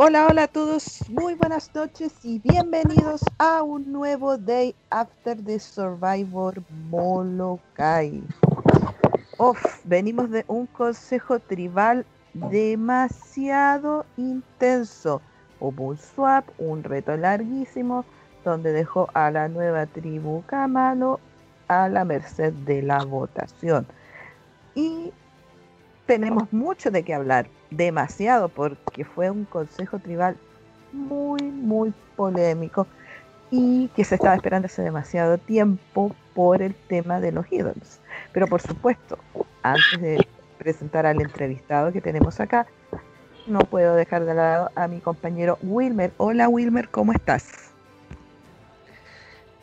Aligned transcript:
Hola, 0.00 0.28
hola 0.28 0.44
a 0.44 0.46
todos, 0.46 1.10
muy 1.10 1.34
buenas 1.34 1.74
noches 1.74 2.12
y 2.22 2.38
bienvenidos 2.38 3.20
a 3.38 3.64
un 3.64 3.90
nuevo 3.90 4.38
Day 4.38 4.72
After 4.90 5.36
the 5.42 5.58
Survivor 5.58 6.62
Molokai. 6.88 8.22
Uf, 9.38 9.60
venimos 9.82 10.30
de 10.30 10.44
un 10.46 10.66
consejo 10.66 11.40
tribal 11.40 12.06
demasiado 12.32 14.06
intenso. 14.16 15.20
Hubo 15.58 15.86
un 15.86 15.98
swap, 15.98 16.44
un 16.58 16.84
reto 16.84 17.16
larguísimo, 17.16 18.04
donde 18.44 18.70
dejó 18.70 19.08
a 19.14 19.32
la 19.32 19.48
nueva 19.48 19.86
tribu 19.86 20.44
Kamalo 20.46 21.18
a 21.66 21.88
la 21.88 22.04
merced 22.04 22.52
de 22.52 22.82
la 22.82 23.02
votación. 23.02 23.84
Y 24.76 25.12
tenemos 26.06 26.52
mucho 26.52 26.92
de 26.92 27.02
qué 27.02 27.14
hablar, 27.14 27.48
demasiado, 27.70 28.48
porque 28.48 29.04
fue 29.04 29.30
un 29.30 29.44
consejo 29.44 29.98
tribal 29.98 30.36
muy, 30.92 31.42
muy 31.42 31.92
polémico 32.16 32.86
y 33.50 33.88
que 33.88 34.04
se 34.04 34.16
estaba 34.16 34.34
esperando 34.34 34.66
hace 34.66 34.82
demasiado 34.82 35.38
tiempo 35.38 36.14
por 36.34 36.62
el 36.62 36.74
tema 36.74 37.20
de 37.20 37.32
los 37.32 37.50
ídolos. 37.50 38.00
Pero 38.32 38.46
por 38.46 38.60
supuesto, 38.60 39.18
antes 39.62 40.00
de 40.00 40.26
presentar 40.58 41.06
al 41.06 41.20
entrevistado 41.20 41.92
que 41.92 42.00
tenemos 42.00 42.40
acá, 42.40 42.66
no 43.46 43.60
puedo 43.60 43.94
dejar 43.94 44.24
de 44.24 44.34
lado 44.34 44.70
a 44.74 44.88
mi 44.88 45.00
compañero 45.00 45.58
Wilmer. 45.62 46.12
Hola 46.18 46.48
Wilmer, 46.48 46.88
¿cómo 46.90 47.12
estás? 47.12 47.72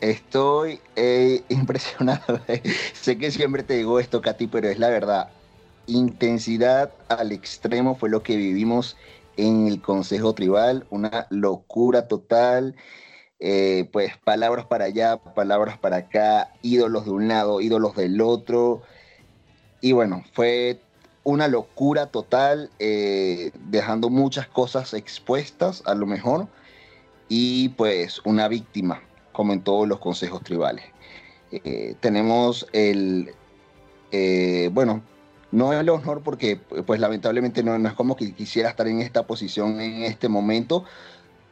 Estoy 0.00 0.80
eh, 0.96 1.42
impresionado. 1.48 2.40
sé 2.92 3.16
que 3.16 3.30
siempre 3.30 3.62
te 3.62 3.74
digo 3.74 4.00
esto, 4.00 4.20
Katy, 4.20 4.48
pero 4.48 4.68
es 4.68 4.78
la 4.78 4.90
verdad 4.90 5.30
intensidad 5.86 6.92
al 7.08 7.32
extremo 7.32 7.94
fue 7.94 8.10
lo 8.10 8.22
que 8.22 8.36
vivimos 8.36 8.96
en 9.36 9.66
el 9.66 9.80
Consejo 9.80 10.34
Tribal, 10.34 10.86
una 10.90 11.26
locura 11.30 12.08
total. 12.08 12.74
Eh, 13.38 13.86
pues 13.92 14.16
palabras 14.24 14.64
para 14.64 14.86
allá, 14.86 15.18
palabras 15.18 15.76
para 15.76 15.98
acá, 15.98 16.52
ídolos 16.62 17.04
de 17.04 17.10
un 17.10 17.28
lado, 17.28 17.60
ídolos 17.60 17.94
del 17.94 18.20
otro. 18.20 18.82
Y 19.82 19.92
bueno, 19.92 20.24
fue 20.32 20.80
una 21.22 21.46
locura 21.48 22.06
total, 22.06 22.70
eh, 22.78 23.50
dejando 23.68 24.08
muchas 24.08 24.46
cosas 24.48 24.94
expuestas 24.94 25.82
a 25.84 25.94
lo 25.94 26.06
mejor, 26.06 26.48
y 27.28 27.70
pues 27.70 28.22
una 28.24 28.48
víctima, 28.48 29.02
como 29.32 29.52
en 29.52 29.60
todos 29.60 29.86
los 29.86 29.98
consejos 29.98 30.42
tribales. 30.42 30.86
Eh, 31.50 31.94
tenemos 32.00 32.66
el, 32.72 33.34
bueno, 34.72 35.02
no 35.56 35.72
el 35.72 35.88
honor 35.88 36.20
porque 36.22 36.56
pues 36.56 37.00
lamentablemente 37.00 37.62
no, 37.62 37.74
es 37.76 37.94
como 37.94 38.14
que 38.14 38.34
quisiera 38.34 38.68
estar 38.68 38.86
en 38.86 39.00
esta 39.00 39.26
posición 39.26 39.80
en 39.80 40.02
este 40.02 40.28
momento, 40.28 40.84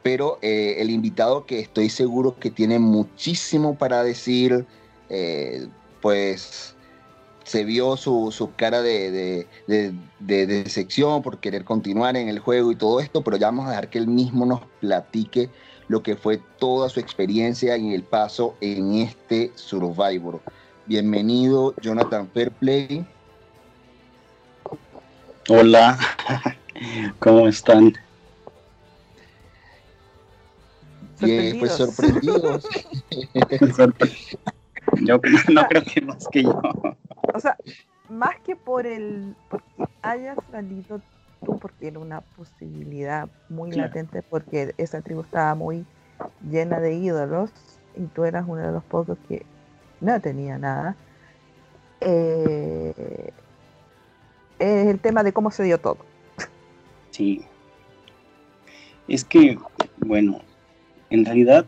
pero 0.03 0.37
eh, 0.43 0.75
el 0.77 0.91
invitado 0.91 1.47
que 1.47 1.59
estoy 1.59 1.89
seguro 1.89 2.35
que 2.39 2.51
tiene 2.51 2.77
muchísimo 2.77 3.75
para 3.75 4.03
decir, 4.03 4.67
eh, 5.09 5.67
pues 6.03 6.75
se 7.45 7.63
vio 7.63 7.97
su, 7.97 8.51
cara 8.55 8.83
de, 8.83 9.47
de, 9.67 10.45
decepción 10.45 11.23
por 11.23 11.39
querer 11.39 11.63
continuar 11.63 12.15
en 12.15 12.29
el 12.29 12.37
juego 12.37 12.71
y 12.71 12.75
todo 12.75 12.99
esto, 12.99 13.23
pero 13.23 13.37
ya 13.37 13.47
vamos 13.47 13.65
a 13.65 13.69
dejar 13.69 13.89
que 13.89 13.97
él 13.97 14.07
mismo 14.07 14.45
nos 14.45 14.61
platique 14.81 15.49
lo 15.87 16.03
que 16.03 16.15
fue 16.15 16.39
toda 16.59 16.89
su 16.89 16.99
experiencia 16.99 17.75
en 17.75 17.91
el 17.91 18.03
paso 18.03 18.55
en 18.61 18.95
este 18.95 19.51
Survivor. 19.55 20.41
Bienvenido, 20.85 21.73
Jonathan 21.81 22.29
Fairplay. 22.31 23.14
Hola, 25.47 25.95
¿cómo 27.19 27.47
están? 27.47 27.93
Bien, 31.21 31.59
pues 31.59 31.71
sorprendidos. 31.73 32.67
yo 35.05 35.17
no 35.53 35.67
creo 35.67 35.83
que 35.83 36.01
más 36.01 36.27
que 36.31 36.41
yo. 36.41 36.59
O 37.31 37.39
sea, 37.39 37.55
más 38.09 38.39
que 38.43 38.55
por 38.55 38.87
el 38.87 39.35
porque 39.47 39.67
hayas 40.01 40.39
salido 40.51 40.99
tú, 41.45 41.59
porque 41.59 41.89
era 41.89 41.99
una 41.99 42.21
posibilidad 42.21 43.29
muy 43.47 43.71
latente, 43.71 44.23
porque 44.23 44.73
esa 44.79 45.01
tribu 45.01 45.21
estaba 45.21 45.53
muy 45.53 45.85
llena 46.49 46.79
de 46.79 46.95
ídolos 46.95 47.51
y 47.95 48.07
tú 48.07 48.23
eras 48.25 48.45
uno 48.47 48.65
de 48.65 48.71
los 48.71 48.83
pocos 48.85 49.19
que 49.27 49.45
no 50.01 50.19
tenía 50.21 50.57
nada. 50.57 50.95
Eh, 52.01 53.31
el 54.59 54.99
tema 54.99 55.23
de 55.23 55.33
cómo 55.33 55.51
se 55.51 55.63
dio 55.63 55.79
todo. 55.79 55.97
Sí. 57.11 57.41
Es 59.07 59.23
que, 59.23 59.57
bueno, 59.99 60.39
en 61.09 61.25
realidad 61.25 61.65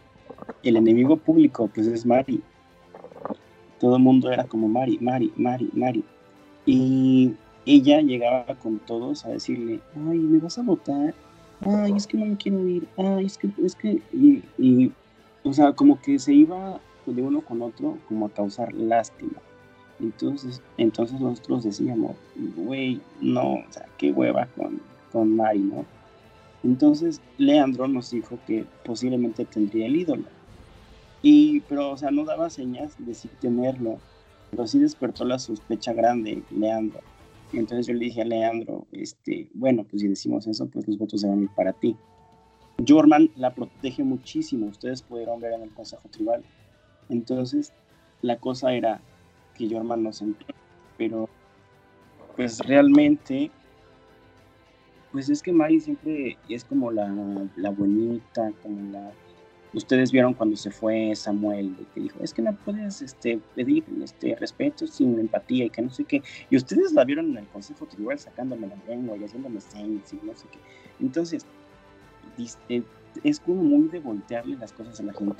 el 0.63 0.77
enemigo 0.77 1.17
público 1.17 1.69
pues 1.73 1.87
es 1.87 2.05
Mari. 2.05 2.41
Todo 3.79 3.97
el 3.97 4.01
mundo 4.01 4.31
era 4.31 4.43
como 4.45 4.67
Mari, 4.67 4.97
Mari, 4.99 5.31
Mari, 5.35 5.69
Mari. 5.73 6.03
Y 6.65 7.35
ella 7.65 8.01
llegaba 8.01 8.55
con 8.55 8.79
todos 8.79 9.25
a 9.25 9.29
decirle, 9.29 9.79
ay, 9.95 10.17
¿me 10.17 10.39
vas 10.39 10.57
a 10.57 10.63
votar? 10.63 11.13
Ay, 11.61 11.93
es 11.95 12.07
que 12.07 12.17
no 12.17 12.25
me 12.25 12.37
quiero 12.37 12.67
ir. 12.67 12.87
Ay, 12.97 13.25
es 13.25 13.37
que, 13.37 13.49
es 13.63 13.75
que... 13.75 14.01
Y, 14.11 14.43
y 14.57 14.91
o 15.43 15.53
sea, 15.53 15.73
como 15.73 16.01
que 16.01 16.19
se 16.19 16.33
iba 16.33 16.79
de 17.05 17.21
uno 17.21 17.41
con 17.41 17.61
otro 17.61 17.97
como 18.07 18.25
a 18.25 18.29
causar 18.29 18.73
lástima. 18.73 19.39
Entonces, 19.99 20.61
entonces 20.77 21.19
nosotros 21.19 21.63
decíamos, 21.63 22.15
güey, 22.55 23.01
no, 23.19 23.53
o 23.53 23.65
sea, 23.71 23.85
qué 23.97 24.11
hueva 24.11 24.47
con, 24.55 24.79
con 25.11 25.35
Mari, 25.35 25.59
¿no? 25.59 25.85
Entonces 26.63 27.21
Leandro 27.37 27.87
nos 27.87 28.11
dijo 28.11 28.37
que 28.45 28.65
posiblemente 28.83 29.45
tendría 29.45 29.87
el 29.87 29.95
ídolo. 29.95 30.25
Y, 31.21 31.61
pero, 31.61 31.91
o 31.91 31.97
sea, 31.97 32.11
no 32.11 32.25
daba 32.25 32.49
señas 32.49 32.93
de 32.99 33.13
sí 33.13 33.29
tenerlo, 33.39 33.97
pero 34.51 34.67
sí 34.67 34.79
despertó 34.79 35.25
la 35.25 35.39
sospecha 35.39 35.93
grande 35.93 36.43
Leandro. 36.51 36.99
Entonces 37.53 37.87
yo 37.87 37.93
le 37.93 38.05
dije 38.05 38.21
a 38.21 38.25
Leandro, 38.25 38.85
este, 38.91 39.49
bueno, 39.53 39.83
pues 39.83 40.01
si 40.01 40.07
decimos 40.07 40.47
eso, 40.47 40.67
pues 40.67 40.87
los 40.87 40.97
votos 40.97 41.21
se 41.21 41.27
van 41.27 41.39
a 41.39 41.43
ir 41.43 41.49
para 41.55 41.73
ti. 41.73 41.95
Jorman 42.85 43.31
la 43.35 43.53
protege 43.55 44.03
muchísimo, 44.03 44.67
ustedes 44.67 45.01
pudieron 45.01 45.39
ver 45.39 45.53
en 45.53 45.63
el 45.63 45.73
Consejo 45.73 46.07
Tribal. 46.09 46.43
Entonces, 47.09 47.73
la 48.21 48.37
cosa 48.37 48.73
era, 48.73 49.01
que 49.57 49.67
yo 49.67 49.77
hermano 49.77 50.13
sentí, 50.13 50.45
pero 50.97 51.29
pues 52.35 52.59
realmente, 52.59 53.49
pues 55.11 55.29
es 55.29 55.41
que 55.41 55.51
Mari 55.51 55.81
siempre 55.81 56.37
es 56.47 56.63
como 56.63 56.91
la, 56.91 57.11
la 57.55 57.69
buenita, 57.71 58.51
como 58.61 58.91
la... 58.91 59.11
Ustedes 59.73 60.11
vieron 60.11 60.33
cuando 60.33 60.55
se 60.55 60.71
fue 60.71 61.13
Samuel, 61.15 61.75
que 61.93 62.01
dijo, 62.01 62.19
es 62.21 62.33
que 62.33 62.41
no 62.41 62.55
puedes 62.55 63.01
este, 63.01 63.39
pedir 63.55 63.83
este, 64.01 64.35
respeto 64.35 64.87
sin 64.87 65.19
empatía 65.19 65.65
y 65.65 65.69
que 65.69 65.81
no 65.81 65.89
sé 65.89 66.05
qué. 66.05 66.23
Y 66.49 66.55
ustedes 66.55 66.93
la 66.93 67.03
vieron 67.03 67.31
en 67.31 67.37
el 67.39 67.47
Consejo 67.47 67.85
Tribal 67.85 68.17
sacándome 68.17 68.67
la 68.67 68.77
lengua 68.87 69.17
y 69.17 69.25
haciéndome 69.25 69.59
señas 69.59 70.13
y 70.13 70.19
no 70.25 70.35
sé 70.35 70.47
qué. 70.51 70.59
Entonces, 70.99 71.45
eh, 72.69 72.83
es 73.23 73.39
como 73.39 73.63
muy 73.63 73.87
de 73.89 73.99
voltearle 73.99 74.57
las 74.57 74.73
cosas 74.73 74.99
a 74.99 75.03
la 75.03 75.13
gente 75.13 75.35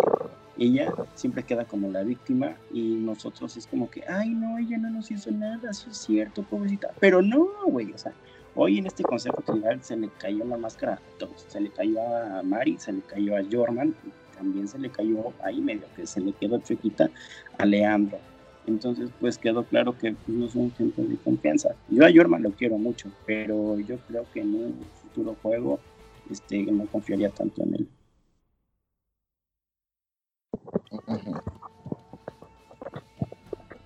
ella 0.60 0.92
siempre 1.16 1.44
queda 1.44 1.66
como 1.66 1.90
la 1.90 2.04
víctima 2.04 2.56
y 2.74 2.96
nosotros 2.96 3.56
es 3.58 3.68
como 3.68 3.90
que, 3.90 4.04
ay, 4.08 4.30
no, 4.30 4.58
ella 4.58 4.78
no 4.78 4.90
nos 4.90 5.12
hizo 5.12 5.32
nada, 5.32 5.70
eso 5.70 5.90
es 5.90 5.98
cierto, 5.98 6.44
pobrecita. 6.44 6.92
Pero 7.00 7.22
no, 7.22 7.48
güey, 7.68 7.92
o 7.92 7.98
sea, 7.98 8.14
hoy 8.56 8.80
en 8.80 8.88
este 8.88 9.04
consejo 9.04 9.42
tribal 9.42 9.84
se 9.84 9.96
le 9.96 10.10
cayó 10.18 10.46
la 10.46 10.58
máscara 10.58 10.94
a 10.94 11.20
todos. 11.20 11.46
Se 11.48 11.62
le 11.62 11.70
cayó 11.70 12.00
a 12.02 12.42
Mari, 12.44 12.78
se 12.80 12.92
le 12.92 13.02
cayó 13.02 13.38
a 13.38 13.42
Jorman, 13.50 13.94
también 14.36 14.68
se 14.68 14.80
le 14.80 14.90
cayó 14.90 15.32
ahí 15.44 15.62
medio 15.62 15.84
que 15.96 16.08
se 16.08 16.22
le 16.22 16.34
quedó 16.34 16.60
chuequita 16.60 17.10
a 17.58 17.66
Leandro. 17.66 18.18
Entonces, 18.66 19.10
pues 19.20 19.38
quedó 19.38 19.64
claro 19.64 19.98
que 19.98 20.16
no 20.28 20.50
son 20.50 20.72
gente 20.72 21.02
de 21.02 21.16
confianza. 21.18 21.70
Yo 21.88 22.06
a 22.06 22.12
Jorman 22.14 22.44
lo 22.44 22.52
quiero 22.52 22.78
mucho, 22.78 23.10
pero 23.26 23.80
yo 23.80 23.98
creo 24.08 24.26
que 24.34 24.42
en 24.42 24.56
un 24.56 24.76
futuro 25.02 25.38
juego 25.42 25.80
este, 26.32 26.63
no 26.63 26.86
confiaría 26.88 27.30
tanto 27.30 27.63
en 27.63 27.75
él. 27.75 27.88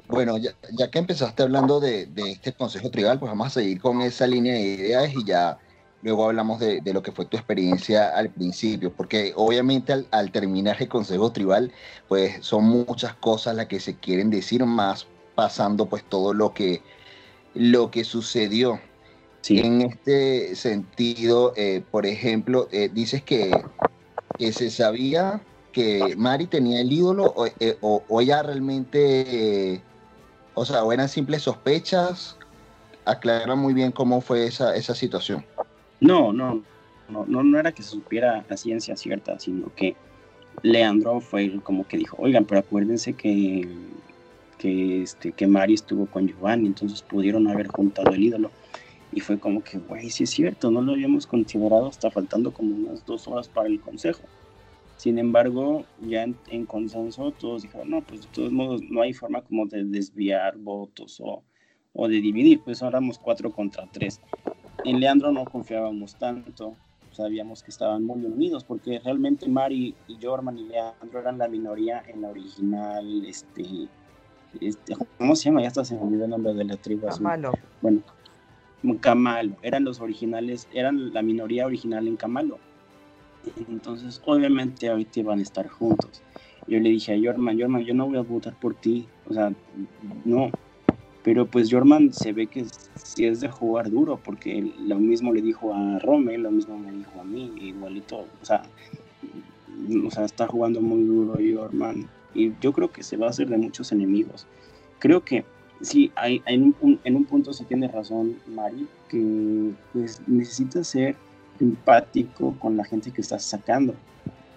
Bueno, 0.08 0.38
ya, 0.38 0.92
que 0.92 1.00
empezaste 1.00 1.44
hablando 1.44 1.80
de, 1.80 2.10
este 2.18 2.52
consejo 2.52 2.92
tribal, 2.92 3.18
pues 3.18 3.32
vamos 3.32 3.48
a 3.48 3.62
seguir 3.62 3.80
con 3.80 4.02
esa 4.02 4.28
línea 4.28 4.54
de 4.54 4.60
ideas 4.60 5.14
y 5.16 5.24
ya 5.24 5.58
luego 6.02 6.26
hablamos 6.26 6.60
de, 6.60 6.82
lo 6.94 7.02
que 7.02 7.14
fue 7.14 7.26
tu 7.26 7.38
experiencia 7.38 8.10
al 8.10 8.30
principio, 8.30 8.92
porque 8.92 9.32
obviamente 9.38 9.94
al, 10.12 10.32
terminar 10.32 10.76
el 10.82 10.90
consejo 10.90 11.32
tribal, 11.32 11.72
pues 12.10 12.46
son 12.46 12.66
muchas 12.66 13.14
cosas 13.16 13.56
las 13.56 13.68
que 13.68 13.80
se 13.80 13.96
quieren 13.96 14.30
decir 14.30 14.66
más 14.66 15.08
pasando 15.34 15.86
pues 15.86 16.04
todo 16.04 16.34
lo 16.34 16.54
que, 16.54 16.82
lo 17.54 17.90
que 17.90 18.04
sucedió. 18.04 18.82
En 19.50 19.82
este 19.82 20.56
sentido, 20.56 21.54
eh, 21.56 21.84
por 21.90 22.06
ejemplo, 22.06 22.68
eh, 22.72 22.90
dices 22.94 23.24
que, 23.24 23.52
que 24.38 24.54
se 24.54 24.70
sabía 24.70 25.42
que 25.72 26.16
Mari 26.18 26.48
tenía 26.48 26.82
el 26.82 26.92
ídolo 26.92 27.34
o, 27.36 27.48
eh, 27.48 27.78
ella 28.20 28.44
realmente, 28.44 29.82
o 30.54 30.66
sea, 30.66 30.84
o 30.84 30.94
eran 30.94 31.10
simples 31.10 31.44
sospechas, 31.44 32.38
aclara 33.06 33.56
muy 33.56 33.74
bien 33.74 33.92
cómo 33.92 34.22
fue 34.22 34.46
esa, 34.46 34.76
esa 34.76 34.94
situación. 34.94 35.44
No, 36.00 36.32
no, 36.32 36.62
no, 37.10 37.26
no, 37.26 37.44
no 37.44 37.60
era 37.60 37.72
que 37.72 37.84
se 37.84 37.90
supiera 37.90 38.46
la 38.48 38.58
ciencia 38.58 38.96
cierta, 38.96 39.40
sino 39.40 39.74
que 39.76 39.96
Leandro 40.62 41.20
fue 41.20 41.60
como 41.64 41.88
que 41.88 41.98
dijo, 41.98 42.18
oigan, 42.20 42.46
pero 42.46 42.60
acuérdense 42.60 43.14
que, 43.14 43.68
que, 44.60 45.02
este, 45.02 45.32
que 45.32 45.48
Mari 45.48 45.74
estuvo 45.74 46.06
con 46.06 46.28
Giovanni, 46.28 46.68
entonces 46.68 47.02
pudieron 47.02 47.48
haber 47.48 47.68
juntado 47.68 48.12
el 48.12 48.24
ídolo. 48.24 48.52
Y 49.12 49.20
fue 49.20 49.40
como 49.40 49.64
que, 49.64 49.78
güey, 49.78 50.10
sí 50.10 50.24
es 50.24 50.30
cierto, 50.30 50.72
no 50.72 50.82
lo 50.82 50.94
habíamos 50.94 51.28
considerado 51.28 51.88
hasta 51.88 52.10
faltando 52.10 52.54
como 52.54 52.76
unas 52.76 53.06
dos 53.06 53.28
horas 53.28 53.50
para 53.50 53.68
el 53.68 53.80
consejo. 53.82 54.22
Sin 54.96 55.18
embargo, 55.18 55.84
ya 56.00 56.24
en, 56.24 56.66
consenso 56.66 57.32
todos 57.32 57.64
dijeron, 57.64 57.90
no, 57.90 58.02
pues 58.02 58.22
de 58.22 58.28
todos 58.28 58.52
modos 58.52 58.82
no 58.90 59.02
hay 59.02 59.14
forma 59.14 59.42
como 59.42 59.66
de 59.66 59.84
desviar 59.84 60.58
votos 60.58 61.20
o, 61.20 61.44
o 61.94 62.08
de 62.08 62.22
dividir, 62.22 62.62
pues 62.64 62.82
éramos 62.82 63.18
cuatro 63.18 63.52
contra 63.52 63.88
tres. 63.92 64.22
En 64.86 65.00
Leandro 65.00 65.32
no 65.32 65.44
confiábamos 65.46 66.16
tanto, 66.16 66.76
sabíamos 67.12 67.64
que 67.64 67.72
estaban 67.72 68.04
muy 68.04 68.24
unidos, 68.26 68.64
porque 68.64 69.00
realmente 69.04 69.50
Mari 69.50 69.96
y 70.08 70.18
Jorman 70.22 70.58
y 70.58 70.64
Leandro 70.66 71.20
eran 71.20 71.38
la 71.38 71.48
minoría 71.48 72.04
en 72.08 72.22
la 72.22 72.30
original, 72.30 73.26
este, 73.26 73.88
este 74.60 74.96
¿cómo 75.18 75.36
se 75.36 75.46
llama? 75.46 75.62
Ya 75.62 75.68
hasta 75.68 75.84
se 75.84 75.96
me 75.96 76.02
olvidó 76.02 76.26
el 76.26 76.30
nombre 76.30 76.54
de 76.54 76.64
la 76.64 76.78
tribu. 76.78 77.08
Camalo. 77.08 77.54
Bueno, 77.82 78.02
Camalo, 79.00 79.56
eran 79.62 79.84
los 79.84 80.00
originales, 80.00 80.68
eran 80.74 81.14
la 81.14 81.22
minoría 81.22 81.66
original 81.66 82.08
en 82.08 82.18
Camalo. 82.18 82.60
Entonces, 83.70 84.22
obviamente 84.26 84.90
ahorita 84.90 85.20
iban 85.20 85.40
a 85.40 85.44
estar 85.44 85.68
juntos. 85.68 86.22
Yo 86.68 86.80
le 86.80 86.90
dije 86.90 87.14
a 87.14 87.20
Jorman, 87.22 87.60
Jorman, 87.60 87.84
yo 87.84 87.94
no 87.94 88.08
voy 88.08 88.18
a 88.18 88.22
votar 88.22 88.54
por 88.60 88.76
ti, 88.76 89.08
o 89.28 89.34
sea, 89.34 89.52
no, 90.26 90.52
pero 91.24 91.46
pues 91.46 91.72
Jorman 91.72 92.12
se 92.14 92.34
ve 92.34 92.48
que 92.48 92.66
sí 92.96 93.26
es 93.26 93.42
de 93.42 93.50
jugar 93.50 93.92
duro, 93.92 94.20
porque 94.24 94.74
lo 94.80 94.98
mismo 94.98 95.34
le 95.34 95.42
dijo 95.42 95.74
a 95.74 96.00
Rome, 96.00 96.38
lo 96.38 96.50
mismo 96.50 96.78
me 96.78 96.92
dijo 96.92 97.20
a 97.20 97.24
mí, 97.24 97.52
igualito. 97.60 98.26
O 98.42 98.46
sea, 98.46 98.64
o 100.06 100.10
sea 100.10 100.26
está 100.26 100.48
jugando 100.48 100.82
muy 100.82 101.04
duro 101.04 101.36
Jorman. 101.36 102.10
Y 102.34 102.54
yo 102.62 102.74
creo 102.74 102.92
que 102.92 103.04
se 103.04 103.18
va 103.18 103.28
a 103.28 103.30
hacer 103.30 103.50
de 103.50 103.58
muchos 103.58 103.92
enemigos. 103.92 104.48
Creo 105.00 105.24
que 105.24 105.46
sí, 105.82 106.12
hay, 106.16 106.42
en, 106.46 106.76
un, 106.82 107.00
en 107.04 107.16
un 107.16 107.26
punto 107.26 107.54
sí 107.54 107.66
tiene 107.66 107.88
razón 107.88 108.38
Mari, 108.48 108.88
que 109.10 109.72
pues 109.94 110.22
necesita 110.28 110.84
ser 110.84 111.16
empático 111.60 112.56
con 112.60 112.78
la 112.78 112.84
gente 112.84 113.12
que 113.12 113.22
estás 113.22 113.44
sacando. 113.44 113.96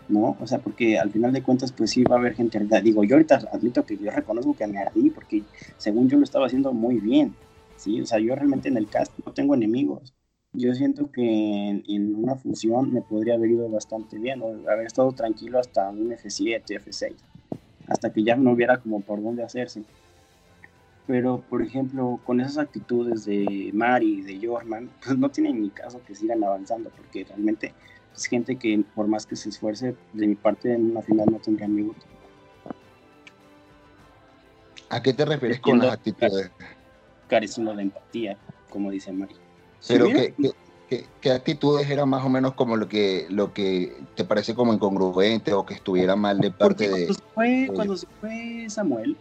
¿no? 0.08 0.36
O 0.40 0.46
sea, 0.46 0.58
porque 0.58 0.98
al 0.98 1.10
final 1.10 1.32
de 1.32 1.42
cuentas, 1.42 1.72
pues 1.72 1.90
sí 1.90 2.04
va 2.04 2.16
a 2.16 2.18
haber 2.18 2.34
gente, 2.34 2.58
digo, 2.82 3.04
yo 3.04 3.16
ahorita 3.16 3.48
admito 3.52 3.84
que 3.84 3.96
yo 3.96 4.10
reconozco 4.10 4.54
que 4.54 4.66
me 4.66 4.78
ardí, 4.78 5.10
porque 5.10 5.42
según 5.78 6.08
yo 6.08 6.18
lo 6.18 6.24
estaba 6.24 6.46
haciendo 6.46 6.72
muy 6.72 7.00
bien, 7.00 7.34
¿sí? 7.76 8.00
O 8.00 8.06
sea, 8.06 8.18
yo 8.18 8.34
realmente 8.34 8.68
en 8.68 8.76
el 8.76 8.88
cast 8.88 9.12
no 9.24 9.32
tengo 9.32 9.54
enemigos. 9.54 10.12
Yo 10.52 10.72
siento 10.74 11.10
que 11.10 11.82
en, 11.86 12.14
una 12.14 12.36
fusión 12.36 12.92
me 12.92 13.02
podría 13.02 13.34
haber 13.34 13.50
ido 13.50 13.68
bastante 13.68 14.18
bien, 14.18 14.40
o 14.42 14.48
haber 14.70 14.86
estado 14.86 15.10
tranquilo 15.12 15.58
hasta 15.58 15.88
un 15.88 16.10
F7, 16.10 16.62
F6, 16.66 17.14
hasta 17.88 18.12
que 18.12 18.22
ya 18.22 18.36
no 18.36 18.52
hubiera 18.52 18.78
como 18.78 19.00
por 19.00 19.22
dónde 19.22 19.42
hacerse. 19.42 19.82
Pero, 21.06 21.42
por 21.50 21.62
ejemplo, 21.62 22.18
con 22.24 22.40
esas 22.40 22.58
actitudes 22.58 23.26
de 23.26 23.70
Mari 23.74 24.20
y 24.20 24.22
de 24.22 24.46
Jorman, 24.46 24.90
pues 25.04 25.18
no 25.18 25.28
tienen 25.28 25.62
ni 25.62 25.70
caso 25.70 26.00
que 26.06 26.14
sigan 26.14 26.42
avanzando, 26.42 26.90
porque 26.90 27.24
realmente 27.24 27.74
es 28.14 28.24
gente 28.26 28.56
que 28.56 28.82
por 28.94 29.06
más 29.06 29.26
que 29.26 29.36
se 29.36 29.50
esfuerce, 29.50 29.94
de 30.12 30.26
mi 30.26 30.34
parte 30.34 30.72
en 30.72 30.92
una 30.92 31.02
final 31.02 31.26
no 31.30 31.38
tendría 31.38 31.68
mi 31.68 31.82
voto. 31.82 32.06
¿A 34.88 35.02
qué 35.02 35.12
te 35.12 35.24
refieres 35.24 35.60
con 35.60 35.78
las 35.78 35.94
actitudes? 35.94 36.50
Careciendo 37.28 37.74
de 37.74 37.82
empatía, 37.82 38.38
como 38.70 38.90
dice 38.90 39.12
Mari. 39.12 39.34
Pero 39.88 40.06
¿qué, 40.88 41.30
actitudes 41.32 41.90
eran 41.90 42.08
más 42.08 42.24
o 42.24 42.28
menos 42.28 42.54
como 42.54 42.76
lo 42.76 42.88
que, 42.88 43.26
lo 43.28 43.52
que 43.52 43.96
te 44.14 44.24
parece 44.24 44.54
como 44.54 44.72
incongruente 44.72 45.52
o 45.52 45.66
que 45.66 45.74
estuviera 45.74 46.14
mal 46.16 46.38
de 46.38 46.50
parte 46.50 46.88
de... 46.88 47.06
Cuando 47.06 47.14
se, 47.14 47.22
fue, 47.34 47.70
cuando 47.74 47.96
se 47.96 48.06
fue 48.20 48.66
Samuel, 48.68 49.16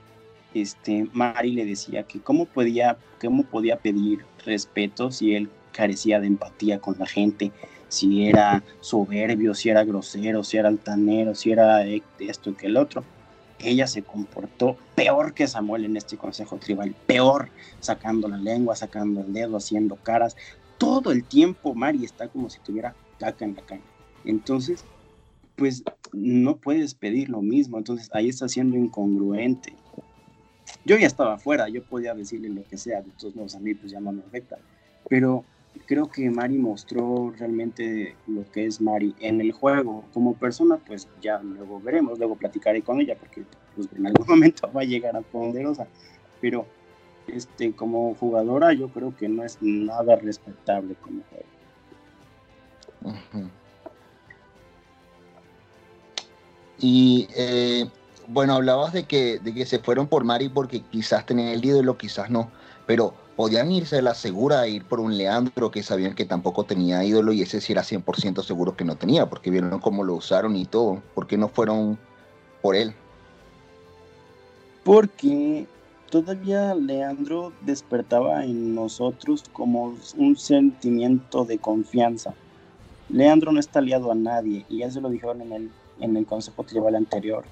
este, 0.54 1.08
Mari 1.14 1.52
le 1.52 1.66
decía 1.66 2.04
que 2.04 2.20
cómo 2.20 2.46
podía, 2.46 2.98
cómo 3.22 3.44
podía 3.44 3.78
pedir 3.78 4.26
respeto 4.46 5.12
si 5.12 5.36
él 5.36 5.50
carecía 5.72 6.20
de 6.20 6.28
empatía 6.28 6.80
con 6.80 6.98
la 7.00 7.06
gente, 7.06 7.52
si 7.90 8.26
era 8.28 8.64
soberbio, 8.82 9.54
si 9.54 9.70
era 9.70 9.84
grosero, 9.84 10.44
si 10.44 10.58
era 10.58 10.70
altanero, 10.70 11.36
si 11.36 11.52
era 11.52 11.86
esto 11.86 12.56
que 12.56 12.68
el 12.68 12.78
otro. 12.78 13.04
Ella 13.60 13.88
se 13.88 14.04
comportó 14.04 14.78
peor 14.96 15.34
que 15.34 15.48
Samuel 15.48 15.86
en 15.86 15.96
este 15.96 16.18
consejo 16.18 16.58
tribal, 16.58 16.96
peor, 17.06 17.50
sacando 17.80 18.28
la 18.28 18.38
lengua, 18.38 18.76
sacando 18.76 19.22
el 19.22 19.32
dedo, 19.32 19.58
haciendo 19.58 19.96
caras. 19.96 20.36
Todo 20.78 21.12
el 21.12 21.24
tiempo 21.24 21.74
Mari 21.74 22.04
está 22.04 22.28
como 22.28 22.50
si 22.50 22.60
tuviera 22.60 22.96
caca 23.20 23.46
en 23.46 23.56
la 23.56 23.62
cara. 23.62 23.82
Entonces, 24.26 24.84
pues 25.56 25.84
no 26.12 26.58
puedes 26.58 26.94
pedir 26.94 27.30
lo 27.30 27.42
mismo. 27.42 27.78
Entonces 27.78 28.10
ahí 28.14 28.30
está 28.30 28.48
siendo 28.50 28.78
incongruente. 28.78 29.76
Yo 30.86 30.98
ya 30.98 31.08
estaba 31.08 31.36
afuera, 31.36 31.70
yo 31.70 31.84
podía 31.84 32.14
decirle 32.14 32.50
lo 32.50 32.64
que 32.64 32.78
sea, 32.78 33.02
de 33.02 33.12
todos 33.18 33.36
modos 33.36 33.56
a 33.56 33.60
mí 33.60 33.74
pues 33.74 33.92
ya 33.92 34.00
no 34.00 34.12
me 34.12 34.22
afecta. 34.22 34.58
Pero 35.10 35.46
creo 35.86 36.10
que 36.10 36.30
Mari 36.30 36.58
mostró 36.58 37.34
realmente 37.38 38.16
lo 38.28 38.50
que 38.52 38.66
es 38.66 38.81
Mari 38.81 39.16
en 39.20 39.42
el 39.42 39.52
juego. 39.52 40.06
Como 40.14 40.36
persona, 40.36 40.78
pues 40.78 41.08
ya 41.22 41.40
luego 41.42 41.80
veremos, 41.80 42.20
luego 42.20 42.36
platicaré 42.36 42.81
con 42.81 43.00
ella, 43.02 43.16
porque 43.18 43.44
pues, 43.75 43.88
en 43.96 44.08
algún 44.08 44.28
momento 44.30 44.72
va 44.72 44.81
a 44.81 44.86
llegar 44.86 45.16
a 45.16 45.22
poderosa. 45.22 45.88
Pero 46.42 46.66
este, 47.28 47.74
como 47.74 48.16
jugadora, 48.16 48.74
yo 48.74 48.90
creo 48.90 49.16
que 49.16 49.30
no 49.30 49.44
es 49.44 49.58
nada 49.62 50.16
respetable 50.16 50.96
como 50.96 51.22
juego. 51.30 51.46
Y 56.80 57.28
eh, 57.36 57.86
bueno, 58.28 58.56
hablabas 58.56 58.94
de 58.94 59.04
que, 59.06 59.40
de 59.40 59.54
que 59.54 59.66
se 59.66 59.80
fueron 59.80 60.08
por 60.08 60.24
Mari 60.24 60.50
porque 60.50 60.81
quizás 60.81 61.25
tenían 61.25 61.50
el 61.50 61.64
ídolo, 61.64 61.98
quizás 61.98 62.30
no. 62.30 62.50
Pero 62.86 63.14
podían 63.36 63.72
irse 63.72 63.98
a 63.98 64.02
la 64.02 64.14
segura 64.14 64.62
a 64.62 64.68
ir 64.68 64.84
por 64.86 65.00
un 65.00 65.18
Leandro 65.18 65.72
que 65.72 65.84
sabían 65.84 66.16
que 66.16 66.25
tampoco 66.25 66.64
tenía 66.66 67.04
ídolo 67.04 67.34
y 67.34 67.42
ese 67.42 67.62
sí 67.62 67.74
era 67.74 67.84
100% 67.84 68.44
seguro 68.44 68.75
que 68.75 68.86
no 68.86 68.96
tenía, 68.96 69.30
porque 69.30 69.50
vieron 69.50 69.80
cómo 69.80 70.04
lo 70.04 70.16
usaron 70.16 70.56
y 70.56 70.66
todo. 70.66 71.02
¿Por 71.16 71.28
qué 71.28 71.38
no 71.38 71.48
fueron 71.48 71.98
por 72.62 72.75
él? 72.75 72.94
Porque 74.84 75.68
todavía 76.10 76.75
Leandro 76.75 77.54
despertaba 77.62 78.44
en 78.44 78.75
nosotros 78.75 79.44
como 79.54 79.96
un 80.18 80.36
sentimiento 80.36 81.46
de 81.46 81.58
confianza. 81.58 82.34
Leandro 83.10 83.52
no 83.52 83.60
está 83.60 83.80
aliado 83.80 84.12
a 84.12 84.16
nadie 84.16 84.66
y 84.70 84.80
ya 84.80 84.92
se 84.92 85.01
lo 85.01 85.10
dijeron 85.10 85.42
en 85.42 85.53
el, 85.53 85.72
en 86.00 86.18
el 86.18 86.25
consejo 86.25 86.63
tribal 86.63 86.96
anterior. 86.96 87.44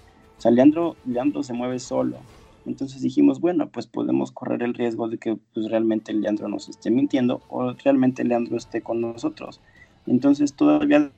O 0.41 0.43
sea, 0.43 0.51
Leandro, 0.51 0.95
Leandro 1.05 1.43
se 1.43 1.53
mueve 1.53 1.79
solo 1.79 2.17
entonces 2.65 3.01
dijimos, 3.01 3.39
bueno, 3.39 3.69
pues 3.69 3.87
podemos 3.87 4.31
correr 4.31 4.61
el 4.63 4.73
riesgo 4.73 5.07
de 5.07 5.17
que 5.17 5.37
pues, 5.53 5.69
realmente 5.69 6.13
Leandro 6.13 6.47
nos 6.47 6.69
esté 6.69 6.91
mintiendo 6.91 7.41
o 7.49 7.73
realmente 7.73 8.23
Leandro 8.23 8.57
esté 8.57 8.81
con 8.81 9.01
nosotros. 9.01 9.59
Entonces 10.05 10.53
todavía 10.53 11.11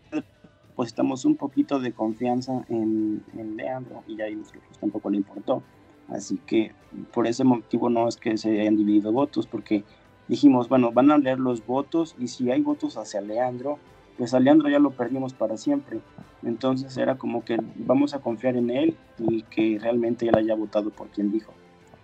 depositamos 0.70 1.26
un 1.26 1.36
poquito 1.36 1.80
de 1.80 1.92
confianza 1.92 2.66
en, 2.70 3.24
Leandro 3.58 4.04
y 4.08 4.16
ya 4.16 4.26
vimos 4.26 4.52
que 4.52 4.60
pues, 4.60 4.78
tampoco 4.80 5.10
le 5.10 5.18
importó. 5.18 5.64
Así 6.08 6.38
que 6.46 6.72
por 7.14 7.28
ese 7.28 7.44
motivo 7.44 7.90
no 7.90 8.08
es 8.08 8.18
que 8.18 8.38
se 8.38 8.62
hayan 8.62 8.78
dividido 8.78 9.12
votos, 9.12 9.48
porque 9.48 9.84
dijimos, 10.28 10.70
bueno, 10.70 10.92
van 10.92 11.12
a 11.12 11.18
leer 11.18 11.40
los 11.40 11.66
votos 11.66 12.16
y 12.20 12.28
si 12.28 12.52
hay 12.52 12.62
votos 12.62 12.98
hacia 12.98 13.22
Leandro, 13.22 13.80
pues 14.18 14.34
a 14.34 14.40
Leandro 14.40 14.70
ya 14.70 14.80
lo 14.80 14.92
perdimos 14.92 15.34
para 15.34 15.58
siempre. 15.58 16.00
Entonces 16.44 16.96
era 16.98 17.16
como 17.16 17.44
que 17.44 17.58
vamos 17.76 18.14
a 18.14 18.20
confiar 18.20 18.56
en 18.58 18.70
él 18.70 18.98
y 19.18 19.44
que 19.44 19.80
realmente 19.82 20.28
él 20.28 20.38
haya 20.38 20.56
votado 20.56 20.90
por 20.90 21.08
quien 21.10 21.32
dijo. 21.32 21.54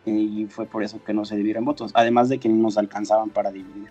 Y 0.06 0.48
fue 0.48 0.66
por 0.66 0.84
eso 0.84 1.04
que 1.04 1.14
no 1.14 1.26
se 1.26 1.36
dividieron 1.36 1.66
votos, 1.66 1.92
además 1.94 2.30
de 2.30 2.40
que 2.40 2.50
no 2.50 2.56
nos 2.56 2.78
alcanzaban 2.78 3.30
para 3.30 3.52
dividir. 3.52 3.90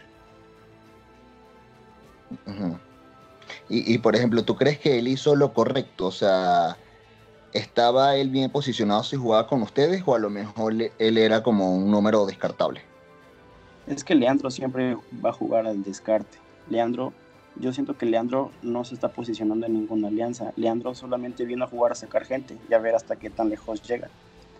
y, 3.68 3.94
y, 3.94 3.98
por 3.98 4.16
ejemplo, 4.16 4.42
¿tú 4.44 4.56
crees 4.56 4.78
que 4.78 4.98
él 4.98 5.08
hizo 5.08 5.36
lo 5.36 5.52
correcto? 5.52 6.06
O 6.06 6.12
sea, 6.12 6.76
¿estaba 7.52 8.16
él 8.16 8.30
bien 8.30 8.50
posicionado 8.50 9.04
si 9.04 9.16
jugaba 9.16 9.46
con 9.46 9.62
ustedes 9.62 10.02
o 10.06 10.14
a 10.14 10.18
lo 10.18 10.30
mejor 10.30 10.74
él 10.98 11.18
era 11.18 11.42
como 11.42 11.76
un 11.76 11.90
número 11.90 12.26
descartable? 12.26 12.82
Es 13.86 14.04
que 14.04 14.14
Leandro 14.14 14.50
siempre 14.50 14.96
va 15.24 15.30
a 15.30 15.32
jugar 15.32 15.66
al 15.66 15.82
descarte. 15.82 16.38
Leandro 16.68 17.12
yo 17.60 17.72
siento 17.72 17.96
que 17.96 18.06
Leandro 18.06 18.50
no 18.62 18.84
se 18.84 18.94
está 18.94 19.08
posicionando 19.08 19.66
en 19.66 19.74
ninguna 19.74 20.08
alianza. 20.08 20.52
Leandro 20.56 20.94
solamente 20.94 21.44
viene 21.44 21.64
a 21.64 21.66
jugar 21.66 21.92
a 21.92 21.96
sacar 21.96 22.24
gente 22.24 22.56
y 22.68 22.74
a 22.74 22.78
ver 22.78 22.94
hasta 22.94 23.16
qué 23.16 23.30
tan 23.30 23.48
lejos 23.48 23.82
llega. 23.82 24.08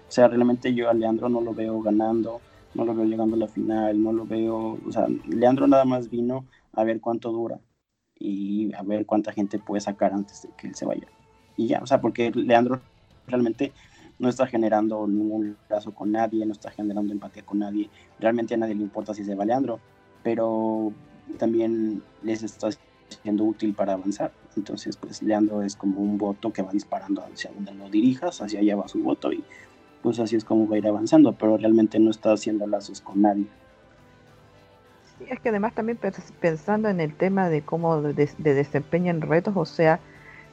O 0.08 0.10
sea, 0.10 0.28
realmente 0.28 0.74
yo 0.74 0.88
a 0.88 0.94
Leandro 0.94 1.28
no 1.28 1.40
lo 1.40 1.54
veo 1.54 1.80
ganando, 1.80 2.40
no 2.74 2.84
lo 2.84 2.94
veo 2.94 3.04
llegando 3.04 3.36
a 3.36 3.38
la 3.38 3.48
final, 3.48 4.02
no 4.02 4.12
lo 4.12 4.26
veo, 4.26 4.78
o 4.86 4.92
sea, 4.92 5.06
Leandro 5.26 5.66
nada 5.66 5.84
más 5.84 6.10
vino 6.10 6.46
a 6.72 6.84
ver 6.84 7.00
cuánto 7.00 7.30
dura 7.30 7.60
y 8.18 8.72
a 8.74 8.82
ver 8.82 9.06
cuánta 9.06 9.32
gente 9.32 9.58
puede 9.58 9.80
sacar 9.80 10.12
antes 10.12 10.42
de 10.42 10.48
que 10.56 10.68
él 10.68 10.74
se 10.74 10.86
vaya. 10.86 11.06
Y 11.56 11.66
ya, 11.66 11.80
o 11.82 11.86
sea, 11.86 12.00
porque 12.00 12.30
Leandro 12.30 12.80
realmente 13.26 13.72
no 14.18 14.28
está 14.28 14.46
generando 14.46 15.06
ningún 15.06 15.56
lazo 15.68 15.94
con 15.94 16.12
nadie, 16.12 16.44
no 16.46 16.52
está 16.52 16.70
generando 16.70 17.12
empatía 17.12 17.44
con 17.44 17.60
nadie, 17.60 17.90
realmente 18.18 18.54
a 18.54 18.56
nadie 18.56 18.74
le 18.74 18.82
importa 18.82 19.14
si 19.14 19.24
se 19.24 19.34
va 19.34 19.44
Leandro, 19.44 19.78
pero 20.22 20.92
también 21.38 22.02
les 22.22 22.42
está 22.42 22.68
siendo 23.22 23.44
útil 23.44 23.74
para 23.74 23.94
avanzar. 23.94 24.32
Entonces, 24.56 24.96
pues 24.96 25.22
Leandro 25.22 25.62
es 25.62 25.76
como 25.76 26.00
un 26.00 26.18
voto 26.18 26.52
que 26.52 26.62
va 26.62 26.72
disparando 26.72 27.22
hacia 27.22 27.50
donde 27.52 27.74
lo 27.74 27.88
dirijas, 27.88 28.40
hacia 28.40 28.60
allá 28.60 28.76
va 28.76 28.88
su 28.88 29.02
voto 29.02 29.32
y 29.32 29.44
pues 30.02 30.18
así 30.20 30.36
es 30.36 30.44
como 30.44 30.68
va 30.68 30.76
a 30.76 30.78
ir 30.78 30.86
avanzando, 30.86 31.32
pero 31.32 31.56
realmente 31.56 31.98
no 31.98 32.10
está 32.10 32.32
haciendo 32.32 32.66
lazos 32.66 33.00
con 33.00 33.22
nadie. 33.22 33.46
Sí, 35.18 35.24
es 35.28 35.40
que 35.40 35.48
además 35.48 35.74
también 35.74 35.98
pensando 36.40 36.88
en 36.88 37.00
el 37.00 37.14
tema 37.14 37.48
de 37.48 37.62
cómo 37.62 38.00
de, 38.00 38.30
desempeñan 38.38 39.20
retos, 39.20 39.54
o 39.56 39.64
sea, 39.64 39.98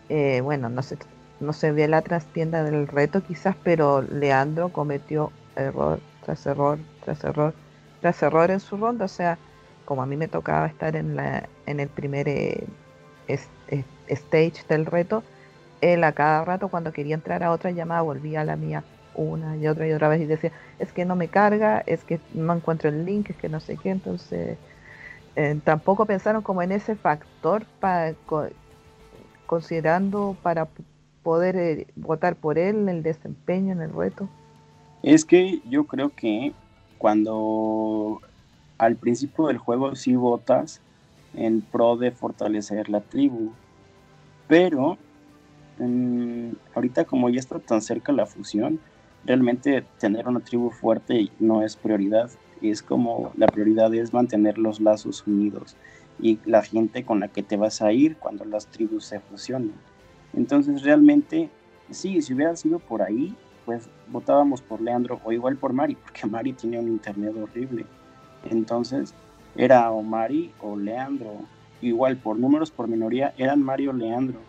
eh, 0.10 0.42
bueno, 0.42 0.70
no 0.70 0.82
se, 0.82 0.98
no 1.40 1.54
se 1.54 1.72
ve 1.72 1.88
la 1.88 2.02
trastienda 2.02 2.64
del 2.64 2.88
reto 2.88 3.22
quizás, 3.24 3.56
pero 3.64 4.02
Leandro 4.02 4.70
cometió 4.70 5.32
error 5.56 6.00
tras 6.26 6.46
error, 6.48 6.80
tras 7.04 7.24
error, 7.24 7.54
tras 8.02 8.22
error 8.24 8.50
en 8.50 8.60
su 8.60 8.78
ronda, 8.78 9.06
o 9.06 9.10
sea, 9.10 9.38
como 9.86 10.01
a 10.01 10.06
mí 10.06 10.18
me 10.18 10.27
tocaba 10.27 10.68
estar 10.68 10.96
en, 10.96 11.15
la, 11.15 11.48
en 11.65 11.80
el 11.80 11.88
primer 11.88 12.27
eh, 12.27 12.65
stage 14.08 14.63
del 14.68 14.86
reto, 14.86 15.24
él 15.82 16.04
a 16.04 16.12
cada 16.12 16.44
rato 16.44 16.68
cuando 16.68 16.92
quería 16.92 17.15
entrar 17.15 17.44
a 17.44 17.51
otra 17.51 17.72
llamada 17.72 18.01
volvía 18.01 18.42
a 18.42 18.46
la 18.46 18.56
mía 18.56 18.84
una 19.13 19.56
y 19.58 19.68
otra 19.68 19.88
y 19.88 19.94
otra 19.94 20.10
vez 20.10 20.22
y 20.22 20.25
decía, 20.25 20.51
es 20.80 20.92
que 20.92 21.06
no 21.06 21.15
me 21.15 21.27
carga, 21.27 21.84
es 21.86 22.04
que 22.04 22.20
no 22.34 22.54
encuentro 22.54 22.89
el 22.89 23.06
link, 23.06 23.30
es 23.30 23.38
que 23.38 23.50
no 23.50 23.60
sé 23.60 23.77
qué, 23.77 23.92
entonces 23.92 24.58
eh, 25.36 25.60
tampoco 25.63 26.06
pensaron 26.06 26.42
como 26.42 26.62
en 26.62 26.72
ese 26.72 26.96
factor 26.96 27.65
para 27.80 28.13
considerando 29.46 30.36
para 30.42 30.68
poder 31.24 31.56
eh, 31.56 31.88
votar 31.96 32.36
por 32.36 32.58
él, 32.58 32.88
el 32.89 33.04
desempeño 33.04 33.74
en 33.74 33.82
el 33.82 33.94
reto. 33.94 34.27
Es 35.01 35.25
que 35.25 35.62
yo 35.70 35.86
creo 35.86 36.10
que 36.10 36.54
cuando 36.98 38.22
al 38.77 38.96
principio 38.96 39.48
del 39.48 39.58
juego 39.58 39.96
sí 39.96 40.15
votas 40.15 40.82
en 41.34 41.62
pro 41.62 41.98
de 41.98 42.12
fortalecer 42.12 42.89
la 42.89 43.01
tribu, 43.01 43.51
pero 44.48 44.98
mm, 45.79 46.50
ahorita 46.74 47.05
como 47.05 47.29
ya 47.29 47.39
está 47.39 47.60
tan 47.60 47.82
cerca 47.82 48.12
la 48.12 48.25
fusión, 48.25 48.79
realmente 49.25 49.84
tener 50.00 50.27
una 50.27 50.39
tribu 50.39 50.70
fuerte 50.72 51.29
no 51.39 51.63
es 51.63 51.75
prioridad, 51.75 52.29
es 52.62 52.82
como 52.82 53.32
la 53.36 53.48
prioridad 53.48 53.94
es 53.94 54.13
mantener 54.13 54.58
los 54.58 54.79
lazos 54.79 55.25
unidos 55.27 55.75
y 56.20 56.39
la 56.46 56.63
gente 56.63 57.03
con 57.03 57.20
la 57.20 57.27
que 57.27 57.44
te 57.44 57.58
vas 57.58 57.82
a 57.82 57.91
ir 57.91 58.17
cuando 58.17 58.46
las 58.46 58.67
tribus 58.67 59.05
se 59.05 59.20
fusionen. 59.20 59.74
Entonces 60.34 60.84
realmente, 60.84 61.50
sí, 61.91 62.22
si 62.22 62.34
hubiera 62.34 62.55
sido 62.55 62.79
por 62.79 63.01
ahí, 63.01 63.36
pues 63.65 63.89
votábamos 64.08 64.62
por 64.62 64.82
Leandro 64.82 65.20
o 65.24 65.32
igual 65.32 65.58
por 65.58 65.74
Mari, 65.74 65.96
porque 65.96 66.25
Mari 66.29 66.53
tiene 66.53 66.79
un 66.79 66.88
internet 66.88 67.36
horrible. 67.36 67.86
Entonces 68.50 69.14
era 69.56 69.92
o 69.92 70.02
Mari 70.04 70.52
o 70.62 70.75
Leandro. 70.75 71.40
Igual 71.82 72.18
por 72.18 72.38
números 72.38 72.72
por 72.72 72.88
minoría 72.88 73.34
eran 73.38 73.62
Mari 73.62 73.88
o 73.88 73.94
Leandro. 73.94 74.40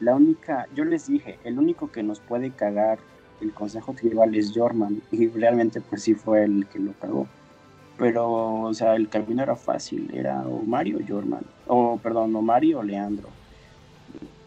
La 0.00 0.14
única, 0.14 0.66
yo 0.74 0.84
les 0.84 1.06
dije, 1.06 1.38
el 1.44 1.58
único 1.58 1.90
que 1.92 2.02
nos 2.02 2.20
puede 2.20 2.50
cagar 2.50 2.98
el 3.40 3.52
consejo 3.52 3.94
tribal 3.94 4.34
es 4.34 4.52
Jorman 4.54 5.02
y 5.10 5.28
realmente 5.28 5.80
pues 5.80 6.02
sí 6.02 6.14
fue 6.14 6.44
el 6.44 6.66
que 6.66 6.78
lo 6.78 6.92
cagó. 6.94 7.26
Pero, 7.98 8.62
o 8.62 8.72
sea, 8.72 8.96
el 8.96 9.10
camino 9.10 9.42
era 9.42 9.56
fácil, 9.56 10.10
era 10.14 10.40
o 10.46 10.62
Mario 10.62 10.98
o 10.98 11.06
Jorman, 11.06 11.44
o 11.66 11.98
perdón, 12.02 12.34
o 12.34 12.40
Mario 12.40 12.78
o 12.78 12.82
Leandro. 12.82 13.28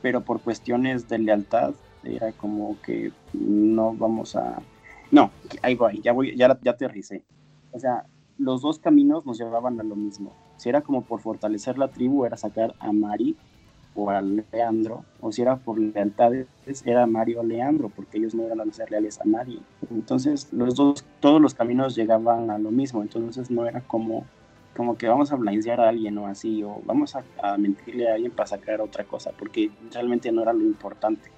Pero 0.02 0.22
por 0.22 0.42
cuestiones 0.42 1.08
de 1.08 1.20
lealtad 1.20 1.76
era 2.04 2.32
como 2.32 2.82
que 2.82 3.12
no 3.34 3.94
vamos 3.94 4.36
a... 4.36 4.60
No, 5.12 5.30
ahí 5.62 5.76
voy, 5.76 6.02
ya 6.02 6.14
voy, 6.14 6.36
ya, 6.36 6.58
ya 6.64 6.72
aterricé. 6.72 7.24
O 7.72 7.80
sea, 7.80 8.06
los 8.38 8.62
dos 8.62 8.80
caminos 8.80 9.26
nos 9.26 9.38
llevaban 9.38 9.80
a 9.80 9.84
lo 9.84 9.96
mismo. 9.96 10.34
Si 10.58 10.70
era 10.70 10.82
como 10.82 11.04
por 11.04 11.20
fortalecer 11.20 11.78
la 11.78 11.90
tribu, 11.90 12.26
era 12.26 12.38
sacar 12.38 12.76
a 12.80 12.92
Mari 12.92 13.36
o 13.96 14.10
a 14.10 14.22
Leandro, 14.22 15.06
o 15.22 15.32
si 15.32 15.42
era 15.42 15.58
por 15.58 15.80
lealtades, 15.80 16.48
era 16.86 17.06
Mario 17.06 17.42
o 17.42 17.44
Leandro, 17.44 17.90
porque 17.90 18.18
ellos 18.18 18.34
no 18.34 18.44
eran 18.44 18.62
a 18.62 18.74
ser 18.74 18.90
leales 18.90 19.20
a 19.22 19.26
nadie. 19.26 19.60
Entonces, 19.92 20.52
los 20.52 20.76
dos, 20.76 21.06
todos 21.20 21.40
los 21.40 21.54
caminos 21.54 21.96
llegaban 21.96 22.50
a 22.50 22.58
lo 22.58 22.72
mismo, 22.72 23.02
entonces 23.02 23.52
no 23.52 23.68
era 23.68 23.82
como, 23.82 24.26
como 24.76 24.98
que 24.98 25.08
vamos 25.08 25.32
a 25.32 25.36
blindear 25.36 25.80
a 25.80 25.90
alguien 25.90 26.18
o 26.18 26.28
así, 26.28 26.64
o 26.64 26.82
vamos 26.86 27.16
a, 27.16 27.58
mentirle 27.58 28.10
a 28.10 28.16
alguien 28.16 28.32
para 28.32 28.48
sacar 28.48 28.82
otra 28.82 29.04
cosa, 29.04 29.32
porque 29.38 29.72
realmente 29.92 30.32
no 30.32 30.42
era 30.42 30.54
lo 30.54 30.64
importante. 30.64 31.30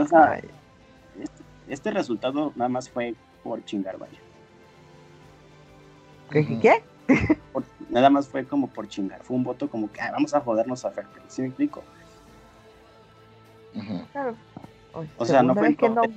O 0.00 0.06
sea, 0.06 0.40
este, 1.20 1.42
este, 1.68 1.90
resultado 1.90 2.52
nada 2.56 2.68
más 2.68 2.88
fue 2.88 3.14
por 3.42 3.62
chingar, 3.64 3.98
vaya. 3.98 4.18
¿Qué? 6.30 6.58
¿Qué? 6.60 6.82
nada 7.88 8.10
más 8.10 8.28
fue 8.28 8.44
como 8.44 8.68
por 8.68 8.88
chingar. 8.88 9.22
Fue 9.22 9.36
un 9.36 9.44
voto 9.44 9.68
como 9.68 9.90
que 9.90 10.00
vamos 10.00 10.34
a 10.34 10.40
jodernos 10.40 10.84
a 10.84 10.90
Fairplay. 10.90 11.24
¿Sí 11.28 11.42
me 11.42 11.48
explico? 11.48 11.82
Claro. 14.12 14.34
O, 15.18 15.26
sea, 15.26 15.42
no 15.42 15.54
fue, 15.54 15.68
en 15.68 15.76
pro 15.76 15.90
no... 15.90 16.02
De 16.02 16.08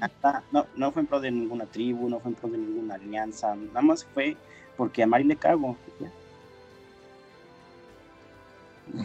no, 0.54 0.66
no 0.76 0.92
fue 0.92 1.02
en 1.02 1.08
pro 1.08 1.20
de 1.20 1.32
ninguna 1.32 1.66
tribu, 1.66 2.10
no 2.10 2.20
fue 2.20 2.32
en 2.32 2.36
pro 2.36 2.50
de 2.50 2.58
ninguna 2.58 2.96
alianza. 2.96 3.56
Nada 3.56 3.82
más 3.82 4.06
fue 4.06 4.38
porque 4.78 5.04
a 5.04 5.08
Mari 5.08 5.26
le 5.26 5.36
cago. 5.36 5.76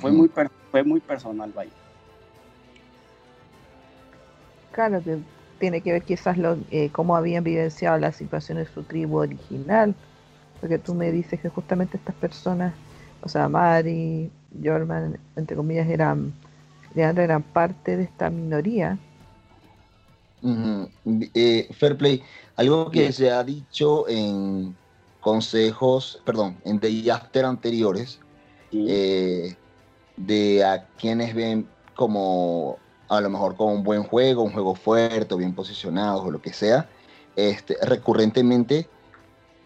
Fue, 0.01 0.13
muy 0.13 0.31
fue 0.71 0.85
muy 0.85 1.01
personal, 1.01 1.53
vaya. 1.53 1.73
Claro, 4.71 5.03
que 5.03 5.19
tiene 5.59 5.81
que 5.81 5.93
ver 5.93 6.03
quizás 6.03 6.39
lo, 6.39 6.57
eh, 6.71 6.91
cómo 6.91 7.17
habían 7.17 7.43
vivenciado 7.43 7.99
la 7.99 8.13
situación 8.13 8.59
de 8.59 8.67
su 8.67 8.85
tribu 8.85 9.19
original 9.19 9.95
porque 10.61 10.79
tú 10.79 10.95
me 10.95 11.11
dices 11.13 11.41
que 11.41 11.49
justamente 11.49 11.97
estas 11.97 12.15
personas, 12.15 12.75
o 13.23 13.29
sea, 13.29 13.49
Mari, 13.49 14.31
Jorman, 14.63 15.19
entre 15.37 15.57
comillas, 15.57 15.89
eran, 15.89 16.33
eran 16.95 17.43
parte 17.43 17.97
de 17.97 18.05
esta 18.05 18.31
minoría. 18.31 18.99
Eh, 21.35 21.69
fair 21.73 21.97
play, 21.97 22.23
algo 22.57 22.91
que 22.91 23.13
se 23.13 23.31
ha 23.31 23.43
dicho 23.43 24.07
en 24.09 24.77
consejos, 25.21 26.21
perdón, 26.25 26.59
en 26.65 26.79
Day 26.79 27.09
After 27.09 27.47
anteriores, 27.47 28.21
eh, 28.73 29.57
de 30.17 30.65
a 30.65 30.87
quienes 30.99 31.35
ven 31.35 31.67
como 31.97 32.79
a 33.09 33.21
lo 33.21 33.31
mejor 33.31 33.57
como 33.57 33.73
un 33.73 33.83
buen 33.83 34.03
juego, 34.03 34.43
un 34.43 34.53
juego 34.53 34.75
fuerte, 34.75 35.35
o 35.35 35.39
bien 35.39 35.55
posicionado 35.55 36.23
o 36.23 36.31
lo 36.31 36.43
que 36.43 36.53
sea, 36.53 36.89
este, 37.37 37.77
recurrentemente 37.83 38.89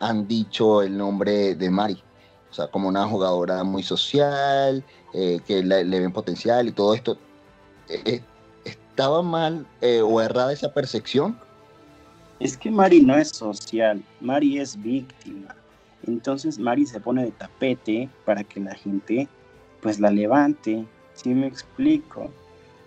han 0.00 0.26
dicho 0.26 0.83
el 0.83 0.97
nombre 0.97 1.55
de 1.55 1.71
Mari. 1.71 2.02
O 2.50 2.55
sea, 2.55 2.69
como 2.69 2.88
una 2.88 3.07
jugadora 3.07 3.62
muy 3.64 3.83
social, 3.83 4.83
eh, 5.12 5.40
que 5.47 5.62
le, 5.62 5.85
ven 5.85 6.12
potencial 6.12 6.69
y 6.69 6.73
todo 6.73 6.95
esto. 6.95 7.19
Eh, 7.88 8.02
eh, 8.05 8.23
¿Estaba 8.64 9.23
mal 9.23 9.67
o 10.05 10.21
errada 10.21 10.52
esa 10.52 10.73
percepción? 10.73 11.38
Es 12.40 12.57
que 12.57 12.71
Mari 12.71 13.00
no 13.00 13.17
es 13.17 13.28
social, 13.28 14.02
Mari 14.21 14.59
es 14.59 14.81
víctima. 14.81 15.55
Entonces 16.07 16.59
Mari 16.59 16.87
se 16.87 17.00
pone 17.00 17.25
de 17.25 17.31
tapete 17.33 18.09
para 18.25 18.45
que 18.45 18.61
la 18.61 18.75
gente 18.75 19.28
pues 19.81 20.00
la 20.00 20.11
levante. 20.11 20.85
¿Sí 21.14 21.31
me 21.31 21.47
explico? 21.47 22.31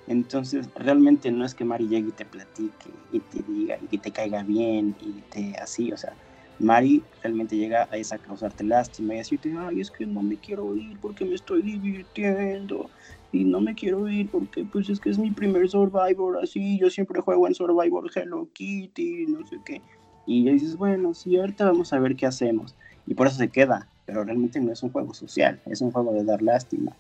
Entonces, 0.08 0.68
realmente 0.76 1.32
no 1.32 1.46
es 1.46 1.54
que 1.54 1.64
Mari 1.64 1.88
llegue 1.88 2.10
y 2.10 2.12
te 2.12 2.26
platique 2.26 2.90
y 3.12 3.20
te 3.20 3.42
diga 3.44 3.78
y 3.82 3.88
que 3.88 3.98
te 3.98 4.12
caiga 4.12 4.44
bien 4.44 4.96
y 5.00 5.22
te 5.32 5.56
así, 5.58 5.92
o 5.92 5.98
sea, 5.98 6.14
Mari 6.62 7.04
realmente 7.22 7.58
llega 7.58 7.88
a 7.92 7.98
esa 7.98 8.20
causarte 8.20 8.64
lástima 8.64 9.16
y 9.16 9.18
decirte, 9.18 9.54
ay, 9.58 9.82
es 9.82 9.90
que 9.90 10.06
no 10.06 10.22
me 10.22 10.38
quiero 10.38 10.76
ir 10.76 11.00
porque 11.00 11.26
me 11.26 11.36
estoy 11.36 11.62
divirtiendo 11.64 12.92
y 13.32 13.46
no 13.46 13.62
me 13.62 13.74
quiero 13.74 14.08
ir 14.08 14.30
porque 14.30 14.66
pues 14.66 14.90
es 14.90 15.00
que 15.00 15.10
es 15.10 15.18
mi 15.18 15.32
primer 15.32 15.68
Survivor 15.70 16.38
así, 16.42 16.78
yo 16.78 16.90
siempre 16.90 17.22
juego 17.22 17.48
en 17.48 17.56
Survivor 17.56 18.10
Hello 18.14 18.48
Kitty, 18.54 19.26
no 19.28 19.46
sé 19.48 19.58
qué. 19.66 19.82
Y 20.26 20.50
dices, 20.52 20.78
bueno, 20.78 21.14
sí, 21.14 21.38
ahorita 21.38 21.66
vamos 21.66 21.94
a 21.94 22.00
ver 22.00 22.16
qué 22.16 22.28
hacemos. 22.28 22.76
Y 23.08 23.16
por 23.16 23.28
eso 23.28 23.38
se 23.38 23.50
queda, 23.50 23.88
pero 24.06 24.24
realmente 24.24 24.60
no 24.60 24.72
es 24.72 24.84
un 24.84 24.92
juego 24.92 25.14
social, 25.14 25.60
es 25.66 25.82
un 25.82 25.92
juego 25.92 26.14
de 26.14 26.24
dar 26.24 26.42
lástima. 26.42 26.96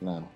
Claro. 0.00 0.28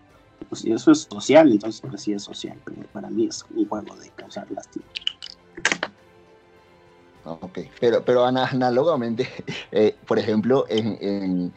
Pues 0.48 0.60
si 0.60 0.70
eso 0.70 0.92
es 0.92 1.08
social, 1.10 1.50
entonces 1.50 1.80
pues 1.80 2.02
sí 2.02 2.12
es 2.12 2.22
social, 2.22 2.60
pero 2.64 2.82
para 2.92 3.08
mí 3.10 3.26
es 3.26 3.44
un 3.50 3.66
juego 3.66 3.96
de 3.96 4.10
causar 4.10 4.50
lástima. 4.50 4.84
Ok, 7.26 7.58
pero, 7.80 8.04
pero 8.04 8.24
análogamente, 8.24 9.28
eh, 9.72 9.96
por 10.06 10.18
ejemplo, 10.18 10.64
en, 10.68 11.52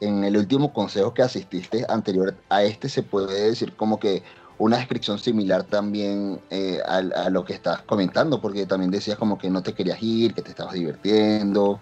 el 0.00 0.36
último 0.36 0.72
consejo 0.72 1.12
que 1.12 1.20
asististe 1.20 1.84
anterior 1.88 2.34
a 2.48 2.62
este, 2.62 2.88
se 2.88 3.02
puede 3.02 3.50
decir 3.50 3.76
como 3.76 4.00
que 4.00 4.22
una 4.56 4.78
descripción 4.78 5.18
similar 5.18 5.64
también 5.64 6.40
eh, 6.48 6.80
a, 6.86 7.28
lo 7.28 7.44
que 7.44 7.52
estás 7.52 7.82
comentando, 7.82 8.40
porque 8.40 8.64
también 8.64 8.90
decías 8.90 9.18
como 9.18 9.36
que 9.36 9.50
no 9.50 9.62
te 9.62 9.74
querías 9.74 10.02
ir, 10.02 10.32
que 10.32 10.40
te 10.40 10.50
estabas 10.50 10.72
divirtiendo, 10.72 11.80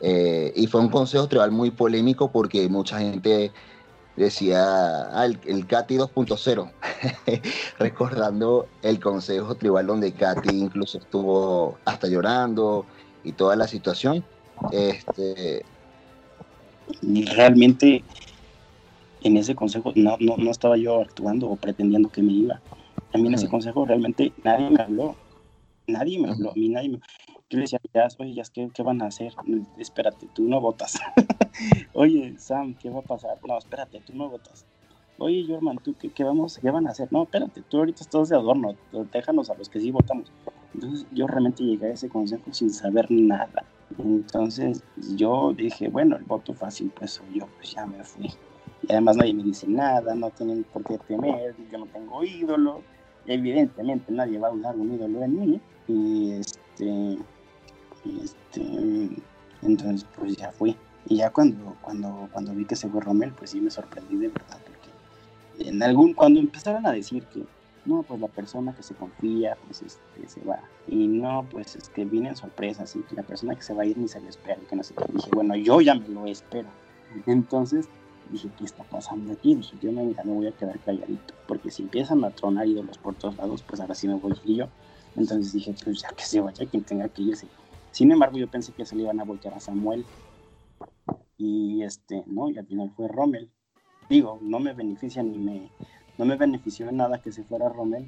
eh, 0.00 0.52
y 0.56 0.66
fue 0.66 0.80
un 0.80 0.88
consejo 0.88 1.28
tribal 1.28 1.50
muy 1.50 1.70
polémico 1.70 2.32
porque 2.32 2.66
mucha 2.70 2.98
gente 2.98 3.52
decía 4.20 4.60
ah, 5.12 5.24
el, 5.24 5.38
el, 5.46 5.66
Katy 5.66 5.96
2.0, 5.96 6.70
recordando 7.78 8.68
el 8.82 9.00
consejo 9.00 9.54
tribal 9.54 9.86
donde 9.86 10.12
Katy 10.12 10.50
incluso 10.50 10.98
estuvo 10.98 11.78
hasta 11.84 12.08
llorando 12.08 12.86
y 13.24 13.32
toda 13.32 13.56
la 13.56 13.66
situación. 13.66 14.24
Este, 14.72 15.64
realmente 17.34 18.04
en 19.22 19.36
ese 19.36 19.54
consejo 19.54 19.92
no, 19.94 20.16
no, 20.20 20.36
no, 20.36 20.50
estaba 20.50 20.76
yo 20.76 21.00
actuando 21.00 21.48
o 21.48 21.56
pretendiendo 21.56 22.10
que 22.10 22.22
me 22.22 22.32
iba. 22.32 22.60
A 23.12 23.18
mí 23.18 23.28
en 23.28 23.34
ese 23.34 23.48
consejo 23.48 23.86
realmente 23.86 24.32
nadie 24.44 24.70
me 24.70 24.82
habló. 24.82 25.16
Nadie 25.86 26.18
me 26.18 26.30
habló. 26.30 26.50
A 26.50 26.54
mí 26.54 26.68
nadie 26.68 26.90
me... 26.90 27.00
Yo 27.50 27.58
decía, 27.58 27.80
ya, 27.92 28.06
oye, 28.18 28.32
ya, 28.32 28.44
¿qué, 28.52 28.70
¿qué 28.72 28.82
van 28.84 29.02
a 29.02 29.06
hacer? 29.06 29.34
Espérate, 29.76 30.28
tú 30.32 30.44
no 30.44 30.60
votas. 30.60 31.00
oye, 31.94 32.34
Sam, 32.38 32.76
¿qué 32.76 32.90
va 32.90 33.00
a 33.00 33.02
pasar? 33.02 33.38
No, 33.44 33.58
espérate, 33.58 34.00
tú 34.06 34.14
no 34.14 34.28
votas. 34.28 34.64
Oye, 35.18 35.44
Jorman, 35.46 35.78
¿tú 35.78 35.94
qué, 35.98 36.24
vamos, 36.24 36.58
qué 36.62 36.70
van 36.70 36.86
a 36.86 36.92
hacer? 36.92 37.08
No, 37.12 37.24
espérate, 37.24 37.62
tú 37.68 37.78
ahorita 37.78 38.02
estás 38.02 38.28
de 38.28 38.36
adorno, 38.36 38.76
déjanos 39.12 39.50
a 39.50 39.54
los 39.54 39.68
que 39.68 39.80
sí 39.80 39.90
votamos. 39.90 40.32
Entonces 40.72 41.06
yo 41.12 41.26
realmente 41.26 41.64
llegué 41.64 41.88
a 41.88 41.92
ese 41.92 42.08
consejo 42.08 42.44
sin 42.52 42.70
saber 42.70 43.10
nada. 43.10 43.64
Entonces 43.98 44.82
yo 45.16 45.52
dije, 45.52 45.88
bueno, 45.88 46.16
el 46.16 46.24
voto 46.24 46.54
fácil 46.54 46.92
pues 46.96 47.20
yo, 47.34 47.48
pues 47.56 47.72
ya 47.74 47.84
me 47.84 48.02
fui. 48.04 48.32
Y 48.82 48.92
además 48.92 49.16
nadie 49.16 49.34
me 49.34 49.42
dice 49.42 49.66
nada, 49.66 50.14
no 50.14 50.30
tienen 50.30 50.64
por 50.72 50.84
qué 50.84 50.98
temer, 50.98 51.54
yo 51.70 51.78
no 51.78 51.86
tengo 51.86 52.24
ídolo. 52.24 52.82
Evidentemente 53.26 54.12
nadie 54.12 54.38
va 54.38 54.48
a 54.48 54.52
usar 54.52 54.76
un 54.76 54.94
ídolo 54.94 55.22
en 55.22 55.38
mí. 55.38 55.60
Y 55.88 56.30
este, 56.30 57.18
este, 58.04 59.10
entonces 59.62 60.06
pues 60.16 60.36
ya 60.36 60.50
fui. 60.52 60.76
Y 61.06 61.16
ya 61.16 61.30
cuando, 61.30 61.76
cuando, 61.80 62.28
cuando 62.32 62.52
vi 62.52 62.64
que 62.64 62.76
se 62.76 62.88
fue 62.88 63.00
Rommel, 63.00 63.32
pues 63.32 63.50
sí 63.50 63.60
me 63.60 63.70
sorprendí 63.70 64.16
de 64.16 64.28
verdad, 64.28 64.58
porque 64.64 65.68
en 65.68 65.82
algún, 65.82 66.12
cuando 66.12 66.40
empezaron 66.40 66.86
a 66.86 66.92
decir 66.92 67.24
que 67.24 67.44
no, 67.86 68.02
pues 68.02 68.20
la 68.20 68.28
persona 68.28 68.74
que 68.74 68.82
se 68.82 68.94
confía, 68.94 69.56
pues 69.66 69.82
este, 69.82 70.28
se 70.28 70.44
va. 70.44 70.60
Y 70.86 71.06
no, 71.06 71.46
pues 71.50 71.76
es 71.76 71.88
que 71.88 72.04
vienen 72.04 72.36
sorpresas 72.36 72.94
y 72.94 73.00
que 73.02 73.14
la 73.14 73.22
persona 73.22 73.54
que 73.54 73.62
se 73.62 73.72
va 73.72 73.82
a 73.82 73.86
ir 73.86 73.96
ni 73.96 74.06
se 74.08 74.20
lo 74.20 74.28
espera 74.28 74.58
y 74.62 74.66
que 74.66 74.76
no 74.76 74.82
sé 74.82 74.94
qué. 74.94 75.04
Dije, 75.12 75.30
bueno, 75.32 75.56
yo 75.56 75.80
ya 75.80 75.94
me 75.94 76.08
lo 76.08 76.26
espero. 76.26 76.68
Entonces 77.26 77.88
dije, 78.30 78.48
¿qué 78.58 78.64
está 78.64 78.84
pasando 78.84 79.32
aquí? 79.32 79.54
Dije, 79.54 79.76
yo 79.80 79.92
no, 79.92 80.04
me 80.04 80.32
voy 80.32 80.46
a 80.46 80.52
quedar 80.52 80.78
calladito, 80.80 81.34
porque 81.48 81.70
si 81.70 81.82
empiezan 81.82 82.24
a 82.24 82.30
tronar 82.30 82.66
ídolos 82.66 82.98
por 82.98 83.14
todos 83.14 83.36
lados, 83.36 83.62
pues 83.62 83.80
ahora 83.80 83.94
sí 83.94 84.06
me 84.08 84.14
voy 84.14 84.34
y 84.44 84.56
yo. 84.56 84.68
Entonces 85.16 85.52
dije, 85.52 85.74
pues 85.82 86.02
ya 86.02 86.10
que 86.10 86.24
se 86.24 86.40
vaya 86.40 86.66
quien 86.66 86.84
tenga 86.84 87.08
que 87.08 87.22
irse. 87.22 87.46
Sin 87.90 88.12
embargo, 88.12 88.38
yo 88.38 88.48
pensé 88.48 88.72
que 88.72 88.86
se 88.86 88.96
le 88.96 89.02
iban 89.02 89.20
a 89.20 89.24
voltear 89.24 89.54
a 89.54 89.60
Samuel. 89.60 90.06
Y 91.36 91.82
este, 91.82 92.22
no, 92.26 92.50
y 92.50 92.58
al 92.58 92.66
final 92.66 92.90
fue 92.96 93.08
Rommel. 93.08 93.50
Digo, 94.08 94.38
no 94.42 94.60
me 94.60 94.72
beneficia 94.72 95.22
ni 95.22 95.38
me 95.38 95.70
no 96.20 96.26
me 96.26 96.36
benefició 96.36 96.86
en 96.90 96.98
nada 96.98 97.22
que 97.22 97.32
se 97.32 97.44
fuera 97.44 97.70
Rommel, 97.70 98.06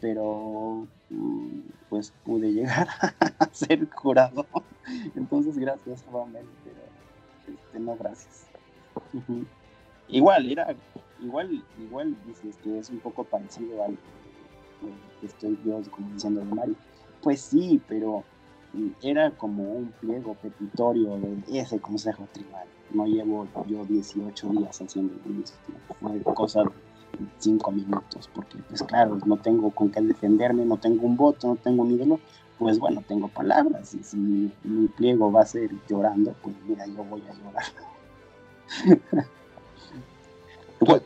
pero 0.00 0.86
mm, 1.10 1.58
pues 1.88 2.12
pude 2.24 2.52
llegar 2.52 2.86
a 3.40 3.48
ser 3.52 3.90
jurado. 3.90 4.46
Entonces, 5.16 5.58
gracias, 5.58 6.06
Rommel, 6.06 6.46
pero 6.62 6.78
este, 7.48 7.80
no 7.80 7.96
gracias. 7.96 8.46
Igual, 10.06 10.52
era, 10.52 10.76
igual, 11.20 11.64
igual 11.78 12.16
dices 12.26 12.56
que 12.62 12.78
es 12.78 12.90
un 12.90 13.00
poco 13.00 13.24
parecido 13.24 13.82
al 13.82 13.98
que 15.20 15.26
estoy 15.26 15.58
yo 15.64 15.80
como 15.90 16.10
diciendo 16.10 16.44
de 16.44 16.46
Mario. 16.46 16.76
Pues 17.22 17.40
sí, 17.40 17.82
pero 17.88 18.22
era 19.02 19.30
como 19.32 19.64
un 19.64 19.92
pliego 20.00 20.34
petitorio 20.34 21.18
de 21.18 21.60
ese 21.60 21.78
consejo 21.80 22.26
tribal. 22.32 22.66
No 22.92 23.06
llevo 23.06 23.46
yo 23.66 23.84
18 23.84 24.48
días 24.50 24.80
haciendo 24.80 25.14
el 25.24 25.34
mismo. 25.34 25.56
Fue 26.00 26.34
cosa 26.34 26.64
cinco 27.38 27.72
minutos, 27.72 28.28
porque 28.34 28.58
pues 28.68 28.82
claro, 28.82 29.18
no 29.26 29.36
tengo 29.36 29.70
con 29.70 29.90
qué 29.90 30.00
defenderme, 30.00 30.64
no 30.64 30.76
tengo 30.78 31.06
un 31.06 31.16
voto, 31.16 31.48
no 31.48 31.56
tengo 31.56 31.82
un 31.82 31.92
ídolo, 31.92 32.20
pues 32.58 32.78
bueno, 32.78 33.02
tengo 33.06 33.28
palabras, 33.28 33.94
y 33.94 34.02
si 34.02 34.16
mi, 34.16 34.86
pliego 34.88 35.30
va 35.30 35.42
a 35.42 35.46
ser 35.46 35.70
llorando, 35.88 36.34
pues 36.42 36.54
mira, 36.66 36.86
yo 36.86 37.04
voy 37.04 37.22
a 37.22 37.34
llorar. 37.34 37.64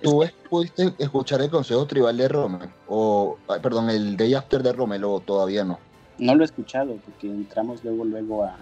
¿Tú, 0.03 0.25
pudiste 0.49 0.95
escuchar 0.99 1.43
el 1.43 1.51
consejo 1.51 1.87
tribal 1.87 2.17
de 2.17 2.29
Rommel? 2.29 2.71
O, 2.89 3.37
perdón, 3.63 3.91
el 3.91 4.17
day 4.17 4.33
after 4.35 4.63
de 4.63 4.73
Rommel 4.73 5.05
o 5.05 5.21
todavía 5.21 5.65
no? 5.65 5.79
No 6.19 6.35
lo 6.35 6.43
he 6.43 6.47
escuchado 6.47 6.97
porque 7.05 7.29
entramos 7.29 7.85
luego, 7.85 8.05
luego 8.05 8.45
a, 8.45 8.57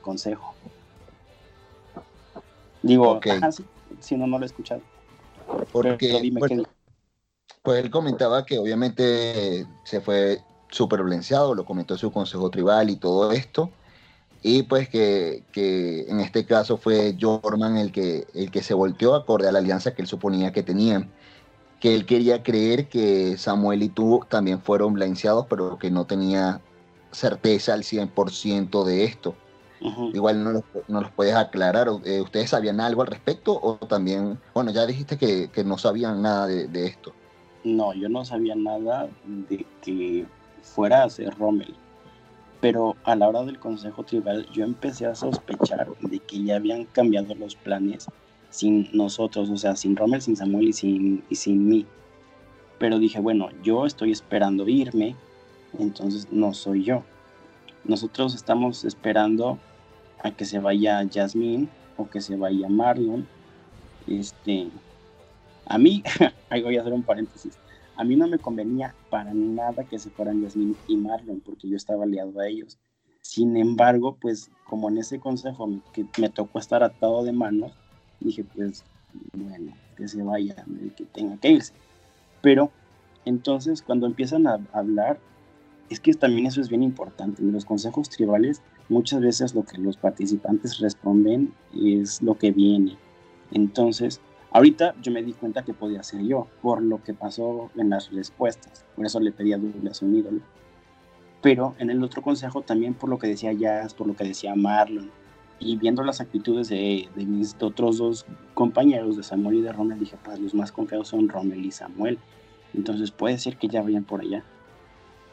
consejo. 0.00 0.54
Digo, 2.82 3.20
si 4.00 4.16
no, 4.16 4.26
no 4.26 4.38
lo 4.38 4.44
he 4.44 4.46
escuchado. 4.46 4.80
Porque, 5.72 6.32
pues, 6.38 6.52
pues, 7.62 7.84
él 7.84 7.90
comentaba 7.90 8.44
que 8.44 8.58
obviamente 8.58 9.66
se 9.84 10.00
fue 10.00 10.40
súper 10.68 11.00
violenciado, 11.00 11.54
lo 11.54 11.64
comentó 11.64 11.96
su 11.96 12.10
consejo 12.10 12.50
tribal 12.50 12.90
y 12.90 12.96
todo 12.96 13.32
esto. 13.32 13.70
Y 14.42 14.64
pues 14.64 14.88
que, 14.88 15.44
en 16.08 16.18
este 16.18 16.44
caso 16.44 16.76
fue 16.76 17.16
Jorman 17.20 17.76
el 17.76 17.92
que, 17.92 18.26
el 18.34 18.50
que 18.50 18.62
se 18.62 18.74
volteó 18.74 19.14
acorde 19.14 19.48
a 19.48 19.52
la 19.52 19.60
alianza 19.60 19.94
que 19.94 20.02
él 20.02 20.08
suponía 20.08 20.52
que 20.52 20.64
tenían. 20.64 21.12
Que 21.82 21.94
él 21.94 22.06
quería 22.06 22.42
creer 22.42 22.88
que 22.88 23.36
Samuel 23.36 23.82
y 23.82 23.88
tú 23.90 24.24
también 24.28 24.62
fueron 24.62 24.94
blanqueados, 24.94 25.46
pero 25.50 25.78
que 25.78 25.90
no 25.90 26.06
tenía 26.06 26.62
certeza 27.10 27.74
al 27.74 27.82
100% 27.82 28.84
de 28.84 29.04
esto. 29.04 29.34
Igual 30.12 30.44
no 30.44 30.52
los, 30.52 30.62
no 30.86 31.00
los, 31.00 31.10
puedes 31.10 31.34
aclarar. 31.34 31.88
Eh, 32.04 32.20
¿Ustedes 32.20 32.50
sabían 32.50 32.80
algo 32.80 33.02
al 33.02 33.08
respecto 33.08 33.58
o 33.60 33.76
también, 33.76 34.38
bueno, 34.54 34.70
ya 34.70 34.86
dijiste 34.86 35.16
que, 35.18 35.64
no 35.64 35.76
sabían 35.76 36.22
nada 36.22 36.46
de, 36.46 36.86
esto? 36.86 37.12
No, 37.64 37.92
yo 37.92 38.08
no 38.08 38.24
sabía 38.24 38.54
nada 38.54 39.08
de 39.24 39.66
que 39.82 40.24
fuera 40.62 41.02
a 41.02 41.10
ser 41.10 41.36
Rommel. 41.36 41.74
Pero 42.60 42.94
a 43.02 43.16
la 43.16 43.28
hora 43.28 43.42
del 43.42 43.58
Consejo 43.58 44.04
Tribal 44.04 44.46
yo 44.52 44.64
empecé 44.64 45.06
a 45.06 45.16
sospechar 45.16 45.88
de 46.00 46.20
que 46.20 46.44
ya 46.44 46.56
habían 46.56 46.84
cambiado 46.84 47.34
los 47.34 47.56
planes 47.56 48.06
sin 48.52 48.90
nosotros, 48.92 49.48
o 49.48 49.56
sea, 49.56 49.76
sin 49.76 49.96
Rommel, 49.96 50.20
sin 50.20 50.36
Samuel 50.36 50.68
y 50.68 50.72
sin, 50.74 51.24
y 51.30 51.36
sin 51.36 51.66
mí. 51.66 51.86
Pero 52.78 52.98
dije, 52.98 53.18
bueno, 53.18 53.48
yo 53.62 53.86
estoy 53.86 54.12
esperando 54.12 54.68
irme, 54.68 55.16
entonces 55.78 56.28
no 56.30 56.52
soy 56.52 56.84
yo. 56.84 57.02
Nosotros 57.84 58.34
estamos 58.34 58.84
esperando 58.84 59.58
a 60.22 60.30
que 60.32 60.44
se 60.44 60.58
vaya 60.58 61.02
Jasmine 61.10 61.66
o 61.96 62.10
que 62.10 62.20
se 62.20 62.36
vaya 62.36 62.68
Marlon. 62.68 63.26
Este, 64.06 64.68
a 65.64 65.78
mí, 65.78 66.02
ahí 66.50 66.62
voy 66.62 66.76
a 66.76 66.82
hacer 66.82 66.92
un 66.92 67.04
paréntesis, 67.04 67.58
a 67.96 68.04
mí 68.04 68.16
no 68.16 68.28
me 68.28 68.38
convenía 68.38 68.94
para 69.08 69.32
nada 69.32 69.84
que 69.84 69.98
se 69.98 70.10
fueran 70.10 70.42
Jasmine 70.42 70.74
y 70.88 70.96
Marlon 70.96 71.40
porque 71.40 71.68
yo 71.68 71.76
estaba 71.76 72.04
aliado 72.04 72.38
a 72.38 72.48
ellos. 72.48 72.78
Sin 73.22 73.56
embargo, 73.56 74.18
pues 74.20 74.50
como 74.68 74.90
en 74.90 74.98
ese 74.98 75.20
consejo 75.20 75.70
que 75.94 76.04
me 76.18 76.28
tocó 76.28 76.58
estar 76.58 76.82
atado 76.82 77.24
de 77.24 77.32
manos, 77.32 77.72
dije 78.22 78.44
pues 78.44 78.84
bueno, 79.34 79.72
que 79.96 80.08
se 80.08 80.22
vaya 80.22 80.64
que 80.96 81.04
tenga 81.04 81.36
que 81.36 81.50
irse. 81.50 81.72
Pero 82.40 82.70
entonces 83.24 83.82
cuando 83.82 84.06
empiezan 84.06 84.46
a 84.46 84.60
hablar, 84.72 85.18
es 85.90 86.00
que 86.00 86.14
también 86.14 86.46
eso 86.46 86.60
es 86.60 86.68
bien 86.68 86.82
importante. 86.82 87.42
En 87.42 87.52
los 87.52 87.64
consejos 87.64 88.08
tribales 88.08 88.62
muchas 88.88 89.20
veces 89.20 89.54
lo 89.54 89.64
que 89.64 89.78
los 89.78 89.96
participantes 89.96 90.78
responden 90.78 91.52
es 91.74 92.22
lo 92.22 92.36
que 92.36 92.50
viene. 92.50 92.96
Entonces, 93.50 94.20
ahorita 94.50 94.94
yo 95.02 95.12
me 95.12 95.22
di 95.22 95.32
cuenta 95.34 95.64
que 95.64 95.74
podía 95.74 96.02
ser 96.02 96.22
yo, 96.22 96.46
por 96.62 96.82
lo 96.82 97.02
que 97.02 97.12
pasó 97.12 97.70
en 97.76 97.90
las 97.90 98.10
respuestas. 98.10 98.84
Por 98.96 99.06
eso 99.06 99.20
le 99.20 99.32
pedí 99.32 99.52
a 99.52 99.58
Douglas 99.58 100.02
un 100.02 100.16
ídolo. 100.16 100.40
Pero 101.42 101.74
en 101.78 101.90
el 101.90 102.02
otro 102.02 102.22
consejo 102.22 102.62
también 102.62 102.94
por 102.94 103.10
lo 103.10 103.18
que 103.18 103.26
decía 103.26 103.52
Jazz, 103.52 103.94
por 103.94 104.06
lo 104.06 104.14
que 104.14 104.24
decía 104.24 104.54
Marlon, 104.54 105.10
y 105.64 105.76
viendo 105.76 106.02
las 106.02 106.20
actitudes 106.20 106.68
de, 106.68 107.08
mis 107.16 107.56
otros 107.60 107.98
dos 107.98 108.26
compañeros, 108.54 109.16
de 109.16 109.22
Samuel 109.22 109.58
y 109.58 109.62
de 109.62 109.72
Rommel, 109.72 109.98
dije, 109.98 110.16
pues 110.22 110.38
los 110.40 110.54
más 110.54 110.72
confiados 110.72 111.08
son 111.08 111.28
Rommel 111.28 111.64
y 111.64 111.70
Samuel. 111.70 112.18
Entonces 112.74 113.10
puede 113.10 113.38
ser 113.38 113.56
que 113.56 113.68
ya 113.68 113.82
vayan 113.82 114.04
por 114.04 114.20
allá. 114.20 114.44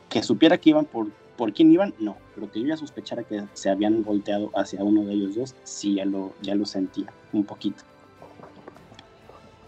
Que 0.09 0.23
supiera 0.23 0.57
que 0.57 0.71
iban 0.71 0.85
por 0.85 1.07
por 1.39 1.53
quién 1.53 1.71
iban, 1.71 1.93
no, 1.99 2.17
pero 2.35 2.51
que 2.51 2.59
yo 2.59 2.67
ya 2.67 2.75
sospechara 2.75 3.23
que 3.23 3.45
se 3.53 3.69
habían 3.69 4.03
volteado 4.03 4.51
hacia 4.55 4.83
uno 4.83 5.05
de 5.05 5.13
ellos 5.13 5.35
dos, 5.35 5.55
sí 5.63 5.95
ya 5.95 6.03
lo, 6.03 6.33
ya 6.41 6.53
lo 6.53 6.65
sentía 6.65 7.13
un 7.31 7.45
poquito. 7.45 7.81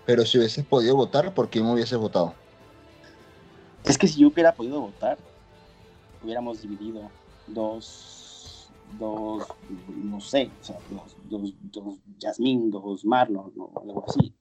Pero 0.05 0.25
si 0.25 0.37
hubieses 0.37 0.65
podido 0.65 0.97
votar, 0.97 1.33
¿por 1.33 1.49
quién 1.49 1.65
hubieses 1.65 1.97
votado? 1.97 2.33
Es 3.85 3.97
que 3.97 4.05
si 4.09 4.19
yo 4.19 4.27
hubiera 4.27 4.53
podido 4.53 4.81
votar, 4.81 5.17
hubiéramos 6.21 6.61
dividido 6.61 7.09
dos, 7.47 8.20
dos, 8.99 9.47
no 9.87 10.19
sé, 10.19 10.49
o 10.61 10.63
sea, 10.63 10.77
dos, 10.89 11.17
dos, 11.29 11.53
dos 11.71 11.99
Yasmín, 12.19 12.71
dos 12.71 13.05
Marlon, 13.05 13.51
o 13.57 13.79
algo 13.79 14.05
así. 14.07 14.33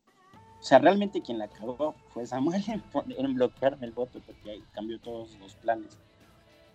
O 0.59 0.63
sea, 0.63 0.79
realmente 0.79 1.23
quien 1.23 1.39
la 1.39 1.49
cagó 1.49 1.95
fue 2.13 2.27
Samuel 2.27 2.63
en, 2.69 2.83
en 3.17 3.35
bloquearme 3.35 3.87
el 3.87 3.93
voto, 3.93 4.21
porque 4.27 4.51
ahí 4.51 4.63
cambió 4.73 5.01
todos 5.01 5.39
los 5.39 5.55
planes. 5.57 5.99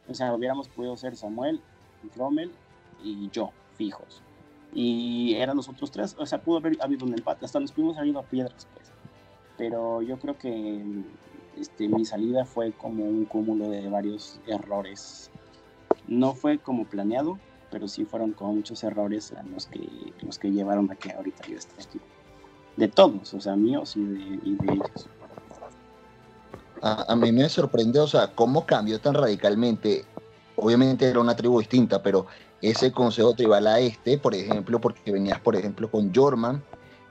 O 0.07 0.13
sea, 0.13 0.33
hubiéramos 0.33 0.67
podido 0.69 0.97
ser 0.97 1.15
Samuel, 1.15 1.61
Rommel 2.15 2.51
y 3.03 3.29
yo, 3.29 3.51
fijos. 3.75 4.21
Y 4.73 5.35
eran 5.35 5.55
los 5.55 5.69
otros 5.69 5.91
tres, 5.91 6.15
o 6.19 6.25
sea, 6.25 6.41
pudo 6.41 6.57
haber 6.57 6.77
habido 6.81 7.05
un 7.05 7.13
empate, 7.13 7.45
hasta 7.45 7.59
nos 7.59 7.71
pudimos 7.71 7.97
haber 7.97 8.09
ido 8.09 8.19
a 8.19 8.23
piedras, 8.23 8.67
pues. 8.73 8.91
Pero 9.57 10.01
yo 10.01 10.19
creo 10.19 10.37
que 10.37 10.83
este, 11.57 11.87
mi 11.87 12.05
salida 12.05 12.45
fue 12.45 12.73
como 12.73 13.05
un 13.05 13.25
cúmulo 13.25 13.69
de 13.69 13.87
varios 13.87 14.39
errores. 14.47 15.31
No 16.07 16.33
fue 16.33 16.57
como 16.57 16.85
planeado, 16.85 17.39
pero 17.75 17.89
sí 17.89 18.05
fueron 18.05 18.31
como 18.31 18.53
muchos 18.53 18.81
errores 18.85 19.33
los 19.53 19.65
que, 19.65 19.81
los 20.21 20.39
que 20.39 20.49
llevaron 20.49 20.89
a 20.89 20.95
que 20.95 21.11
ahorita 21.11 21.45
yo 21.45 21.57
esté 21.57 21.83
aquí. 21.83 21.99
De 22.77 22.87
todos, 22.87 23.33
o 23.33 23.41
sea, 23.41 23.57
míos 23.57 23.97
y 23.97 24.05
de, 24.05 24.39
y 24.45 24.55
de 24.55 24.73
ellos. 24.75 25.09
A, 26.81 27.11
a, 27.11 27.15
mí 27.17 27.33
me 27.33 27.49
sorprende, 27.49 27.99
o 27.99 28.07
sea, 28.07 28.27
cómo 28.33 28.65
cambió 28.65 28.97
tan 29.01 29.13
radicalmente. 29.13 30.05
Obviamente 30.55 31.05
era 31.05 31.19
una 31.19 31.35
tribu 31.35 31.59
distinta, 31.59 32.01
pero 32.01 32.27
ese 32.61 32.93
consejo 32.93 33.33
tribal 33.33 33.67
a 33.67 33.81
este, 33.81 34.17
por 34.17 34.33
ejemplo, 34.33 34.79
porque 34.79 35.11
venías, 35.11 35.41
por 35.41 35.57
ejemplo, 35.57 35.91
con 35.91 36.15
Jorman, 36.15 36.63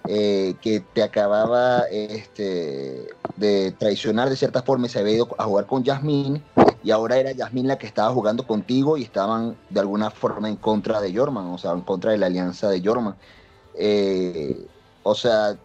eh, 0.08 0.54
que 0.62 0.80
te 0.80 1.02
acababa 1.02 1.80
este, 1.90 3.08
de 3.36 3.72
traicionar 3.72 4.30
de 4.30 4.36
cierta 4.36 4.62
forma 4.62 4.86
y 4.86 4.88
se 4.88 5.00
había 5.00 5.16
ido 5.16 5.28
a 5.36 5.44
jugar 5.44 5.66
con 5.66 5.84
Yasmín, 5.84 6.42
y 6.84 6.90
ahora 6.90 7.16
era 7.16 7.32
Yasmín 7.32 7.66
la 7.66 7.78
que 7.78 7.86
estaba 7.86 8.12
jugando 8.12 8.46
contigo 8.46 8.98
y 8.98 9.02
estaban 9.02 9.56
de 9.70 9.80
alguna 9.80 10.10
forma 10.10 10.50
en 10.50 10.56
contra 10.56 11.00
de 11.00 11.14
Jorman, 11.16 11.46
o 11.46 11.56
sea, 11.56 11.72
en 11.72 11.80
contra 11.80 12.12
de 12.12 12.18
la 12.18 12.26
alianza 12.26 12.68
de 12.68 12.82
Jorman. 12.84 13.16
Eh, 13.74 14.66
o 15.02 15.14
sea, 15.14 15.56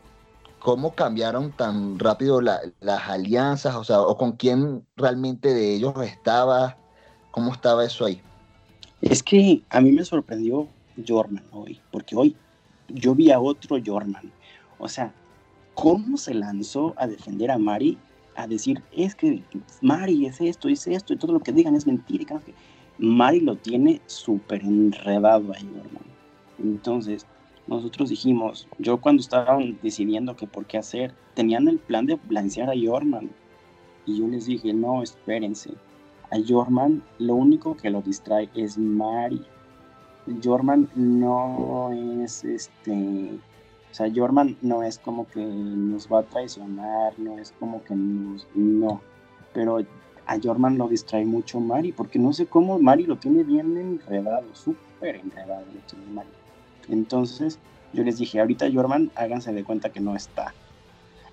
¿cómo 0.60 0.96
cambiaron 0.96 1.52
tan 1.52 2.00
rápido 2.00 2.40
las 2.42 3.10
alianzas? 3.10 3.76
O 3.76 3.84
sea, 3.84 4.02
o 4.02 4.18
con 4.18 4.32
quién 4.34 4.86
realmente 4.96 5.54
de 5.54 5.76
ellos 5.76 5.94
estaba, 6.02 6.78
¿cómo 7.32 7.52
estaba 7.52 7.84
eso 7.84 8.06
ahí? 8.06 8.22
Es 9.02 9.22
que 9.22 9.62
a 9.70 9.82
mí 9.82 9.92
me 9.92 10.06
sorprendió 10.06 10.70
Jorman 11.06 11.44
hoy, 11.52 11.82
porque 11.92 12.16
hoy 12.16 12.36
yo 12.88 13.14
vi 13.14 13.30
a 13.32 13.42
otro 13.42 13.78
Jorman. 13.86 14.32
O 14.78 14.88
sea, 14.88 15.14
¿cómo 15.74 16.18
se 16.18 16.34
lanzó 16.34 16.94
a 16.98 17.08
defender 17.08 17.52
a 17.52 17.58
Mari? 17.58 17.98
A 18.36 18.48
decir, 18.48 18.82
es 18.92 19.16
que 19.16 19.44
Mari 19.82 20.26
es 20.26 20.40
esto, 20.40 20.70
es 20.70 20.88
esto, 20.88 21.14
y 21.14 21.18
todo 21.18 21.34
lo 21.34 21.40
que 21.40 21.52
digan 21.52 21.76
es 21.76 21.86
mentira. 21.86 22.40
que 22.40 22.54
Mari 22.98 23.42
lo 23.42 23.56
tiene 23.56 24.02
súper 24.06 24.64
enredado 24.64 25.54
ahí, 25.54 25.70
Jorman. 25.76 26.04
Entonces, 26.60 27.26
nosotros 27.68 28.10
dijimos, 28.10 28.68
yo 28.78 29.00
cuando 29.00 29.22
estaban 29.22 29.78
decidiendo 29.82 30.36
que 30.36 30.48
por 30.48 30.66
qué 30.66 30.78
hacer, 30.78 31.14
tenían 31.36 31.68
el 31.68 31.80
plan 31.80 32.06
de 32.06 32.16
blancear 32.16 32.70
a 32.70 32.74
Jorman. 32.76 33.30
Y 34.06 34.20
yo 34.20 34.28
les 34.28 34.46
dije, 34.48 34.74
no, 34.74 35.04
espérense. 35.04 35.72
A 36.32 36.38
Jorman 36.48 37.04
lo 37.18 37.36
único 37.36 37.78
que 37.78 37.90
lo 37.90 38.02
distrae 38.02 38.50
es 38.56 38.78
Mari. 38.78 39.42
Jorman 40.44 40.90
no 40.96 41.92
es 42.24 42.44
este. 42.44 43.40
O 43.92 43.94
sea, 43.94 44.12
Jorman 44.14 44.58
no 44.62 44.84
es 44.84 45.00
como 45.00 45.28
que 45.28 45.44
nos 45.44 46.12
va 46.12 46.20
a 46.20 46.24
traicionar, 46.24 47.18
no 47.18 47.40
es 47.40 47.54
como 47.60 47.84
que 47.84 47.96
nos. 47.96 48.48
No. 48.54 49.02
Pero 49.54 49.80
a 50.26 50.38
Jorman 50.42 50.78
lo 50.78 50.88
distrae 50.88 51.26
mucho 51.26 51.60
Mari, 51.60 51.92
porque 51.92 52.20
no 52.20 52.34
sé 52.34 52.46
cómo 52.46 52.78
Mari 52.78 53.06
lo 53.06 53.18
tiene 53.18 53.44
bien 53.44 53.76
enredado, 53.78 54.46
súper 54.54 55.16
enredado 55.16 55.66
lo 55.74 55.80
tiene 55.82 56.06
Mari. 56.14 56.30
Entonces, 56.88 57.60
yo 57.94 58.04
les 58.04 58.20
dije, 58.20 58.40
ahorita 58.40 58.72
Jorman, 58.72 59.12
háganse 59.16 59.52
de 59.54 59.64
cuenta 59.64 59.92
que 59.92 60.00
no 60.00 60.16
está. 60.16 60.54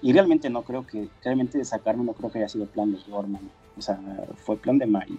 Y 0.00 0.12
realmente 0.12 0.48
no 0.48 0.62
creo 0.62 0.86
que, 0.86 1.08
realmente 1.22 1.58
de 1.58 1.64
sacarme 1.64 2.04
no 2.04 2.14
creo 2.14 2.30
que 2.30 2.38
haya 2.38 2.48
sido 2.48 2.66
plan 2.66 2.92
de 2.92 2.98
Jorman. 3.00 3.50
O 3.76 3.82
sea, 3.82 4.00
fue 4.36 4.56
plan 4.56 4.78
de 4.78 4.86
Mari. 4.86 5.18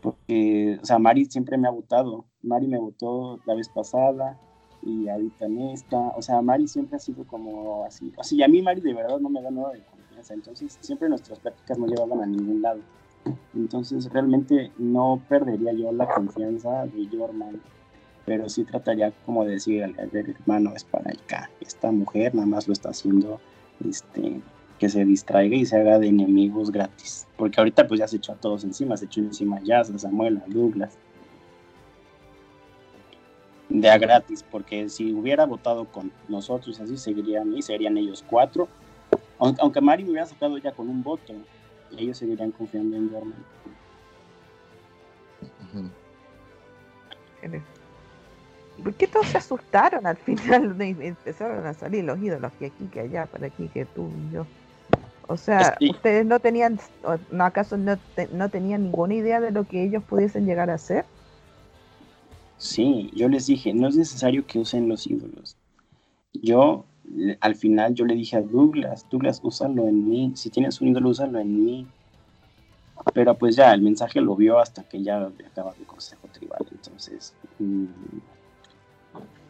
Porque, 0.00 0.78
o 0.80 0.86
sea, 0.86 1.00
Mari 1.00 1.24
siempre 1.24 1.58
me 1.58 1.66
ha 1.66 1.72
votado. 1.72 2.24
Mari 2.42 2.68
me 2.68 2.78
votó 2.78 3.40
la 3.46 3.54
vez 3.54 3.68
pasada 3.68 4.38
y 4.82 5.08
ahorita 5.08 5.46
en 5.46 5.60
esta. 5.70 5.98
O 6.16 6.22
sea, 6.22 6.40
Mari 6.42 6.68
siempre 6.68 6.96
ha 6.96 7.00
sido 7.00 7.24
como 7.24 7.84
así. 7.84 8.12
O 8.16 8.24
sea, 8.24 8.38
y 8.38 8.42
a 8.42 8.48
mí 8.48 8.62
Mari 8.62 8.80
de 8.80 8.94
verdad 8.94 9.18
no 9.18 9.28
me 9.28 9.42
da 9.42 9.50
nada 9.50 9.72
de 9.72 9.82
confianza. 9.82 10.34
Entonces, 10.34 10.78
siempre 10.80 11.08
nuestras 11.08 11.38
prácticas 11.38 11.78
no 11.78 11.86
llevaban 11.86 12.22
a 12.22 12.26
ningún 12.26 12.62
lado. 12.62 12.80
Entonces, 13.54 14.10
realmente 14.12 14.72
no 14.78 15.20
perdería 15.28 15.72
yo 15.72 15.92
la 15.92 16.06
confianza 16.06 16.86
de 16.86 17.08
Jorman. 17.10 17.60
Pero 18.24 18.48
sí 18.48 18.64
trataría 18.64 19.12
como 19.24 19.44
de 19.44 19.52
decir, 19.52 19.84
al 19.84 19.94
hermano, 20.12 20.72
es 20.74 20.84
para 20.84 21.10
acá. 21.10 21.50
Esta 21.60 21.92
mujer 21.92 22.34
nada 22.34 22.46
más 22.46 22.66
lo 22.66 22.72
está 22.72 22.90
haciendo 22.90 23.40
este, 23.84 24.40
que 24.78 24.88
se 24.88 25.04
distraiga 25.04 25.56
y 25.56 25.64
se 25.64 25.76
haga 25.76 25.98
de 25.98 26.08
enemigos 26.08 26.70
gratis. 26.70 27.26
Porque 27.36 27.60
ahorita 27.60 27.86
pues 27.86 28.00
ya 28.00 28.08
se 28.08 28.16
echó 28.16 28.32
a 28.32 28.36
todos 28.36 28.64
encima, 28.64 28.96
se 28.96 29.06
echó 29.06 29.20
encima 29.20 29.60
ya 29.62 29.80
a 29.80 29.84
Samuel, 29.84 30.38
a 30.38 30.44
Douglas. 30.48 30.98
De 33.80 33.90
a 33.90 33.98
gratis, 33.98 34.42
porque 34.42 34.88
si 34.88 35.12
hubiera 35.12 35.44
votado 35.44 35.84
con 35.84 36.10
nosotros 36.28 36.80
así 36.80 36.96
seguirían 36.96 37.54
y 37.54 37.60
serían 37.60 37.98
ellos 37.98 38.24
cuatro. 38.26 38.68
Aunque, 39.38 39.60
aunque 39.60 39.80
Mari 39.82 40.04
me 40.04 40.12
hubiera 40.12 40.24
sacado 40.24 40.56
ya 40.56 40.72
con 40.72 40.88
un 40.88 41.02
voto, 41.02 41.34
ellos 41.94 42.16
seguirían 42.16 42.52
confiando 42.52 42.96
en 42.96 43.10
Dorman. 43.10 43.44
¿Por 48.82 48.94
qué 48.94 49.06
todos 49.06 49.26
se 49.26 49.36
asustaron 49.36 50.06
al 50.06 50.16
final? 50.16 50.74
Empezaron 50.80 51.66
a 51.66 51.74
salir 51.74 52.04
los 52.04 52.18
ídolos 52.18 52.52
que 52.58 52.66
aquí, 52.66 52.86
que 52.86 53.00
allá, 53.00 53.26
para 53.26 53.48
aquí, 53.48 53.68
que 53.68 53.84
tú 53.84 54.10
y 54.30 54.34
yo. 54.34 54.46
O 55.28 55.36
sea, 55.36 55.76
¿ustedes 55.90 56.24
no 56.24 56.40
tenían, 56.40 56.80
no, 57.30 57.44
acaso 57.44 57.76
no, 57.76 57.98
no 58.32 58.48
tenían 58.48 58.84
ninguna 58.84 59.14
idea 59.14 59.40
de 59.40 59.50
lo 59.50 59.64
que 59.64 59.82
ellos 59.82 60.02
pudiesen 60.02 60.46
llegar 60.46 60.70
a 60.70 60.74
hacer? 60.74 61.04
Sí, 62.58 63.10
yo 63.14 63.28
les 63.28 63.46
dije, 63.46 63.74
no 63.74 63.88
es 63.88 63.96
necesario 63.96 64.46
que 64.46 64.58
usen 64.58 64.88
los 64.88 65.06
ídolos. 65.06 65.56
Yo, 66.32 66.84
al 67.40 67.54
final, 67.54 67.94
yo 67.94 68.04
le 68.06 68.14
dije 68.14 68.36
a 68.36 68.42
Douglas, 68.42 69.06
Douglas, 69.10 69.40
úsalo 69.42 69.88
en 69.88 70.08
mí. 70.08 70.32
Si 70.34 70.50
tienes 70.50 70.80
un 70.80 70.88
ídolo, 70.88 71.10
úsalo 71.10 71.38
en 71.38 71.64
mí. 71.64 71.86
Pero 73.12 73.36
pues 73.36 73.56
ya, 73.56 73.72
el 73.72 73.82
mensaje 73.82 74.20
lo 74.20 74.36
vio 74.36 74.58
hasta 74.58 74.82
que 74.82 75.02
ya 75.02 75.30
acaba 75.46 75.74
el 75.78 75.86
consejo 75.86 76.28
tribal. 76.32 76.66
Entonces, 76.70 77.34
mm, 77.58 77.84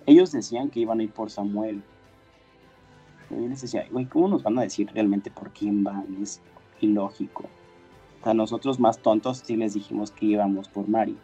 ellos 0.06 0.32
decían 0.32 0.68
que 0.68 0.80
iban 0.80 1.00
a 1.00 1.02
ir 1.04 1.10
por 1.10 1.30
Samuel, 1.30 1.82
yo 3.30 3.48
les 3.48 3.60
decía, 3.60 3.86
güey, 3.90 4.06
¿cómo 4.06 4.28
nos 4.28 4.42
van 4.42 4.58
a 4.58 4.62
decir 4.62 4.88
realmente 4.92 5.30
por 5.30 5.50
quién 5.50 5.82
van? 5.82 6.22
Es 6.22 6.40
ilógico. 6.80 7.44
O 8.20 8.24
sea, 8.24 8.34
nosotros 8.34 8.78
más 8.78 8.98
tontos 8.98 9.38
sí 9.38 9.56
les 9.56 9.74
dijimos 9.74 10.10
que 10.10 10.26
íbamos 10.26 10.68
por 10.68 10.88
Mari. 10.88 11.16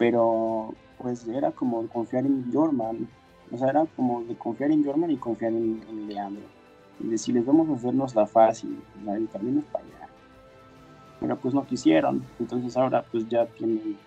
Pero, 0.00 0.74
pues 0.96 1.28
era 1.28 1.50
como 1.50 1.86
confiar 1.88 2.24
en 2.24 2.50
Jorman. 2.50 3.06
O 3.52 3.58
sea, 3.58 3.68
era 3.68 3.84
como 3.84 4.22
de 4.22 4.34
confiar 4.34 4.70
en 4.70 4.82
Jorman 4.82 5.10
y 5.10 5.18
confiar 5.18 5.52
en, 5.52 6.08
Leandro. 6.08 6.42
Y 7.00 7.08
decirles, 7.08 7.44
vamos 7.44 7.68
a 7.68 7.74
hacernos 7.74 8.14
la 8.14 8.26
fácil, 8.26 8.82
el 9.06 9.28
camino 9.28 9.60
es 9.60 9.66
para 9.66 9.84
allá. 9.84 10.08
Pero 11.20 11.36
pues 11.36 11.52
no 11.52 11.66
quisieron. 11.66 12.24
Entonces 12.38 12.78
ahora 12.78 13.04
pues 13.12 13.28
ya 13.28 13.44
tienen... 13.44 13.98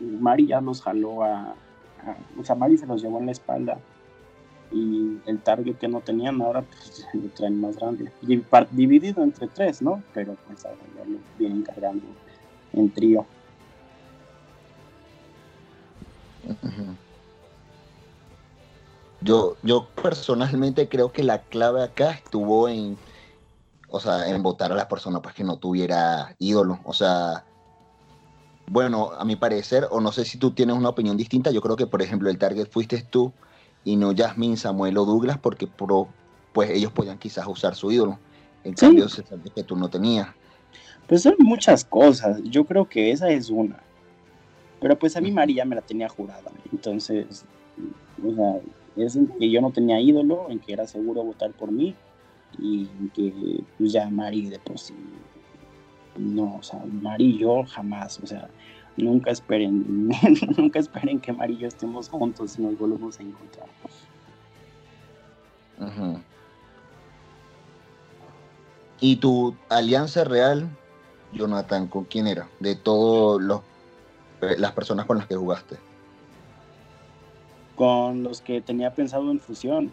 Mari 0.00 0.48
ya 0.48 0.60
los 0.60 0.82
jaló 0.82 1.22
a, 1.22 1.50
a... 1.50 2.16
O 2.36 2.44
sea, 2.44 2.56
Mari 2.56 2.76
se 2.76 2.86
los 2.86 3.00
llevó 3.00 3.20
en 3.20 3.26
la 3.26 3.32
espalda 3.32 3.78
y 4.72 5.18
el 5.26 5.38
target 5.38 5.76
que 5.76 5.86
no 5.86 6.00
tenían 6.00 6.42
ahora 6.42 6.62
pues 6.62 7.06
lo 7.14 7.28
traen 7.30 7.60
más 7.60 7.76
grande 7.76 8.10
dividido 8.70 9.24
entre 9.24 9.48
tres 9.48 9.82
no 9.82 10.00
pero 10.14 10.36
pues 10.46 10.64
ahora 10.64 10.78
ya 10.96 11.04
lo 11.10 11.18
vienen 11.36 11.62
cargando 11.62 12.06
en 12.72 12.88
trío 12.90 13.26
yo 19.20 19.56
yo 19.62 19.88
personalmente 20.02 20.88
creo 20.88 21.12
que 21.12 21.22
la 21.22 21.42
clave 21.42 21.82
acá 21.82 22.12
estuvo 22.12 22.68
en 22.68 22.96
o 23.88 24.00
sea 24.00 24.28
en 24.28 24.42
votar 24.42 24.72
a 24.72 24.76
las 24.76 24.86
personas 24.86 25.20
para 25.20 25.32
pues, 25.32 25.34
que 25.36 25.44
no 25.44 25.58
tuviera 25.58 26.34
ídolo 26.38 26.80
o 26.84 26.92
sea 26.92 27.44
bueno, 28.70 29.10
a 29.18 29.24
mi 29.24 29.34
parecer, 29.34 29.88
o 29.90 30.00
no 30.00 30.12
sé 30.12 30.24
si 30.24 30.38
tú 30.38 30.52
tienes 30.52 30.76
una 30.76 30.90
opinión 30.90 31.16
distinta, 31.16 31.50
yo 31.50 31.60
creo 31.60 31.74
que, 31.74 31.88
por 31.88 32.02
ejemplo, 32.02 32.30
el 32.30 32.38
target 32.38 32.68
fuiste 32.70 33.02
tú 33.02 33.32
y 33.84 33.96
no 33.96 34.14
Jasmine, 34.16 34.56
Samuel 34.56 34.96
o 34.96 35.04
Douglas, 35.04 35.38
porque 35.38 35.68
pues 36.52 36.70
ellos 36.70 36.92
podían 36.92 37.18
quizás 37.18 37.48
usar 37.48 37.74
su 37.74 37.90
ídolo. 37.90 38.20
En 38.62 38.74
cambio, 38.74 39.08
se 39.08 39.24
sabe 39.24 39.50
que 39.52 39.64
tú 39.64 39.74
no 39.74 39.88
tenías. 39.88 40.28
Pues 41.08 41.22
son 41.22 41.34
muchas 41.38 41.84
cosas. 41.84 42.40
Yo 42.44 42.64
creo 42.64 42.88
que 42.88 43.10
esa 43.10 43.28
es 43.30 43.50
una. 43.50 43.80
Pero 44.80 44.96
pues 44.96 45.16
a 45.16 45.20
mí 45.20 45.32
María 45.32 45.64
me 45.64 45.74
la 45.74 45.82
tenía 45.82 46.08
jurada. 46.08 46.52
Entonces, 46.70 47.44
o 48.24 48.34
sea, 48.34 48.60
es 48.96 49.16
en 49.16 49.28
que 49.28 49.50
yo 49.50 49.60
no 49.60 49.70
tenía 49.70 50.00
ídolo, 50.00 50.50
en 50.50 50.58
que 50.58 50.72
era 50.72 50.86
seguro 50.86 51.22
votar 51.22 51.52
por 51.52 51.70
mí 51.70 51.94
y 52.58 52.86
que 53.14 53.62
pues 53.78 53.92
ya 53.92 54.08
Mari 54.08 54.50
de 54.50 54.58
por 54.58 54.78
sí. 54.78 54.94
No, 56.16 56.56
o 56.56 56.62
sea, 56.62 56.84
Mari 56.84 57.36
y 57.36 57.38
yo 57.38 57.64
jamás, 57.64 58.18
o 58.20 58.26
sea, 58.26 58.48
nunca 58.96 59.30
esperen, 59.30 60.08
nunca 60.56 60.78
esperen 60.78 61.20
que 61.20 61.32
Mario 61.32 61.56
y 61.56 61.60
yo 61.60 61.68
estemos 61.68 62.08
juntos 62.08 62.58
y 62.58 62.62
nos 62.62 62.78
volvemos 62.78 63.18
a 63.18 63.22
encontrar. 63.22 63.68
¿Y 69.00 69.16
tu 69.16 69.56
alianza 69.70 70.24
real, 70.24 70.68
Jonathan, 71.32 71.86
con 71.86 72.04
quién 72.04 72.26
era? 72.26 72.48
De 72.60 72.76
todas 72.76 73.62
eh, 74.42 74.56
las 74.58 74.72
personas 74.72 75.06
con 75.06 75.16
las 75.16 75.26
que 75.26 75.36
jugaste. 75.36 75.78
Con 77.80 78.22
los 78.24 78.42
que 78.42 78.60
tenía 78.60 78.92
pensado 78.92 79.30
en 79.30 79.40
fusión. 79.40 79.90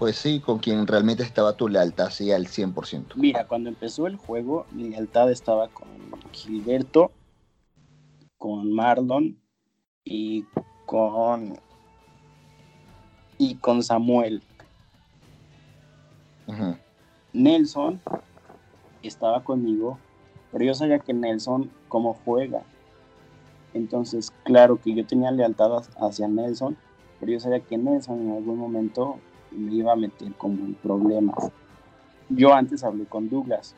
Pues 0.00 0.16
sí, 0.16 0.40
con 0.40 0.58
quien 0.58 0.84
realmente 0.84 1.22
estaba 1.22 1.52
tu 1.52 1.68
lealtad, 1.68 2.10
sí, 2.10 2.32
al 2.32 2.48
100%. 2.48 3.14
Mira, 3.14 3.46
cuando 3.46 3.68
empezó 3.68 4.08
el 4.08 4.16
juego, 4.16 4.66
mi 4.72 4.88
lealtad 4.88 5.30
estaba 5.30 5.68
con 5.68 5.86
Gilberto, 6.32 7.12
con 8.36 8.72
Marlon 8.72 9.38
y 10.02 10.44
con 10.86 11.56
y 13.38 13.54
con 13.54 13.84
Samuel. 13.84 14.42
Nelson 17.32 18.00
estaba 19.04 19.44
conmigo, 19.44 20.00
pero 20.50 20.64
yo 20.64 20.74
sabía 20.74 20.98
que 20.98 21.14
Nelson 21.14 21.70
como 21.86 22.14
juega. 22.24 22.64
Entonces, 23.74 24.32
claro 24.44 24.80
que 24.80 24.94
yo 24.94 25.04
tenía 25.04 25.30
lealtad 25.32 25.82
hacia 25.98 26.28
Nelson, 26.28 26.76
pero 27.20 27.32
yo 27.32 27.40
sabía 27.40 27.60
que 27.60 27.76
Nelson 27.76 28.20
en 28.20 28.36
algún 28.36 28.58
momento 28.58 29.18
me 29.50 29.74
iba 29.74 29.92
a 29.92 29.96
meter 29.96 30.32
como 30.34 30.64
en 30.64 30.74
problemas. 30.74 31.50
Yo 32.28 32.54
antes 32.54 32.84
hablé 32.84 33.04
con 33.04 33.28
Douglas. 33.28 33.74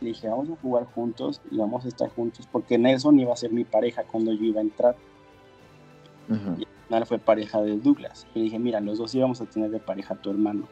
Le 0.00 0.08
dije, 0.08 0.28
vamos 0.28 0.48
a 0.50 0.56
jugar 0.56 0.84
juntos 0.84 1.40
y 1.50 1.58
vamos 1.58 1.84
a 1.84 1.88
estar 1.88 2.08
juntos, 2.10 2.48
porque 2.50 2.78
Nelson 2.78 3.18
iba 3.18 3.32
a 3.32 3.36
ser 3.36 3.52
mi 3.52 3.64
pareja 3.64 4.04
cuando 4.04 4.32
yo 4.32 4.44
iba 4.44 4.60
a 4.60 4.64
entrar. 4.64 4.96
Y 6.58 6.94
al 6.94 7.06
fue 7.06 7.18
pareja 7.18 7.60
de 7.60 7.76
Douglas. 7.76 8.26
Y 8.34 8.42
dije, 8.42 8.58
mira, 8.58 8.80
los 8.80 8.98
dos 8.98 9.14
íbamos 9.14 9.40
a 9.40 9.46
tener 9.46 9.70
de 9.70 9.80
pareja 9.80 10.14
a 10.14 10.16
tu 10.16 10.30
hermano. 10.30 10.68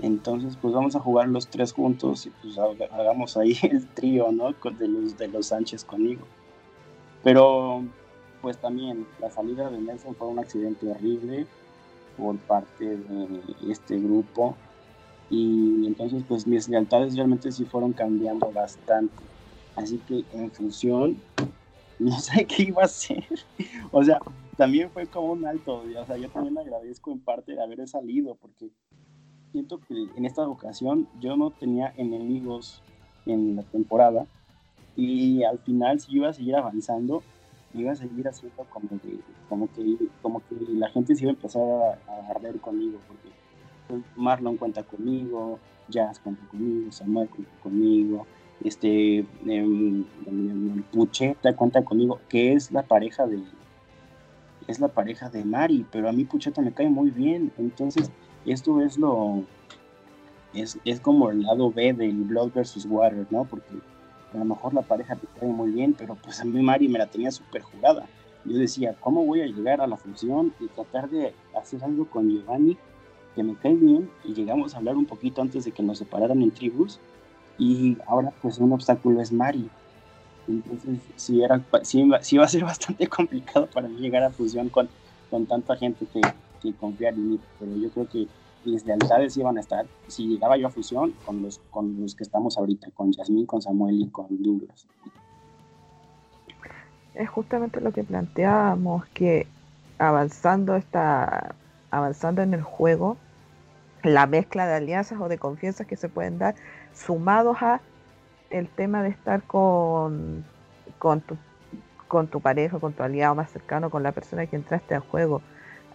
Entonces, 0.00 0.56
pues 0.60 0.74
vamos 0.74 0.96
a 0.96 1.00
jugar 1.00 1.28
los 1.28 1.48
tres 1.48 1.72
juntos 1.72 2.26
y 2.26 2.30
pues 2.30 2.58
hagamos 2.58 3.36
ahí 3.36 3.56
el 3.62 3.86
trío, 3.88 4.32
¿no? 4.32 4.52
De 4.52 4.88
los, 4.88 5.16
de 5.16 5.28
los 5.28 5.46
Sánchez 5.46 5.84
conmigo. 5.84 6.22
Pero, 7.22 7.84
pues 8.42 8.58
también, 8.58 9.06
la 9.20 9.30
salida 9.30 9.70
de 9.70 9.78
Nelson 9.78 10.16
fue 10.16 10.26
un 10.26 10.40
accidente 10.40 10.90
horrible 10.90 11.46
por 12.18 12.36
parte 12.38 12.96
de 12.96 13.40
este 13.70 13.98
grupo. 13.98 14.56
Y 15.30 15.86
entonces, 15.86 16.24
pues 16.28 16.46
mis 16.46 16.68
lealtades 16.68 17.16
realmente 17.16 17.52
sí 17.52 17.64
fueron 17.64 17.92
cambiando 17.92 18.50
bastante. 18.50 19.14
Así 19.76 19.98
que 20.06 20.24
en 20.34 20.50
función, 20.50 21.16
no 21.98 22.18
sé 22.18 22.44
qué 22.44 22.64
iba 22.64 22.82
a 22.82 22.86
hacer. 22.86 23.24
o 23.92 24.02
sea, 24.02 24.18
también 24.56 24.90
fue 24.90 25.06
como 25.06 25.32
un 25.32 25.46
alto. 25.46 25.84
O 25.98 26.06
sea, 26.06 26.16
yo 26.16 26.28
también 26.28 26.58
agradezco 26.58 27.12
en 27.12 27.20
parte 27.20 27.52
de 27.52 27.62
haber 27.62 27.86
salido 27.88 28.34
porque 28.34 28.70
siento 29.52 29.78
que 29.78 29.94
en 30.16 30.26
esta 30.26 30.46
ocasión 30.48 31.08
yo 31.20 31.36
no 31.36 31.50
tenía 31.50 31.92
enemigos 31.96 32.82
en 33.26 33.54
la 33.54 33.62
temporada 33.62 34.26
y 34.96 35.44
al 35.44 35.58
final 35.58 36.00
si 36.00 36.16
iba 36.16 36.28
a 36.28 36.32
seguir 36.32 36.56
avanzando 36.56 37.22
iba 37.74 37.92
a 37.92 37.96
seguir 37.96 38.28
haciendo 38.28 38.64
como 38.70 38.88
que 38.88 39.18
como 39.48 39.72
que 39.72 39.96
como 40.20 40.40
que 40.40 40.56
la 40.74 40.88
gente 40.90 41.14
se 41.14 41.22
iba 41.22 41.32
a 41.32 41.34
empezar 41.34 41.62
a, 41.62 42.30
arder 42.30 42.58
conmigo 42.60 42.98
porque 43.06 43.30
pues, 43.88 44.02
Marlon 44.16 44.56
cuenta 44.56 44.82
conmigo 44.82 45.58
Jazz 45.88 46.18
cuenta 46.20 46.46
conmigo 46.48 46.92
Samuel 46.92 47.28
cuenta 47.28 47.50
conmigo 47.62 48.26
este 48.62 49.18
eh, 49.46 50.04
Pucheta 50.92 51.56
cuenta 51.56 51.84
conmigo 51.84 52.20
que 52.28 52.52
es 52.52 52.70
la 52.70 52.82
pareja 52.82 53.26
de 53.26 53.42
es 54.68 54.78
la 54.78 54.88
pareja 54.88 55.28
de 55.30 55.44
Mari 55.44 55.86
pero 55.90 56.08
a 56.08 56.12
mí 56.12 56.24
Pucheta 56.24 56.62
me 56.62 56.72
cae 56.72 56.88
muy 56.88 57.10
bien 57.10 57.52
entonces 57.58 58.10
esto 58.44 58.80
es 58.80 58.98
lo, 58.98 59.44
es, 60.54 60.78
es 60.84 61.00
como 61.00 61.30
el 61.30 61.42
lado 61.42 61.70
B 61.70 61.92
del 61.92 62.22
Blood 62.24 62.52
versus 62.54 62.86
Water, 62.86 63.26
¿no? 63.30 63.44
Porque 63.44 63.74
a 64.32 64.38
lo 64.38 64.44
mejor 64.44 64.74
la 64.74 64.82
pareja 64.82 65.16
te 65.16 65.26
cae 65.38 65.48
muy 65.48 65.70
bien, 65.70 65.94
pero 65.96 66.14
pues 66.16 66.40
a 66.40 66.44
mí 66.44 66.60
Mari 66.62 66.88
me 66.88 66.98
la 66.98 67.06
tenía 67.06 67.30
súper 67.30 67.62
jurada. 67.62 68.06
Yo 68.44 68.56
decía, 68.56 68.96
¿cómo 69.00 69.24
voy 69.24 69.40
a 69.42 69.46
llegar 69.46 69.80
a 69.80 69.86
la 69.86 69.96
función 69.96 70.52
y 70.58 70.66
tratar 70.68 71.08
de 71.08 71.34
hacer 71.54 71.84
algo 71.84 72.06
con 72.06 72.28
Giovanni 72.28 72.76
que 73.34 73.42
me 73.42 73.54
cae 73.56 73.74
bien? 73.74 74.10
Y 74.24 74.34
llegamos 74.34 74.74
a 74.74 74.78
hablar 74.78 74.96
un 74.96 75.06
poquito 75.06 75.42
antes 75.42 75.64
de 75.64 75.72
que 75.72 75.82
nos 75.82 75.98
separaran 75.98 76.42
en 76.42 76.50
tribus. 76.50 76.98
Y 77.58 77.98
ahora 78.06 78.32
pues 78.42 78.58
un 78.58 78.72
obstáculo 78.72 79.20
es 79.20 79.32
Mari. 79.32 79.68
Entonces 80.48 80.98
sí, 81.16 81.42
era, 81.42 81.62
sí, 81.82 82.10
sí 82.22 82.38
va 82.38 82.44
a 82.44 82.48
ser 82.48 82.64
bastante 82.64 83.06
complicado 83.06 83.66
para 83.66 83.88
mí 83.88 84.00
llegar 84.00 84.22
a 84.22 84.30
fusión 84.30 84.68
con, 84.70 84.88
con 85.30 85.46
tanta 85.46 85.76
gente 85.76 86.06
que, 86.12 86.20
que 86.60 86.72
confiar 86.74 87.14
en 87.14 87.30
mí, 87.32 87.40
pero 87.60 87.76
yo 87.76 87.90
creo 87.90 88.08
que 88.08 88.26
mis 88.64 88.84
lealtades 88.84 89.36
iban 89.36 89.56
a 89.56 89.60
estar, 89.60 89.86
si 90.08 90.26
llegaba 90.26 90.56
yo 90.56 90.66
a 90.66 90.70
fusión, 90.70 91.12
con 91.24 91.42
los, 91.42 91.60
con 91.70 92.00
los 92.00 92.14
que 92.14 92.22
estamos 92.22 92.58
ahorita, 92.58 92.90
con 92.94 93.12
Yasmín, 93.12 93.46
con 93.46 93.62
Samuel 93.62 94.00
y 94.00 94.08
con 94.08 94.26
Douglas. 94.42 94.86
Es 97.14 97.28
justamente 97.28 97.80
lo 97.80 97.92
que 97.92 98.04
planteábamos, 98.04 99.06
que 99.08 99.46
avanzando, 99.98 100.76
esta, 100.76 101.54
avanzando 101.90 102.42
en 102.42 102.54
el 102.54 102.62
juego, 102.62 103.16
la 104.02 104.26
mezcla 104.26 104.66
de 104.66 104.74
alianzas 104.74 105.20
o 105.20 105.28
de 105.28 105.38
confianzas 105.38 105.86
que 105.86 105.96
se 105.96 106.08
pueden 106.08 106.38
dar, 106.38 106.54
sumados 106.92 107.58
a 107.60 107.80
el 108.50 108.68
tema 108.68 109.02
de 109.02 109.10
estar 109.10 109.42
con, 109.42 110.44
con, 110.98 111.20
tu, 111.20 111.36
con 112.08 112.26
tu 112.28 112.40
pareja, 112.40 112.78
con 112.78 112.92
tu 112.92 113.02
aliado 113.02 113.34
más 113.34 113.50
cercano, 113.50 113.90
con 113.90 114.02
la 114.02 114.12
persona 114.12 114.46
que 114.46 114.56
entraste 114.56 114.94
al 114.94 115.00
juego. 115.00 115.40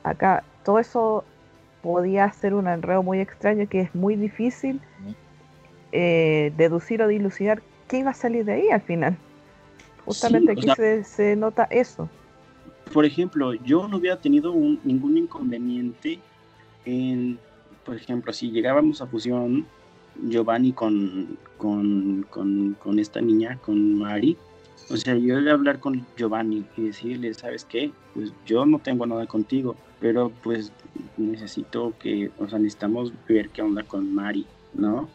Acá 0.04 0.44
todo 0.64 0.80
eso 0.80 1.24
podía 1.88 2.30
ser 2.34 2.54
un 2.54 2.68
enredo 2.68 3.02
muy 3.02 3.22
extraño 3.22 3.66
que 3.70 3.80
es 3.80 3.96
muy 3.96 4.18
difícil 4.18 4.82
eh, 5.94 6.52
deducir 6.58 7.02
o 7.02 7.08
dilucidar 7.08 7.64
qué 7.88 8.00
iba 8.00 8.12
a 8.12 8.14
salir 8.14 8.44
de 8.44 8.52
ahí 8.56 8.70
al 8.70 8.82
final. 8.82 9.16
Justamente 10.04 10.52
aquí 10.52 10.68
se, 11.06 11.36
nota 11.38 11.64
eso. 11.72 12.10
Por 12.92 13.06
ejemplo, 13.06 13.54
yo 13.54 13.88
no 13.88 13.96
hubiera 13.98 14.18
tenido 14.18 14.54
ningún 14.84 15.18
inconveniente 15.18 16.20
en, 16.84 17.40
por 17.86 17.96
ejemplo, 17.96 18.34
si 18.34 18.52
llegábamos 18.52 19.02
a 19.02 19.08
fusión 19.08 19.66
Giovanni 20.28 20.74
con, 20.74 21.38
con, 21.58 22.26
con 22.30 23.00
esta 23.00 23.22
niña, 23.22 23.60
con 23.64 23.98
Mari, 23.98 24.36
o 24.90 24.98
sea, 24.98 25.16
yo 25.16 25.40
le 25.40 25.52
hablar 25.52 25.80
con 25.80 26.06
Giovanni 26.18 26.66
y 26.76 26.82
decirle, 26.82 27.34
¿sabes 27.34 27.64
qué? 27.64 27.92
Pues 28.14 28.34
yo 28.46 28.66
no 28.66 28.80
tengo 28.80 29.06
nada 29.06 29.26
contigo, 29.26 29.78
pero 30.00 30.32
pues 30.44 30.72
necesito 31.18 31.94
que, 32.00 32.32
o 32.38 32.48
sea, 32.48 32.60
necesitamos 32.60 33.12
ver 33.28 33.50
qué 33.50 33.62
onda 33.62 33.84
con 33.84 34.14
Mari, 34.14 34.46
¿no? 34.74 35.10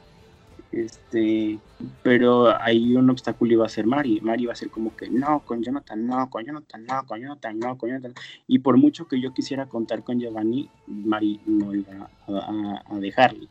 Este, 0.73 1.59
pero 2.03 2.49
ahí 2.61 2.97
un 2.97 3.11
obstáculo 3.11 3.53
iba 3.53 3.66
a 3.66 3.68
ser 3.68 3.87
Mari. 3.87 4.21
Mari 4.23 4.45
iba 4.45 4.53
a 4.53 4.57
ser 4.57 4.71
como 4.71 4.97
que 4.97 5.09
no, 5.11 5.40
con 5.40 5.62
Jonathan 5.62 6.07
no, 6.07 6.31
con 6.31 6.45
Jonathan 6.45 6.85
no, 6.87 7.07
con 7.07 7.21
Jonathan 7.21 7.59
no, 7.59 7.79
con 7.79 7.90
Jonathan. 7.90 8.14
Y 8.49 8.61
por 8.61 8.79
mucho 8.79 9.07
que 9.07 9.21
yo 9.21 9.33
quisiera 9.35 9.66
contar 9.66 10.03
con 10.03 10.18
Giovanni, 10.18 10.68
Mari 10.87 11.40
no 11.47 11.75
iba 11.75 12.09
a, 12.27 12.83
a 12.87 12.99
dejarle. 12.99 13.49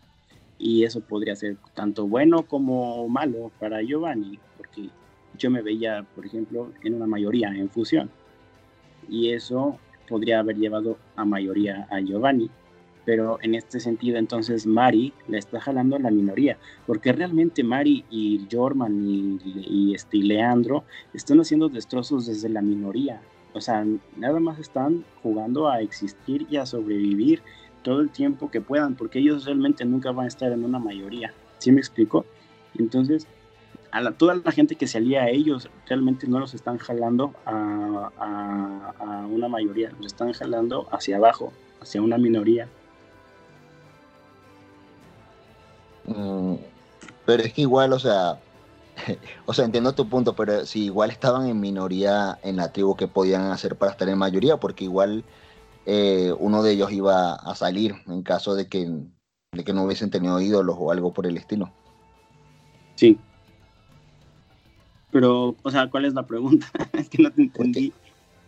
Y 0.57 0.83
eso 0.83 1.01
podría 1.01 1.35
ser 1.35 1.57
tanto 1.73 2.07
bueno 2.07 2.43
como 2.43 3.07
malo 3.07 3.51
para 3.59 3.81
Giovanni, 3.81 4.39
porque 4.57 4.89
yo 5.37 5.49
me 5.49 5.61
veía, 5.61 6.05
por 6.15 6.25
ejemplo, 6.25 6.71
en 6.83 6.95
una 6.95 7.07
mayoría 7.07 7.49
en 7.49 7.69
fusión. 7.69 8.09
Y 9.09 9.29
eso 9.29 9.79
podría 10.11 10.39
haber 10.39 10.57
llevado 10.57 10.97
a 11.15 11.23
mayoría 11.23 11.87
a 11.89 12.01
Giovanni. 12.01 12.51
Pero 13.05 13.39
en 13.41 13.55
este 13.55 13.79
sentido, 13.79 14.17
entonces 14.17 14.67
Mari 14.67 15.13
le 15.27 15.39
está 15.39 15.59
jalando 15.59 15.95
a 15.95 15.99
la 15.99 16.11
minoría, 16.11 16.57
porque 16.85 17.13
realmente 17.13 17.63
Mari 17.63 18.05
y 18.11 18.45
Jorman 18.51 19.39
y, 19.43 19.95
este, 19.95 20.17
Leandro 20.17 20.83
están 21.13 21.39
haciendo 21.39 21.69
destrozos 21.69 22.27
desde 22.27 22.49
la 22.49 22.61
minoría. 22.61 23.21
O 23.53 23.61
sea, 23.61 23.85
nada 24.17 24.39
más 24.39 24.59
están 24.59 25.03
jugando 25.23 25.67
a 25.69 25.81
existir 25.81 26.45
y 26.49 26.57
a 26.57 26.65
sobrevivir 26.65 27.41
todo 27.81 28.01
el 28.01 28.11
tiempo 28.11 28.51
que 28.51 28.61
puedan, 28.61 28.95
porque 28.95 29.19
ellos 29.19 29.45
realmente 29.45 29.83
nunca 29.85 30.11
van 30.11 30.25
a 30.25 30.27
estar 30.27 30.51
en 30.51 30.63
una 30.63 30.77
mayoría. 30.77 31.33
¿Sí 31.57 31.71
me 31.71 31.79
explico? 31.79 32.25
Entonces, 32.77 33.27
a 33.91 34.11
toda 34.11 34.35
la 34.35 34.51
gente 34.51 34.75
que 34.75 34.87
se 34.87 34.97
alía 34.97 35.23
a 35.23 35.29
ellos 35.29 35.69
realmente 35.87 36.27
no 36.27 36.39
los 36.39 36.53
están 36.53 36.77
jalando 36.77 37.33
a, 37.45 38.09
una 39.29 39.47
mayoría, 39.47 39.91
los 39.97 40.07
están 40.07 40.33
jalando 40.33 40.87
hacia 40.91 41.17
abajo, 41.17 41.51
hacia 41.81 42.01
una 42.01 42.17
minoría. 42.17 42.67
Mm, 46.05 46.55
pero 47.25 47.43
es 47.43 47.53
que 47.53 47.61
igual, 47.61 47.93
o 47.93 47.99
sea, 47.99 48.39
o 49.45 49.53
sea, 49.53 49.65
entiendo 49.65 49.93
tu 49.93 50.07
punto, 50.07 50.35
pero 50.35 50.65
si 50.65 50.85
igual 50.85 51.11
estaban 51.11 51.47
en 51.47 51.59
minoría 51.59 52.39
en 52.43 52.57
la 52.57 52.71
tribu, 52.71 52.95
¿qué 52.95 53.07
podían 53.07 53.43
hacer 53.43 53.77
para 53.77 53.91
estar 53.91 54.09
en 54.09 54.17
mayoría? 54.17 54.57
Porque 54.57 54.83
igual 54.83 55.23
eh, 55.85 56.33
uno 56.39 56.61
de 56.61 56.73
ellos 56.73 56.91
iba 56.91 57.33
a 57.33 57.55
salir 57.55 57.95
en 58.07 58.21
caso 58.21 58.55
de 58.55 58.67
que, 58.67 58.89
de 59.51 59.63
que 59.63 59.73
no 59.73 59.83
hubiesen 59.83 60.11
tenido 60.11 60.39
ídolos 60.39 60.75
o 60.77 60.91
algo 60.91 61.13
por 61.13 61.25
el 61.25 61.37
estilo. 61.37 61.71
Sí, 62.95 63.17
pero, 65.11 65.55
o 65.61 65.71
sea, 65.71 65.89
¿cuál 65.89 66.05
es 66.05 66.13
la 66.13 66.25
pregunta? 66.25 66.67
es 66.93 67.09
que 67.09 67.21
no 67.21 67.31
te 67.31 67.43
entendí. 67.43 67.93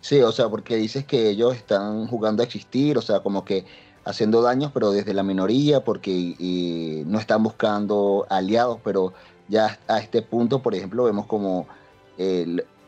sí, 0.02 0.22
o 0.22 0.32
sea, 0.32 0.50
porque 0.50 0.76
dices 0.76 1.06
que 1.06 1.30
ellos 1.30 1.56
están 1.56 2.08
jugando 2.08 2.42
a 2.42 2.46
existir, 2.46 2.98
o 2.98 3.02
sea, 3.02 3.22
como 3.22 3.46
que 3.46 3.66
haciendo 4.06 4.42
daños, 4.42 4.72
pero 4.74 4.92
desde 4.92 5.14
la 5.14 5.24
minoría, 5.24 5.84
porque 5.84 6.36
no 7.06 7.20
están 7.20 7.44
buscando 7.44 8.26
aliados, 8.30 8.80
pero 8.84 9.14
ya 9.48 9.80
a 9.88 10.00
este 10.00 10.22
punto, 10.22 10.62
por 10.62 10.76
ejemplo, 10.76 11.06
vemos 11.06 11.26
como 11.26 11.68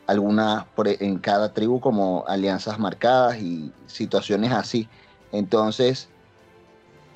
algunas 0.06 0.64
e, 0.84 0.96
en 1.00 1.18
cada 1.18 1.52
tribu 1.52 1.80
como 1.80 2.24
alianzas 2.28 2.78
marcadas 2.78 3.40
y 3.40 3.72
situaciones 3.86 4.52
así. 4.52 4.88
Entonces, 5.32 6.08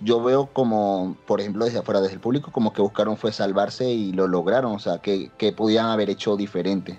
yo 0.03 0.23
veo 0.23 0.47
como, 0.47 1.17
por 1.27 1.41
ejemplo, 1.41 1.65
desde 1.65 1.79
afuera, 1.79 2.01
desde 2.01 2.15
el 2.15 2.21
público, 2.21 2.51
como 2.51 2.73
que 2.73 2.83
buscaron 2.83 3.17
fue 3.17 3.33
salvarse 3.33 3.91
y 3.91 4.13
lo 4.13 4.27
lograron, 4.27 4.73
o 4.73 4.79
sea, 4.79 4.99
que, 4.99 5.31
que 5.37 5.53
podían 5.53 5.87
haber 5.87 6.11
hecho 6.11 6.37
diferente. 6.37 6.99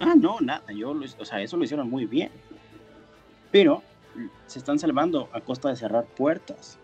Ah, 0.00 0.14
no, 0.16 0.38
nada, 0.40 0.62
yo, 0.72 0.94
o 1.18 1.24
sea, 1.24 1.40
eso 1.40 1.56
lo 1.56 1.64
hicieron 1.64 1.88
muy 1.88 2.06
bien. 2.06 2.30
Pero 3.50 3.82
se 4.46 4.58
están 4.58 4.78
salvando 4.78 5.28
a 5.32 5.40
costa 5.40 5.68
de 5.68 5.76
cerrar 5.76 6.04
puertas. 6.04 6.78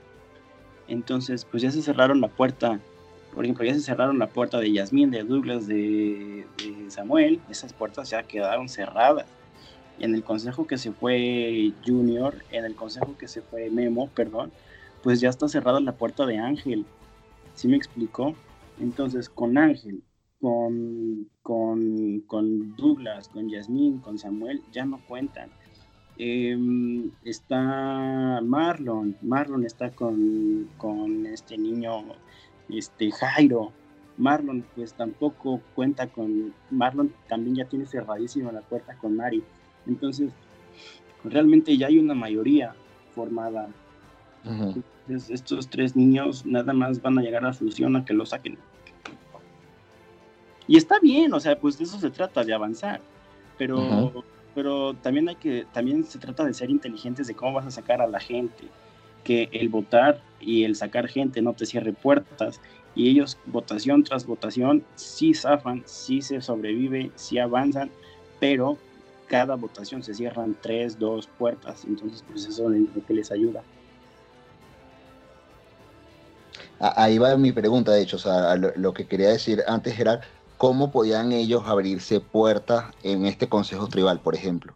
Entonces, 0.89 1.45
pues 1.45 1.63
ya 1.63 1.71
se 1.71 1.83
cerraron 1.83 2.21
la 2.21 2.29
puerta, 2.29 2.81
por 3.35 3.45
ejemplo, 3.45 3.65
ya 3.65 3.75
se 3.75 3.81
cerraron 3.81 4.19
la 4.19 4.27
puerta 4.27 4.59
de 4.59 4.73
Yasmín, 4.73 5.11
de 5.11 5.23
Douglas, 5.23 5.67
de, 5.67 6.47
de 6.59 6.91
Samuel, 6.91 7.41
esas 7.49 7.73
puertas 7.73 8.11
ya 8.11 8.23
quedaron 8.25 8.69
cerradas. 8.69 9.27
En 9.99 10.15
el 10.15 10.25
consejo 10.25 10.67
que 10.67 10.79
se 10.79 10.91
fue 10.91 11.73
Junior, 11.87 12.43
en 12.51 12.65
el 12.65 12.75
consejo 12.75 13.17
que 13.17 13.29
se 13.29 13.43
fue 13.43 13.71
Memo, 13.71 14.09
perdón, 14.15 14.51
pues 15.03 15.21
ya 15.21 15.29
está 15.29 15.49
cerrada 15.49 15.81
la 15.81 15.97
puerta 15.97 16.27
de 16.27 16.39
Ángel. 16.39 16.87
¿Sí 17.55 17.69
me 17.69 17.77
explicó? 17.77 18.35
Entonces, 18.81 19.29
con 19.29 19.59
Ángel, 19.59 20.03
con, 20.41 21.29
con, 21.43 22.21
con 22.27 22.75
Douglas, 22.77 23.29
con 23.29 23.49
Yasmín, 23.49 23.99
con 23.99 24.19
Samuel, 24.19 24.63
ya 24.73 24.85
no 24.85 25.01
cuentan. 25.07 25.51
Em, 26.19 27.11
está 27.25 28.41
Marlon, 28.43 29.17
Marlon 29.23 29.65
está 29.65 29.91
con, 29.91 30.69
con, 30.77 31.27
este 31.27 31.57
niño, 31.57 32.05
este 32.69 33.11
Jairo. 33.11 33.73
Marlon 34.19 34.65
pues 34.75 34.93
tampoco 34.93 35.61
cuenta 35.75 36.07
con, 36.07 36.53
Marlon 36.71 37.13
también 37.29 37.57
ya 37.57 37.65
tiene 37.65 37.87
cerradísima 37.87 38.53
la 38.53 38.61
puerta 38.61 38.95
con 38.97 39.17
Mari. 39.17 39.43
Entonces, 39.87 40.33
realmente 41.25 41.77
ya 41.77 41.87
hay 41.87 41.99
una 41.99 42.15
mayoría 42.15 42.75
formada. 43.15 43.69
Estos 45.09 45.69
tres 45.69 45.97
niños 45.97 46.47
nada 46.47 46.73
más 46.73 47.03
van 47.03 47.19
a 47.19 47.23
llegar 47.23 47.45
a 47.45 47.49
la 47.49 47.53
fusión 47.53 47.97
a 47.97 48.05
que 48.05 48.15
lo 48.15 48.27
saquen. 48.27 48.59
Y 50.69 50.77
está 50.77 50.99
bien, 51.01 51.33
o 51.35 51.41
sea, 51.41 51.59
pues 51.59 51.79
de 51.79 51.85
eso 51.85 51.99
se 51.99 52.11
trata, 52.11 52.45
de 52.45 52.55
avanzar. 52.55 53.01
Pero 53.59 54.25
pero 54.55 54.95
también 54.95 55.29
hay 55.29 55.37
que, 55.37 55.67
también 55.73 56.05
se 56.05 56.19
trata 56.19 56.45
de 56.45 56.55
ser 56.55 56.71
inteligentes 56.71 57.27
de 57.27 57.35
cómo 57.35 57.55
vas 57.55 57.67
a 57.67 57.71
sacar 57.71 58.03
a 58.03 58.07
la 58.07 58.21
gente, 58.21 58.65
que 59.25 59.49
el 59.53 59.69
votar 59.69 60.21
y 60.41 60.65
el 60.65 60.77
sacar 60.77 61.09
gente 61.09 61.43
no 61.43 61.55
te 61.55 61.67
cierre 61.67 61.93
puertas, 61.93 62.61
y 62.95 63.09
ellos 63.09 63.39
votación 63.47 64.05
tras 64.05 64.27
votación 64.27 64.85
sí 64.95 65.33
zafan, 65.33 65.83
sí 65.87 66.21
se 66.21 66.41
sobrevive, 66.41 67.11
sí 67.15 67.39
avanzan, 67.39 67.91
pero 68.39 68.77
cada 69.27 69.55
votación 69.55 70.03
se 70.03 70.15
cierran 70.15 70.55
tres, 70.61 70.99
dos 70.99 71.27
puertas, 71.27 71.85
entonces 71.87 72.23
pues 72.29 72.45
eso 72.47 72.71
es 72.73 72.95
lo 72.95 73.07
que 73.07 73.15
les 73.15 73.33
ayuda. 73.33 73.63
Ahí 76.85 77.19
va 77.19 77.37
mi 77.37 77.53
pregunta, 77.53 77.93
de 77.93 78.03
hecho, 78.03 78.17
o 78.17 78.19
sea, 78.19 78.57
lo, 78.57 78.73
lo 78.75 78.93
que 78.93 79.07
quería 79.07 79.29
decir 79.29 79.63
antes 79.69 79.99
era 79.99 80.21
¿cómo 80.63 80.93
podían 80.93 81.33
ellos 81.33 81.65
abrirse 81.67 82.21
puertas 82.21 82.85
en 83.03 83.27
este 83.27 83.49
consejo 83.49 83.89
tribal, 83.89 84.21
por 84.21 84.37
ejemplo? 84.37 84.75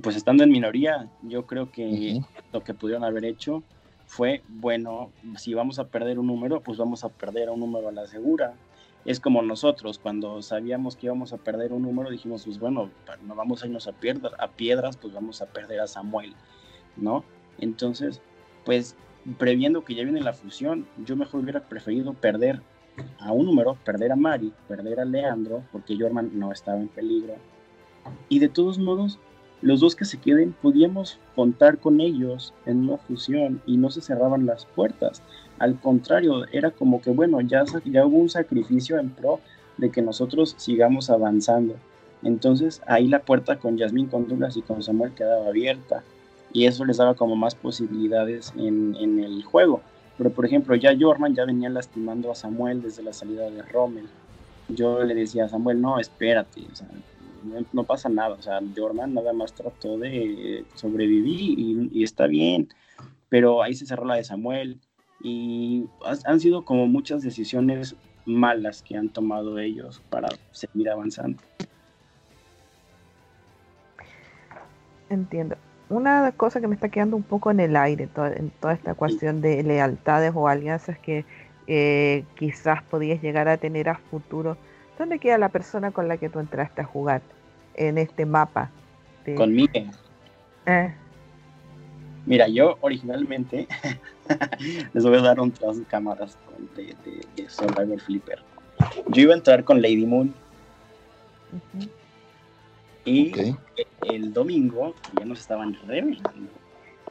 Pues 0.00 0.14
estando 0.14 0.44
en 0.44 0.52
minoría, 0.52 1.10
yo 1.22 1.46
creo 1.46 1.72
que 1.72 2.20
lo 2.52 2.62
que 2.62 2.74
pudieron 2.74 3.02
haber 3.02 3.24
hecho 3.24 3.64
fue, 4.06 4.42
bueno, 4.48 5.10
si 5.36 5.52
vamos 5.52 5.80
a 5.80 5.88
perder 5.88 6.20
un 6.20 6.28
número, 6.28 6.60
pues 6.60 6.78
vamos 6.78 7.02
a 7.02 7.08
perder 7.08 7.50
un 7.50 7.58
número 7.58 7.88
a 7.88 7.92
la 7.92 8.06
segura. 8.06 8.54
Es 9.04 9.18
como 9.18 9.42
nosotros, 9.42 9.98
cuando 9.98 10.40
sabíamos 10.40 10.94
que 10.94 11.06
íbamos 11.06 11.32
a 11.32 11.38
perder 11.38 11.72
un 11.72 11.82
número, 11.82 12.10
dijimos, 12.10 12.44
pues 12.44 12.60
bueno, 12.60 12.90
no 13.24 13.34
vamos 13.34 13.64
a 13.64 13.66
irnos 13.66 13.88
a, 13.88 13.94
a 14.38 14.48
piedras, 14.52 14.96
pues 14.96 15.12
vamos 15.12 15.42
a 15.42 15.46
perder 15.46 15.80
a 15.80 15.88
Samuel, 15.88 16.34
¿no? 16.96 17.24
Entonces, 17.58 18.20
pues 18.66 18.96
previendo 19.38 19.84
que 19.84 19.94
ya 19.94 20.02
viene 20.02 20.20
la 20.20 20.34
fusión, 20.34 20.86
yo 21.06 21.16
mejor 21.16 21.40
hubiera 21.40 21.60
preferido 21.60 22.12
perder 22.12 22.60
a 23.18 23.32
un 23.32 23.46
número, 23.46 23.76
perder 23.84 24.12
a 24.12 24.16
Mari, 24.16 24.52
perder 24.68 25.00
a 25.00 25.04
Leandro, 25.04 25.62
porque 25.72 25.96
Jorman 25.98 26.30
no 26.34 26.52
estaba 26.52 26.78
en 26.78 26.88
peligro. 26.88 27.34
Y 28.28 28.40
de 28.40 28.48
todos 28.48 28.78
modos, 28.78 29.18
los 29.62 29.80
dos 29.80 29.96
que 29.96 30.04
se 30.04 30.18
queden, 30.18 30.52
podíamos 30.52 31.18
contar 31.34 31.78
con 31.78 32.00
ellos 32.00 32.52
en 32.66 32.88
una 32.88 32.98
fusión 32.98 33.62
y 33.66 33.76
no 33.76 33.90
se 33.90 34.00
cerraban 34.00 34.46
las 34.46 34.66
puertas. 34.66 35.22
Al 35.58 35.80
contrario, 35.80 36.44
era 36.52 36.70
como 36.70 37.00
que, 37.00 37.10
bueno, 37.10 37.40
ya, 37.40 37.64
ya 37.84 38.04
hubo 38.04 38.18
un 38.18 38.28
sacrificio 38.28 38.98
en 38.98 39.10
pro 39.10 39.40
de 39.76 39.90
que 39.90 40.02
nosotros 40.02 40.54
sigamos 40.58 41.08
avanzando. 41.10 41.76
Entonces 42.22 42.82
ahí 42.86 43.08
la 43.08 43.20
puerta 43.20 43.58
con 43.58 43.76
Yasmín, 43.76 44.06
con 44.06 44.26
Douglas 44.26 44.56
y 44.56 44.62
con 44.62 44.82
Samuel 44.82 45.12
quedaba 45.12 45.48
abierta 45.48 46.02
y 46.56 46.64
eso 46.64 46.86
les 46.86 46.96
daba 46.96 47.12
como 47.12 47.36
más 47.36 47.54
posibilidades 47.54 48.50
en, 48.56 48.96
el 48.96 49.44
juego. 49.44 49.82
Pero 50.16 50.30
por 50.30 50.46
ejemplo, 50.46 50.74
ya 50.74 50.96
Jorman 50.98 51.34
ya 51.34 51.44
venía 51.44 51.68
lastimando 51.68 52.32
a 52.32 52.34
Samuel 52.34 52.80
desde 52.80 53.02
la 53.02 53.12
salida 53.12 53.50
de 53.50 53.60
Rommel. 53.60 54.06
Yo 54.70 55.04
le 55.04 55.14
decía 55.14 55.44
a 55.44 55.48
Samuel, 55.50 55.82
no, 55.82 56.00
espérate, 56.00 56.62
no, 57.74 57.84
pasa 57.84 58.08
nada. 58.08 58.36
O 58.36 58.40
sea, 58.40 58.60
Jorman 58.74 59.12
nada 59.12 59.34
más 59.34 59.52
trató 59.52 59.98
de 59.98 60.64
sobrevivir 60.76 61.58
y, 61.92 62.02
está 62.02 62.26
bien. 62.26 62.68
Pero 63.28 63.62
ahí 63.62 63.74
se 63.74 63.84
cerró 63.84 64.06
la 64.06 64.14
de 64.14 64.24
Samuel. 64.24 64.80
Y 65.22 65.84
han 66.24 66.40
sido 66.40 66.64
como 66.64 66.86
muchas 66.86 67.20
decisiones 67.20 67.96
malas 68.24 68.80
que 68.80 68.96
han 68.96 69.10
tomado 69.10 69.58
ellos 69.58 70.00
para 70.08 70.28
seguir 70.52 70.88
avanzando. 70.88 71.38
Entiendo 75.10 75.58
una 75.88 76.32
cosa 76.32 76.60
que 76.60 76.66
me 76.66 76.74
está 76.74 76.88
quedando 76.88 77.16
un 77.16 77.22
poco 77.22 77.50
en 77.50 77.60
el 77.60 77.76
aire 77.76 78.08
en 78.36 78.50
toda 78.50 78.74
esta 78.74 78.94
cuestión 78.94 79.40
de 79.40 79.62
lealtades 79.62 80.32
o 80.34 80.48
alianzas 80.48 80.98
que 80.98 81.24
eh, 81.66 82.24
quizás 82.36 82.82
podías 82.82 83.22
llegar 83.22 83.48
a 83.48 83.56
tener 83.56 83.88
a 83.88 83.96
futuro. 83.96 84.56
¿Dónde 84.98 85.18
queda 85.18 85.38
la 85.38 85.50
persona 85.50 85.90
con 85.90 86.08
la 86.08 86.16
que 86.16 86.28
tú 86.28 86.40
entraste 86.40 86.80
a 86.80 86.84
jugar 86.84 87.22
en 87.74 87.98
este 87.98 88.26
mapa? 88.26 88.70
Con 89.36 89.52
Miguel. 89.52 89.90
Eh. 90.66 90.92
Mira, 92.24 92.48
yo 92.48 92.76
originalmente 92.80 93.68
les 94.92 95.04
voy 95.04 95.18
a 95.18 95.22
dar 95.22 95.38
otras 95.38 95.76
cámaras 95.88 96.36
de, 96.74 96.96
de, 97.36 97.48
Survivor 97.48 98.00
Flipper. 98.00 98.40
Yo 99.08 99.22
iba 99.22 99.34
a 99.34 99.36
entrar 99.36 99.64
con 99.64 99.80
Lady 99.80 100.06
Moon. 100.06 100.34
Y 103.06 103.32
el 104.02 104.32
domingo 104.32 104.94
ya 105.18 105.24
nos 105.24 105.40
estaban 105.40 105.74
revelando. 105.86 106.50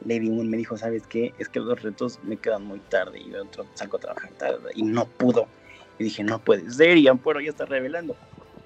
Lady 0.04 0.30
Moon 0.30 0.48
me 0.48 0.58
dijo, 0.58 0.76
¿sabes 0.76 1.06
qué? 1.06 1.32
Es 1.38 1.48
que 1.48 1.58
los 1.58 1.82
retos 1.82 2.20
me 2.22 2.36
quedan 2.36 2.64
muy 2.64 2.78
tarde 2.80 3.18
y 3.18 3.30
yo 3.30 3.44
salgo 3.74 3.96
a 3.96 4.00
trabajar 4.00 4.30
tarde 4.32 4.70
y 4.74 4.82
no 4.82 5.06
pudo. 5.06 5.48
Y 5.98 6.04
dije, 6.04 6.22
no 6.22 6.38
puede 6.38 6.70
ser, 6.70 6.98
y 6.98 7.08
Amparo 7.08 7.40
ya 7.40 7.48
está 7.48 7.64
revelando. 7.64 8.14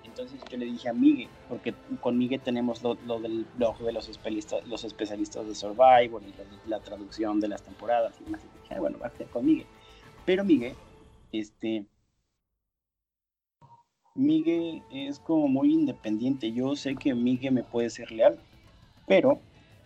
Entonces 0.05 0.41
yo 0.51 0.59
le 0.59 0.67
dije 0.67 0.89
a 0.89 0.93
Miguel, 0.93 1.29
porque 1.49 1.73
con 2.01 2.19
Miguel 2.19 2.41
tenemos 2.41 2.83
lo, 2.83 2.97
del 3.21 3.47
blog 3.57 3.79
de 3.79 3.93
los 3.93 4.09
especialistas, 4.09 4.67
los 4.67 4.83
especialistas 4.83 5.47
de 5.47 5.55
Survivor 5.55 6.21
y 6.23 6.69
la, 6.69 6.81
traducción 6.81 7.39
de 7.39 7.47
las 7.47 7.63
temporadas 7.63 8.17
y 8.21 8.25
demás. 8.25 8.43
Y 8.45 8.63
dije, 8.63 8.81
bueno, 8.81 8.99
va 8.99 9.07
a 9.07 9.11
ser 9.11 9.29
con 9.29 9.47
Miguel. 9.47 9.67
Pero 10.27 10.45
Miguel, 10.45 10.75
este, 11.31 11.87
Miguel 14.15 14.83
es 14.91 15.21
como 15.21 15.47
muy 15.47 15.73
independiente. 15.73 16.53
Yo 16.53 16.75
sé 16.75 16.97
que 16.97 17.15
Miguel 17.15 17.55
me 17.55 17.63
puede 17.63 17.91
ser 17.91 18.11
leal, 18.11 18.39
pero 19.07 19.41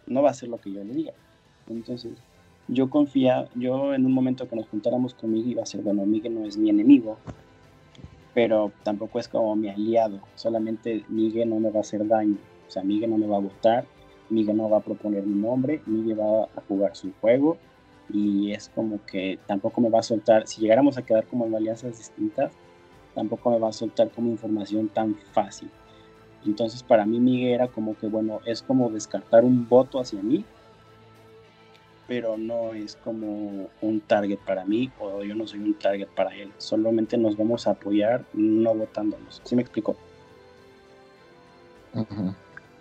no 0.07 0.23
va 0.23 0.29
a 0.29 0.33
hacer 0.33 0.49
lo 0.49 0.59
que 0.59 0.73
yo 0.73 0.83
le 0.83 0.95
diga. 0.95 1.13
Entonces, 1.69 2.13
yo 2.69 2.89
confía, 2.89 3.49
yo 3.55 3.95
en 3.95 4.07
un 4.07 4.13
momento 4.13 4.49
que 4.49 4.57
nos 4.57 4.69
juntáramos 4.69 5.15
con 5.15 5.33
Miguel 5.33 5.53
iba 5.53 5.63
a 5.63 5.67
ser, 5.67 5.83
bueno, 5.83 6.07
Miguel 6.07 6.35
no 6.35 6.47
es 6.47 6.57
mi 6.57 6.71
enemigo, 6.71 7.19
pero 8.33 8.73
tampoco 8.83 9.19
es 9.19 9.29
como 9.29 9.55
mi 9.57 9.69
aliado. 9.69 10.21
Solamente 10.37 11.05
Miguel 11.09 11.51
no 11.51 11.61
me 11.61 11.71
va 11.71 11.79
a 11.79 11.83
hacer 11.83 12.07
daño. 12.07 12.39
O 12.67 12.71
sea, 12.71 12.83
Miguel 12.83 13.11
no 13.11 13.19
me 13.19 13.27
va 13.27 13.37
a 13.37 13.41
votar, 13.41 13.85
Miguel 14.31 14.57
no 14.57 14.71
va 14.71 14.79
a 14.79 14.81
proponer 14.81 15.25
mi 15.25 15.39
nombre, 15.39 15.83
Miguel 15.87 16.19
va 16.19 16.45
a 16.45 16.61
jugar 16.67 16.97
su 16.97 17.13
juego 17.21 17.59
y 18.11 18.53
es 18.53 18.71
como 18.75 19.05
que 19.05 19.39
tampoco 19.47 19.83
me 19.83 19.91
va 19.91 19.99
a 19.99 20.03
soltar. 20.03 20.47
Si 20.47 20.63
llegáramos 20.63 20.97
a 20.97 21.03
quedar 21.03 21.27
como 21.27 21.45
en 21.47 21.55
alianzas 21.55 21.99
distintas, 21.99 22.53
tampoco 23.14 23.50
me 23.50 23.59
va 23.59 23.68
a 23.68 23.72
soltar 23.72 24.11
como 24.11 24.31
información 24.31 24.88
tan 24.88 25.15
fácil. 25.33 25.71
Entonces 26.44 26.83
para 26.83 27.06
mí 27.06 27.21
Miguel 27.21 27.54
era 27.54 27.69
como 27.69 27.96
que, 27.96 28.06
bueno, 28.06 28.40
es 28.44 28.62
como 28.62 28.90
descartar 28.90 29.44
un 29.44 29.69
voto 29.69 30.00
hacia 30.00 30.23
mí, 30.23 30.44
pero 32.06 32.37
no 32.37 32.75
es 32.75 32.96
como 32.96 33.69
un 33.81 34.00
target 34.00 34.38
para 34.38 34.65
mí 34.65 34.90
o 34.98 35.23
yo 35.23 35.35
no 35.35 35.46
soy 35.46 35.60
un 35.60 35.75
target 35.75 36.08
para 36.08 36.35
él. 36.35 36.52
Solamente 36.58 37.17
nos 37.17 37.37
vamos 37.37 37.67
a 37.67 37.71
apoyar 37.71 38.25
no 38.35 38.75
votándonos. 38.75 39.40
¿Sí 39.44 39.56
me 39.56 39.62
explico? 39.62 39.96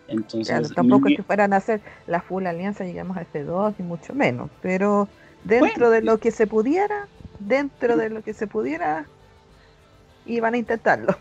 Entonces, 0.07 0.73
tampoco 0.73 1.07
es 1.07 1.17
que 1.17 1.23
fueran 1.23 1.53
a 1.53 1.57
hacer 1.57 1.79
la 2.07 2.21
full 2.21 2.45
alianza, 2.45 2.83
llegamos 2.83 3.15
a 3.15 3.21
este 3.21 3.43
2 3.43 3.75
ni 3.79 3.85
mucho 3.85 4.13
menos, 4.13 4.49
pero 4.61 5.07
dentro 5.43 5.89
de 5.89 6.01
lo 6.01 6.17
que 6.17 6.31
se 6.31 6.45
pudiera, 6.45 7.07
dentro 7.39 7.95
de 7.95 8.09
lo 8.09 8.23
que 8.23 8.33
se 8.33 8.47
pudiera, 8.47 9.05
y 10.25 10.39
van 10.39 10.53
a 10.53 10.57
intentarlo. 10.57 11.15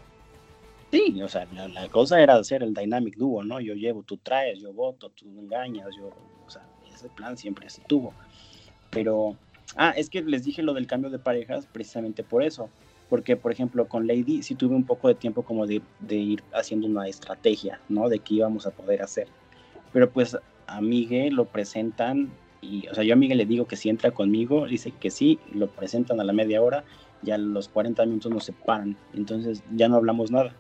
Sí, 0.91 1.23
o 1.23 1.29
sea, 1.29 1.47
la, 1.53 1.89
cosa 1.89 2.21
era 2.21 2.35
hacer 2.35 2.63
el 2.63 2.75
dynamic 2.75 3.17
duo, 3.17 3.43
¿no? 3.43 3.61
Yo 3.61 3.75
llevo, 3.75 4.03
tú 4.03 4.19
traes, 4.19 4.61
yo 4.61 4.75
voto, 4.75 5.09
tú 5.09 5.25
engañas, 5.27 5.89
yo, 5.97 6.11
o 6.47 6.51
sea, 6.51 6.67
ese 6.95 7.09
plan 7.09 7.39
siempre 7.39 7.71
se 7.71 7.81
tuvo. 7.83 8.13
Pero, 8.91 9.37
ah, 9.77 9.95
es 9.97 10.11
que 10.11 10.21
les 10.21 10.45
dije 10.45 10.63
lo 10.63 10.75
del 10.75 10.87
cambio 10.87 11.09
de 11.09 11.19
parejas 11.19 11.67
precisamente 11.67 12.23
por 12.23 12.43
eso, 12.43 12.69
Porque, 13.09 13.37
por 13.37 13.53
ejemplo, 13.53 13.89
con 13.89 14.07
Lady 14.07 14.43
sí 14.43 14.55
tuve 14.55 14.75
un 14.75 14.85
poco 14.85 15.09
de 15.09 15.15
tiempo 15.15 15.43
como 15.43 15.67
de, 15.67 15.83
de 16.01 16.17
ir 16.17 16.43
haciendo 16.53 16.87
una 16.87 17.09
estrategia, 17.09 17.81
¿no? 17.89 18.09
De 18.09 18.19
qué 18.19 18.35
íbamos 18.35 18.67
a 18.67 18.71
poder 18.71 19.03
hacer. 19.03 19.29
Pero 19.93 20.11
pues 20.11 20.37
a 20.67 20.81
Miguel 20.81 21.35
lo 21.35 21.45
presentan 21.47 22.31
y, 22.63 22.87
o 22.89 22.95
sea, 22.95 23.03
yo 23.05 23.15
a 23.15 23.17
Miguel 23.17 23.39
le 23.39 23.47
digo 23.47 23.67
que 23.67 23.77
si 23.77 23.89
entra 23.89 24.13
conmigo, 24.13 24.67
dice 24.67 24.93
que 24.93 25.11
sí, 25.11 25.39
lo 25.53 25.69
presentan 25.69 26.21
a 26.21 26.25
la 26.25 26.33
media 26.33 26.63
hora 26.63 26.85
y 27.23 27.31
a 27.31 27.39
los 27.39 27.69
40 27.69 28.05
minutos 28.07 28.33
nos 28.33 28.45
separan. 28.45 28.97
Entonces 29.15 29.63
ya 29.75 29.89
no 29.89 29.97
hablamos 29.97 30.31
nada, 30.31 30.55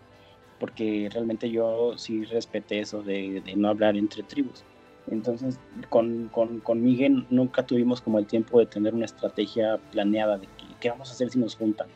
porque 0.60 1.08
realmente 1.12 1.50
yo 1.50 1.94
sí 1.96 2.24
respeté 2.24 2.80
eso 2.80 3.02
de, 3.02 3.42
de 3.44 3.56
no 3.56 3.68
hablar 3.68 3.96
entre 3.96 4.22
tribus. 4.22 4.64
Entonces, 5.10 5.58
con, 5.88 6.28
con, 6.28 6.60
con, 6.60 6.80
Miguel 6.82 7.26
nunca 7.28 7.66
tuvimos 7.66 8.00
como 8.00 8.20
el 8.20 8.26
tiempo 8.26 8.60
de 8.60 8.66
tener 8.66 8.94
una 8.94 9.04
estrategia 9.04 9.78
planeada 9.90 10.38
de 10.38 10.46
qué, 10.46 10.64
qué 10.78 10.90
vamos 10.90 11.10
a 11.10 11.12
hacer 11.12 11.30
si 11.30 11.40
nos 11.40 11.56
juntan. 11.56 11.88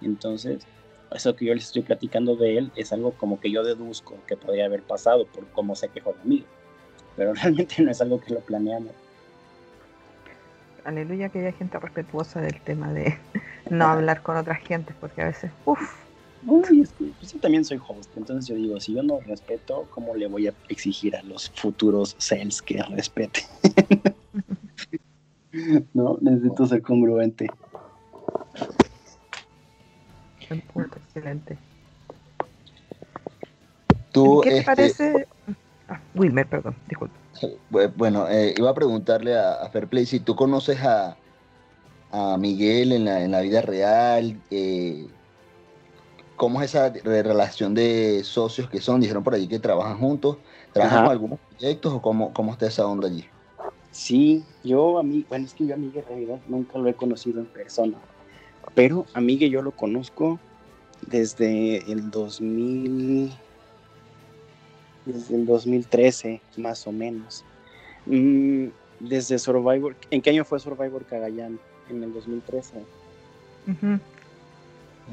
Entonces, 0.00 0.64
eso 1.10 1.34
que 1.34 1.46
yo 1.46 1.54
les 1.54 1.64
estoy 1.64 1.82
platicando 1.82 2.36
de 2.36 2.58
él 2.58 2.72
es 2.76 2.92
algo 2.92 3.12
como 3.12 3.40
que 3.40 3.50
yo 3.50 3.64
deduzco 3.64 4.14
que 4.28 4.36
podría 4.36 4.66
haber 4.66 4.82
pasado 4.82 5.26
por 5.26 5.46
cómo 5.48 5.74
se 5.74 5.88
quejó 5.88 6.12
de 6.12 6.24
Miguel. 6.24 6.46
Pero 7.16 7.34
realmente 7.42 7.82
no 7.82 7.90
es 7.90 8.00
algo 8.00 8.20
que 8.20 8.34
lo 8.34 8.40
planeamos 8.40 8.92
aleluya 10.84 11.30
que 11.30 11.40
haya 11.40 11.52
gente 11.52 11.78
respetuosa 11.78 12.40
del 12.40 12.60
tema 12.60 12.92
de 12.92 13.18
no 13.70 13.86
hablar 13.86 14.22
con 14.22 14.36
otras 14.36 14.60
gentes, 14.60 14.94
porque 15.00 15.22
a 15.22 15.26
veces, 15.26 15.50
uff. 15.64 16.04
Uy, 16.46 16.82
es 16.82 16.92
que 16.92 17.06
pues, 17.18 17.32
yo 17.32 17.40
también 17.40 17.64
soy 17.64 17.80
host, 17.86 18.10
entonces 18.16 18.46
yo 18.46 18.54
digo, 18.54 18.78
si 18.78 18.94
yo 18.94 19.02
no 19.02 19.18
respeto, 19.20 19.88
¿cómo 19.90 20.14
le 20.14 20.26
voy 20.26 20.46
a 20.46 20.52
exigir 20.68 21.16
a 21.16 21.22
los 21.22 21.50
futuros 21.50 22.14
sales 22.18 22.60
que 22.60 22.82
respeten? 22.82 23.44
no, 25.94 26.18
necesito 26.20 26.66
ser 26.66 26.82
congruente. 26.82 27.48
Excelente. 30.50 31.56
¿Tú, 34.12 34.40
¿Qué 34.42 34.50
te 34.50 34.58
este, 34.58 34.66
parece? 34.66 35.28
Ah, 35.88 36.00
Wilmer, 36.14 36.46
perdón, 36.46 36.76
disculpe. 36.86 37.14
Bueno, 37.96 38.28
eh, 38.28 38.54
iba 38.56 38.70
a 38.70 38.74
preguntarle 38.74 39.34
a, 39.34 39.54
a, 39.54 39.70
Fairplay 39.70 40.06
si 40.06 40.20
tú 40.20 40.36
conoces 40.36 40.80
a, 40.82 41.16
a 42.14 42.38
Miguel 42.38 42.92
en 42.92 43.06
la, 43.06 43.24
en 43.24 43.32
la, 43.32 43.40
vida 43.40 43.60
real, 43.60 44.40
eh, 44.52 45.08
¿cómo 46.36 46.62
es 46.62 46.70
esa 46.72 46.90
relación 46.90 47.74
de 47.74 48.22
socios 48.22 48.70
que 48.70 48.80
son? 48.80 49.00
Dijeron 49.00 49.24
por 49.24 49.34
allí 49.34 49.48
que 49.48 49.58
trabajan 49.58 49.98
juntos, 49.98 50.36
¿trabajan 50.72 51.02
con 51.02 51.10
algunos 51.10 51.40
proyectos 51.40 51.92
o 51.92 52.00
cómo, 52.00 52.32
cómo 52.32 52.52
está 52.52 52.68
esa 52.68 52.86
onda 52.86 53.08
allí? 53.08 53.24
Sí, 53.90 54.44
yo 54.62 54.98
a 55.00 55.02
mí, 55.02 55.26
bueno, 55.28 55.44
es 55.44 55.54
que 55.54 55.66
yo 55.66 55.74
a 55.74 55.76
Miguel 55.76 56.04
en 56.04 56.08
realidad 56.08 56.40
nunca 56.46 56.78
lo 56.78 56.88
he 56.88 56.94
conocido 56.94 57.40
en 57.40 57.46
persona, 57.46 57.98
pero 58.76 59.06
a 59.12 59.20
Miguel 59.20 59.50
yo 59.50 59.62
lo 59.62 59.72
conozco 59.72 60.38
desde 61.08 61.78
el 61.90 62.12
2000 62.12 63.32
desde 65.04 65.34
el 65.34 65.46
2013, 65.46 66.40
más 66.58 66.86
o 66.86 66.92
menos. 66.92 67.44
Mm, 68.06 68.68
desde 69.00 69.36
Survivor, 69.38 69.96
¿en 70.12 70.22
qué 70.22 70.30
año 70.30 70.44
fue 70.44 70.60
Survivor 70.60 71.04
Cagayán? 71.04 71.58
En 71.90 72.02
el 72.02 72.12
2013. 72.12 72.82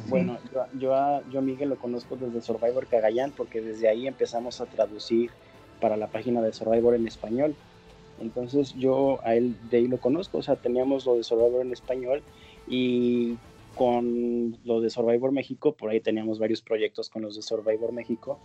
Bueno, 0.07 0.37
yo, 0.53 0.65
yo, 0.79 0.95
a, 0.95 1.21
yo 1.29 1.41
Miguel 1.41 1.69
lo 1.69 1.75
conozco 1.75 2.15
desde 2.15 2.41
Survivor 2.41 2.87
Cagayán 2.87 3.31
porque 3.31 3.61
desde 3.61 3.89
ahí 3.89 4.07
empezamos 4.07 4.61
a 4.61 4.65
traducir 4.65 5.31
para 5.81 5.97
la 5.97 6.07
página 6.07 6.41
de 6.41 6.53
Survivor 6.53 6.95
en 6.95 7.07
español. 7.07 7.55
Entonces 8.21 8.73
yo 8.75 9.19
a 9.23 9.35
él 9.35 9.55
de 9.69 9.77
ahí 9.77 9.87
lo 9.87 9.99
conozco, 9.99 10.37
o 10.37 10.41
sea, 10.41 10.55
teníamos 10.55 11.05
lo 11.05 11.17
de 11.17 11.23
Survivor 11.23 11.61
en 11.65 11.73
español 11.73 12.21
y 12.67 13.37
con 13.75 14.57
lo 14.63 14.79
de 14.79 14.89
Survivor 14.89 15.31
México, 15.31 15.73
por 15.73 15.89
ahí 15.89 15.99
teníamos 15.99 16.39
varios 16.39 16.61
proyectos 16.61 17.09
con 17.09 17.23
los 17.23 17.35
de 17.35 17.41
Survivor 17.41 17.91
México 17.91 18.37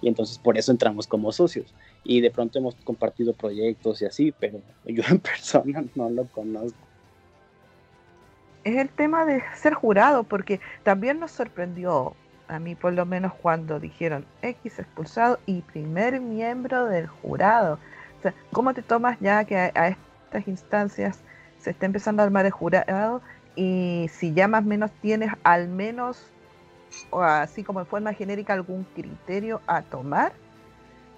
y 0.00 0.08
entonces 0.08 0.38
por 0.38 0.56
eso 0.56 0.70
entramos 0.70 1.06
como 1.06 1.32
socios. 1.32 1.74
Y 2.04 2.20
de 2.20 2.30
pronto 2.30 2.58
hemos 2.58 2.74
compartido 2.76 3.32
proyectos 3.32 4.02
y 4.02 4.04
así, 4.06 4.32
pero 4.38 4.60
yo 4.86 5.02
en 5.08 5.18
persona 5.20 5.84
no 5.94 6.10
lo 6.10 6.26
conozco. 6.26 6.78
Es 8.64 8.76
el 8.76 8.88
tema 8.88 9.26
de 9.26 9.42
ser 9.56 9.74
jurado, 9.74 10.24
porque 10.24 10.60
también 10.82 11.20
nos 11.20 11.30
sorprendió, 11.30 12.14
a 12.48 12.58
mí 12.58 12.74
por 12.74 12.92
lo 12.92 13.06
menos 13.06 13.32
cuando 13.34 13.78
dijeron 13.78 14.26
X 14.42 14.78
expulsado 14.78 15.38
y 15.46 15.60
primer 15.62 16.20
miembro 16.20 16.86
del 16.86 17.06
jurado. 17.06 17.78
O 18.18 18.22
sea, 18.22 18.34
¿cómo 18.52 18.72
te 18.72 18.82
tomas 18.82 19.18
ya 19.20 19.44
que 19.44 19.56
a, 19.56 19.88
estas 19.88 20.48
instancias 20.48 21.20
se 21.58 21.70
está 21.70 21.86
empezando 21.86 22.22
a 22.22 22.24
armar 22.24 22.46
el 22.46 22.52
jurado 22.52 23.22
y 23.54 24.10
si 24.12 24.32
ya 24.32 24.48
más 24.48 24.64
o 24.64 24.66
menos 24.66 24.90
tienes 25.00 25.30
al 25.44 25.68
menos 25.68 26.30
o 27.10 27.22
así 27.22 27.62
como 27.62 27.80
en 27.80 27.86
forma 27.86 28.12
genérica 28.12 28.52
algún 28.52 28.84
criterio 28.94 29.60
a 29.66 29.82
tomar 29.82 30.32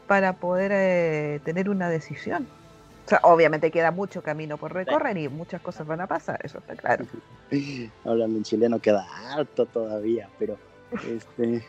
para 0.07 0.35
poder 0.35 0.73
eh, 0.75 1.41
tener 1.45 1.69
una 1.69 1.89
decisión. 1.89 2.47
O 3.07 3.09
sea, 3.09 3.21
obviamente 3.23 3.71
queda 3.71 3.93
mucho 3.93 4.21
camino 4.21 4.59
por 4.59 4.75
recorrer 4.75 5.17
y 5.17 5.29
muchas 5.29 5.63
cosas 5.63 5.87
van 5.87 6.01
a 6.01 6.09
pasar, 6.09 6.41
eso 6.43 6.59
está 6.59 6.75
claro. 6.75 7.07
Hablando 8.05 8.39
en 8.39 8.43
chileno 8.43 8.81
queda 8.81 9.07
harto 9.33 9.65
todavía, 9.67 10.29
pero 10.39 10.59
este 11.09 11.65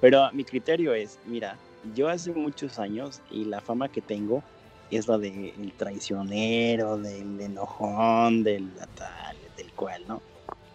pero 0.00 0.30
mi 0.32 0.44
criterio 0.44 0.94
es, 0.94 1.18
mira, 1.26 1.58
yo 1.94 2.08
hace 2.08 2.32
muchos 2.32 2.78
años 2.78 3.20
y 3.30 3.44
la 3.44 3.60
fama 3.60 3.88
que 3.88 4.00
tengo 4.00 4.42
es 4.90 5.08
la 5.08 5.18
del 5.18 5.72
traicionero, 5.76 6.96
del 6.96 7.40
enojón, 7.40 8.42
del 8.42 8.70
tal, 8.94 9.36
del 9.56 9.70
cual, 9.72 10.02
¿no? 10.08 10.20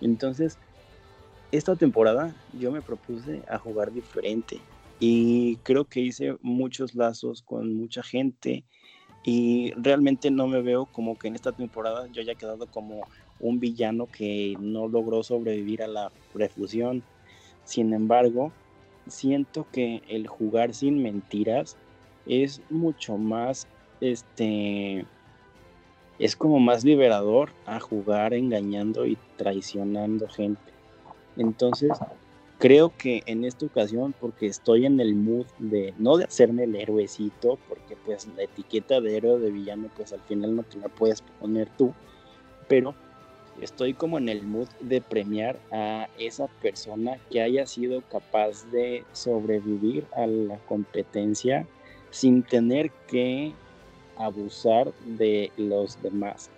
Entonces, 0.01 0.57
esta 1.51 1.75
temporada 1.75 2.35
yo 2.53 2.71
me 2.71 2.81
propuse 2.81 3.43
a 3.49 3.57
jugar 3.57 3.91
diferente 3.91 4.61
y 4.99 5.57
creo 5.57 5.85
que 5.85 6.01
hice 6.01 6.37
muchos 6.41 6.95
lazos 6.95 7.41
con 7.41 7.75
mucha 7.75 8.03
gente 8.03 8.63
y 9.25 9.71
realmente 9.71 10.29
no 10.29 10.47
me 10.47 10.61
veo 10.61 10.85
como 10.85 11.17
que 11.17 11.27
en 11.27 11.35
esta 11.35 11.51
temporada 11.51 12.07
yo 12.11 12.21
haya 12.21 12.35
quedado 12.35 12.67
como 12.67 13.01
un 13.39 13.59
villano 13.59 14.05
que 14.05 14.55
no 14.59 14.87
logró 14.87 15.23
sobrevivir 15.23 15.81
a 15.81 15.87
la 15.87 16.11
refusión. 16.35 17.03
Sin 17.63 17.93
embargo, 17.93 18.51
siento 19.07 19.65
que 19.71 20.03
el 20.07 20.27
jugar 20.27 20.75
sin 20.75 21.01
mentiras 21.01 21.75
es 22.27 22.61
mucho 22.69 23.17
más 23.17 23.67
este 23.99 25.05
es 26.19 26.35
como 26.35 26.59
más 26.59 26.83
liberador 26.83 27.49
a 27.65 27.79
jugar 27.79 28.33
engañando 28.33 29.05
y 29.05 29.17
traicionando 29.37 30.27
gente. 30.29 30.71
Entonces, 31.35 31.91
creo 32.57 32.93
que 32.97 33.23
en 33.25 33.43
esta 33.45 33.65
ocasión, 33.65 34.13
porque 34.19 34.47
estoy 34.47 34.85
en 34.85 34.99
el 34.99 35.15
mood 35.15 35.45
de, 35.59 35.93
no 35.97 36.17
de 36.17 36.25
hacerme 36.25 36.63
el 36.63 36.75
héroecito, 36.75 37.57
porque 37.67 37.95
pues 38.05 38.27
la 38.35 38.43
etiqueta 38.43 39.01
de 39.01 39.17
héroe 39.17 39.31
o 39.31 39.39
de 39.39 39.51
villano, 39.51 39.89
pues 39.95 40.13
al 40.13 40.21
final 40.21 40.55
no 40.55 40.63
te 40.63 40.77
la 40.77 40.87
puedes 40.87 41.21
poner 41.21 41.69
tú, 41.77 41.93
pero 42.67 42.95
estoy 43.61 43.93
como 43.93 44.17
en 44.17 44.29
el 44.29 44.43
mood 44.43 44.67
de 44.79 45.01
premiar 45.01 45.59
a 45.71 46.09
esa 46.17 46.47
persona 46.61 47.17
que 47.29 47.41
haya 47.41 47.65
sido 47.65 48.01
capaz 48.01 48.69
de 48.71 49.03
sobrevivir 49.13 50.05
a 50.15 50.27
la 50.27 50.57
competencia 50.59 51.67
sin 52.11 52.43
tener 52.43 52.91
que 53.07 53.53
abusar 54.17 54.93
de 55.05 55.51
los 55.57 56.01
demás. 56.01 56.49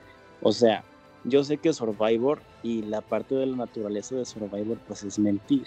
O 0.42 0.52
sea, 0.52 0.84
yo 1.24 1.44
sé 1.44 1.58
que 1.58 1.74
Survivor 1.74 2.42
y 2.64 2.84
la 2.84 3.02
parte 3.02 3.36
de 3.36 3.48
la 3.48 3.58
naturaleza 3.58 4.16
de 4.16 4.26
Survivor 4.26 4.78
pues 4.88 5.04
es 5.04 5.18
mentir, 5.18 5.66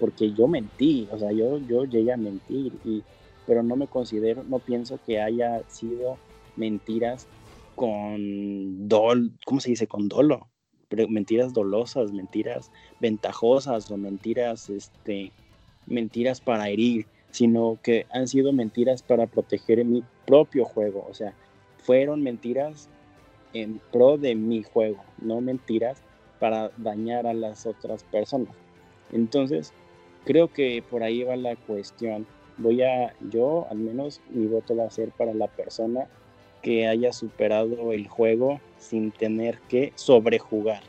porque 0.00 0.32
yo 0.32 0.48
mentí, 0.48 1.06
o 1.12 1.18
sea, 1.18 1.30
yo, 1.30 1.58
yo 1.58 1.84
llegué 1.84 2.12
a 2.12 2.16
mentir, 2.16 2.72
y, 2.84 3.02
pero 3.46 3.62
no 3.62 3.76
me 3.76 3.86
considero, 3.86 4.42
no 4.42 4.58
pienso 4.58 4.98
que 5.06 5.20
haya 5.20 5.62
sido 5.68 6.16
mentiras 6.56 7.28
con 7.76 8.88
dol, 8.88 9.32
¿cómo 9.44 9.60
se 9.60 9.70
dice? 9.70 9.86
Con 9.86 10.08
dolo, 10.08 10.48
pero 10.88 11.06
mentiras 11.06 11.52
dolosas, 11.52 12.12
mentiras 12.12 12.72
ventajosas 12.98 13.90
o 13.90 13.96
mentiras, 13.98 14.70
este, 14.70 15.32
mentiras 15.86 16.40
para 16.40 16.68
herir, 16.70 17.06
sino 17.30 17.78
que 17.82 18.06
han 18.10 18.26
sido 18.26 18.52
mentiras 18.52 19.02
para 19.02 19.26
proteger 19.26 19.84
mi 19.84 20.02
propio 20.26 20.64
juego, 20.64 21.06
o 21.08 21.14
sea, 21.14 21.34
fueron 21.78 22.22
mentiras 22.22 22.88
en 23.52 23.80
pro 23.92 24.16
de 24.16 24.34
mi 24.34 24.62
juego, 24.62 25.04
no 25.20 25.40
mentiras 25.40 26.02
para 26.38 26.70
dañar 26.78 27.26
a 27.26 27.34
las 27.34 27.66
otras 27.66 28.02
personas. 28.04 28.54
Entonces, 29.12 29.72
creo 30.24 30.48
que 30.48 30.82
por 30.88 31.02
ahí 31.02 31.22
va 31.22 31.36
la 31.36 31.56
cuestión. 31.56 32.26
Voy 32.58 32.82
a, 32.82 33.14
yo 33.30 33.66
al 33.70 33.78
menos 33.78 34.20
mi 34.30 34.46
voto 34.46 34.76
va 34.76 34.84
a 34.84 34.90
ser 34.90 35.10
para 35.10 35.32
la 35.34 35.48
persona 35.48 36.08
que 36.62 36.86
haya 36.86 37.12
superado 37.12 37.92
el 37.92 38.06
juego 38.08 38.60
sin 38.78 39.12
tener 39.12 39.58
que 39.68 39.92
sobrejugar. 39.94 40.82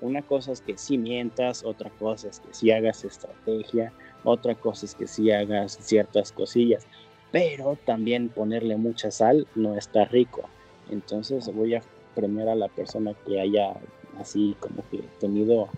Una 0.00 0.22
cosa 0.22 0.52
es 0.52 0.60
que 0.60 0.76
si 0.76 0.98
mientas, 0.98 1.64
otra 1.64 1.90
cosa 1.90 2.28
es 2.28 2.40
que 2.40 2.52
si 2.52 2.70
hagas 2.70 3.04
estrategia, 3.04 3.92
otra 4.24 4.54
cosa 4.54 4.86
es 4.86 4.94
que 4.94 5.06
si 5.06 5.30
hagas 5.30 5.78
ciertas 5.80 6.32
cosillas, 6.32 6.86
pero 7.32 7.76
también 7.84 8.28
ponerle 8.28 8.76
mucha 8.76 9.10
sal 9.10 9.46
no 9.54 9.76
está 9.76 10.04
rico. 10.04 10.48
Entonces 10.90 11.52
voy 11.52 11.74
a 11.74 11.82
premiar 12.14 12.48
a 12.48 12.54
la 12.54 12.68
persona 12.68 13.14
que 13.26 13.40
haya 13.40 13.74
así 14.18 14.56
como 14.60 14.82
que 14.90 15.02
tenido 15.18 15.68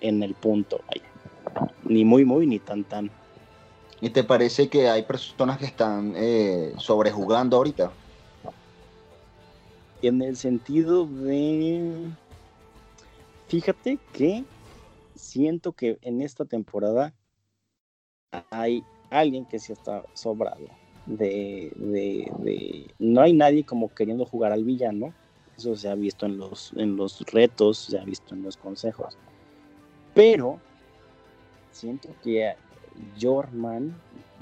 en 0.00 0.22
el 0.22 0.34
punto, 0.34 0.80
Ni 1.84 2.04
muy, 2.04 2.24
muy, 2.24 2.46
ni 2.46 2.58
tan, 2.58 2.84
tan. 2.84 3.10
¿Y 4.00 4.10
te 4.10 4.24
parece 4.24 4.68
que 4.68 4.88
hay 4.88 5.02
personas 5.02 5.58
que 5.58 5.66
están 5.66 6.14
eh, 6.16 6.72
sobrejugando 6.76 7.56
ahorita? 7.56 7.92
En 10.02 10.22
el 10.22 10.36
sentido 10.36 11.06
de... 11.06 12.10
Fíjate 13.46 13.98
que 14.12 14.44
siento 15.14 15.72
que 15.72 15.98
en 16.02 16.20
esta 16.20 16.44
temporada 16.44 17.14
hay 18.50 18.82
alguien 19.10 19.44
que 19.44 19.58
sí 19.58 19.72
está 19.72 20.02
sobrado. 20.14 20.66
De, 21.06 21.72
de, 21.76 22.94
no 22.98 23.20
hay 23.20 23.32
nadie 23.32 23.64
como 23.64 23.94
queriendo 23.94 24.24
jugar 24.24 24.52
al 24.52 24.64
villano. 24.64 25.12
Eso 25.56 25.76
se 25.76 25.88
ha 25.88 25.94
visto 25.94 26.26
en 26.26 26.38
los, 26.38 26.72
en 26.76 26.96
los 26.96 27.20
retos, 27.26 27.78
se 27.78 27.98
ha 27.98 28.04
visto 28.04 28.34
en 28.34 28.42
los 28.42 28.56
consejos. 28.56 29.16
Pero 30.14 30.58
siento 31.72 32.08
que 32.22 32.54
Jorman, 33.20 33.94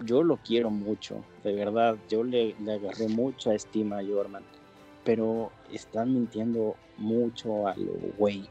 yo 0.04 0.22
lo 0.22 0.36
quiero 0.36 0.70
mucho, 0.70 1.24
de 1.44 1.54
verdad. 1.54 1.96
Yo 2.08 2.24
le, 2.24 2.54
le 2.62 2.74
agarré 2.74 3.08
mucha 3.08 3.54
estima 3.54 3.98
a 3.98 4.04
Jorman. 4.04 4.42
Pero 5.04 5.50
están 5.72 6.12
mintiendo 6.12 6.76
mucho 6.98 7.66
a 7.66 7.74
lo 7.76 7.92
güey 8.18 8.48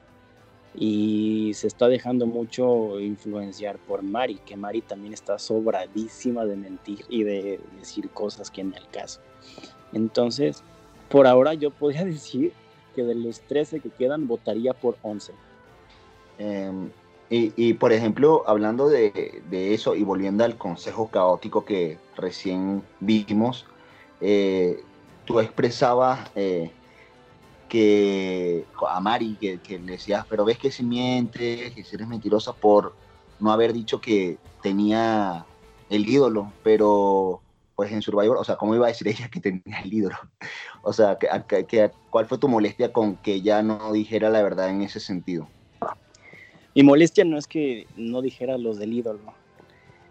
y 0.76 1.52
se 1.56 1.68
está 1.68 1.88
dejando 1.88 2.28
mucho 2.28 3.00
influenciar 3.00 3.78
por 3.80 4.04
Mari, 4.04 4.36
que 4.46 4.56
Mari 4.56 4.82
también 4.82 5.14
está 5.14 5.40
sobradísima 5.40 6.46
de 6.46 6.56
mentir 6.56 7.06
y 7.10 7.24
de 7.24 7.60
decir 7.78 8.10
cosas 8.10 8.52
que 8.52 8.62
en 8.62 8.74
el 8.74 8.88
caso. 8.90 9.20
Entonces, 9.94 10.64
por 11.10 11.28
ahora 11.28 11.54
yo 11.54 11.72
podría 11.72 12.06
decir 12.06 12.54
que 12.96 13.04
de 13.04 13.16
los 13.16 13.42
13 13.42 13.80
que 13.80 13.90
quedan 13.90 14.28
votaría 14.28 14.74
por 14.74 14.98
11. 15.02 15.34
Em, 16.38 16.90
y, 17.32 17.74
por 17.74 17.94
ejemplo, 17.94 18.44
hablando 18.48 18.90
de, 18.90 19.44
eso 19.52 19.96
y 19.96 20.04
volviendo 20.04 20.44
al 20.44 20.58
consejo 20.58 21.10
caótico 21.10 21.64
que 21.64 22.00
recién 22.16 22.82
vimos, 23.00 23.68
eh, 24.20 24.84
tú 25.26 25.40
expresabas 25.40 26.32
eh, 26.34 26.72
que 27.68 28.66
a 28.88 29.00
Mari, 29.00 29.36
que, 29.36 29.80
le 29.80 29.92
decías, 29.92 30.26
pero 30.28 30.44
ves 30.44 30.58
que 30.58 30.72
si 30.72 30.84
mientes, 30.84 31.72
que 31.72 31.84
si 31.84 31.96
eres 31.96 32.08
mentirosa 32.08 32.52
por 32.54 32.96
no 33.40 33.52
haber 33.52 33.74
dicho 33.74 34.02
que 34.02 34.40
tenía 34.64 35.46
el 35.90 36.10
ídolo, 36.10 36.52
pero 36.64 37.42
pues 37.76 37.92
en 37.92 38.02
Survivor, 38.02 38.38
o 38.38 38.44
sea, 38.44 38.58
¿cómo 38.58 38.76
iba 38.76 38.88
a 38.88 38.90
decir 38.90 39.08
ella 39.08 39.30
que 39.30 39.40
tenía 39.40 39.80
el 39.84 39.94
ídolo? 39.94 40.18
O 40.82 40.94
sea, 40.94 41.18
que, 41.18 41.92
¿cuál 42.10 42.26
fue 42.26 42.38
tu 42.38 42.48
molestia 42.48 42.94
con 42.94 43.18
que 43.18 43.34
ella 43.34 43.62
no 43.62 43.92
dijera 43.92 44.30
la 44.30 44.42
verdad 44.42 44.70
en 44.70 44.82
ese 44.82 45.02
sentido? 45.02 45.46
Mi 46.76 46.84
molestia 46.84 47.26
no 47.26 47.38
es 47.38 47.48
que 47.48 47.88
no 47.98 48.22
dijera 48.22 48.60
los 48.60 48.78
del 48.78 48.94
ídolo. 48.94 49.34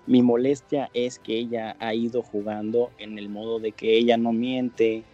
Mi 0.06 0.22
molestia 0.22 0.90
es 0.92 1.20
que 1.20 1.38
ella 1.38 1.76
ha 1.78 1.94
ido 1.94 2.22
jugando 2.22 2.90
en 2.98 3.16
el 3.16 3.28
modo 3.28 3.60
de 3.60 3.70
que 3.70 3.96
ella 3.96 4.16
no 4.16 4.32
miente, 4.32 5.04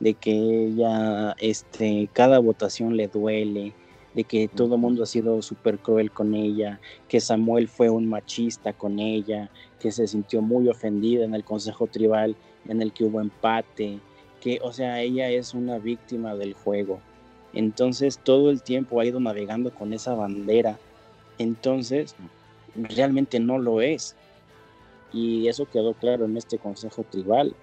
de 0.00 0.14
que 0.14 0.32
ella, 0.32 1.36
este, 1.38 2.08
cada 2.14 2.38
votación 2.38 2.96
le 2.96 3.08
duele, 3.08 3.74
de 4.14 4.24
que 4.24 4.48
todo 4.48 4.76
el 4.76 4.80
mundo 4.80 5.02
ha 5.02 5.06
sido 5.06 5.42
súper 5.42 5.78
cruel 5.78 6.10
con 6.10 6.34
ella, 6.34 6.80
que 7.06 7.20
Samuel 7.20 7.68
fue 7.68 7.90
un 7.90 8.08
machista 8.08 8.72
con 8.72 8.98
ella, 8.98 9.50
que 9.80 9.92
se 9.92 10.06
sintió 10.06 10.40
muy 10.40 10.68
ofendida 10.68 11.26
en 11.26 11.34
el 11.34 11.44
Consejo 11.44 11.86
Tribal 11.86 12.34
en 12.66 12.80
el 12.80 12.94
que 12.94 13.04
hubo 13.04 13.20
empate, 13.20 13.98
que, 14.40 14.58
o 14.62 14.72
sea, 14.72 15.02
ella 15.02 15.28
es 15.28 15.52
una 15.52 15.78
víctima 15.78 16.34
del 16.34 16.54
juego. 16.54 17.00
Entonces 17.52 18.18
todo 18.18 18.50
el 18.50 18.62
tiempo 18.62 19.00
ha 19.00 19.04
ido 19.04 19.20
navegando 19.20 19.72
con 19.74 19.92
esa 19.92 20.14
bandera. 20.14 20.78
Entonces, 21.38 22.14
realmente 22.74 23.40
no 23.40 23.58
lo 23.58 23.80
es. 23.80 24.14
Y 25.12 25.48
eso 25.48 25.66
quedó 25.66 25.94
claro 25.94 26.24
en 26.24 26.36
este 26.36 26.58
Consejo 26.58 27.04
Tribal. 27.04 27.54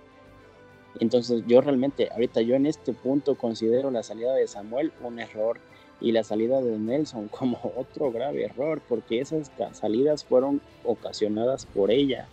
Entonces 0.99 1.43
yo 1.47 1.61
realmente, 1.61 2.09
ahorita 2.11 2.41
yo 2.41 2.55
en 2.55 2.65
este 2.65 2.93
punto 2.93 3.36
considero 3.36 3.91
la 3.91 4.03
salida 4.03 4.34
de 4.34 4.47
Samuel 4.47 4.91
un 5.01 5.19
error 5.19 5.59
y 6.01 6.11
la 6.11 6.24
salida 6.24 6.61
de 6.61 6.78
Nelson 6.78 7.28
como 7.32 7.59
otro 7.76 8.11
grave 8.11 8.45
error, 8.45 8.82
porque 8.88 9.19
esas 9.19 9.51
salidas 9.74 10.26
fueron 10.26 10.61
ocasionadas 10.84 11.65
por 11.65 11.91
ella, 11.91 12.28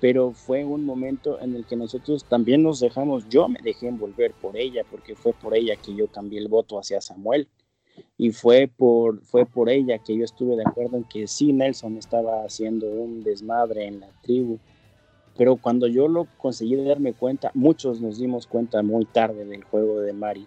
pero 0.00 0.32
fue 0.32 0.64
un 0.64 0.84
momento 0.84 1.40
en 1.40 1.56
el 1.56 1.64
que 1.64 1.76
nosotros 1.76 2.24
también 2.24 2.62
nos 2.62 2.80
dejamos, 2.80 3.28
yo 3.28 3.48
me 3.48 3.60
dejé 3.62 3.88
envolver 3.88 4.32
por 4.34 4.56
ella, 4.56 4.84
porque 4.90 5.16
fue 5.16 5.32
por 5.32 5.56
ella 5.56 5.76
que 5.76 5.94
yo 5.94 6.06
cambié 6.08 6.38
el 6.38 6.48
voto 6.48 6.78
hacia 6.78 7.00
Samuel. 7.00 7.48
Y 8.18 8.30
fue 8.30 8.68
por, 8.74 9.20
fue 9.22 9.44
por 9.44 9.68
ella 9.68 9.98
que 9.98 10.16
yo 10.16 10.24
estuve 10.24 10.56
de 10.56 10.64
acuerdo 10.66 10.96
en 10.96 11.04
que 11.04 11.26
sí, 11.26 11.52
Nelson 11.52 11.96
estaba 11.96 12.44
haciendo 12.44 12.86
un 12.86 13.22
desmadre 13.22 13.86
en 13.86 14.00
la 14.00 14.08
tribu, 14.22 14.58
pero 15.36 15.56
cuando 15.56 15.86
yo 15.86 16.08
lo 16.08 16.26
conseguí 16.38 16.76
darme 16.76 17.12
cuenta, 17.12 17.50
muchos 17.54 18.00
nos 18.00 18.18
dimos 18.18 18.46
cuenta 18.46 18.82
muy 18.82 19.04
tarde 19.04 19.44
del 19.44 19.64
juego 19.64 20.00
de 20.00 20.12
Mari. 20.12 20.46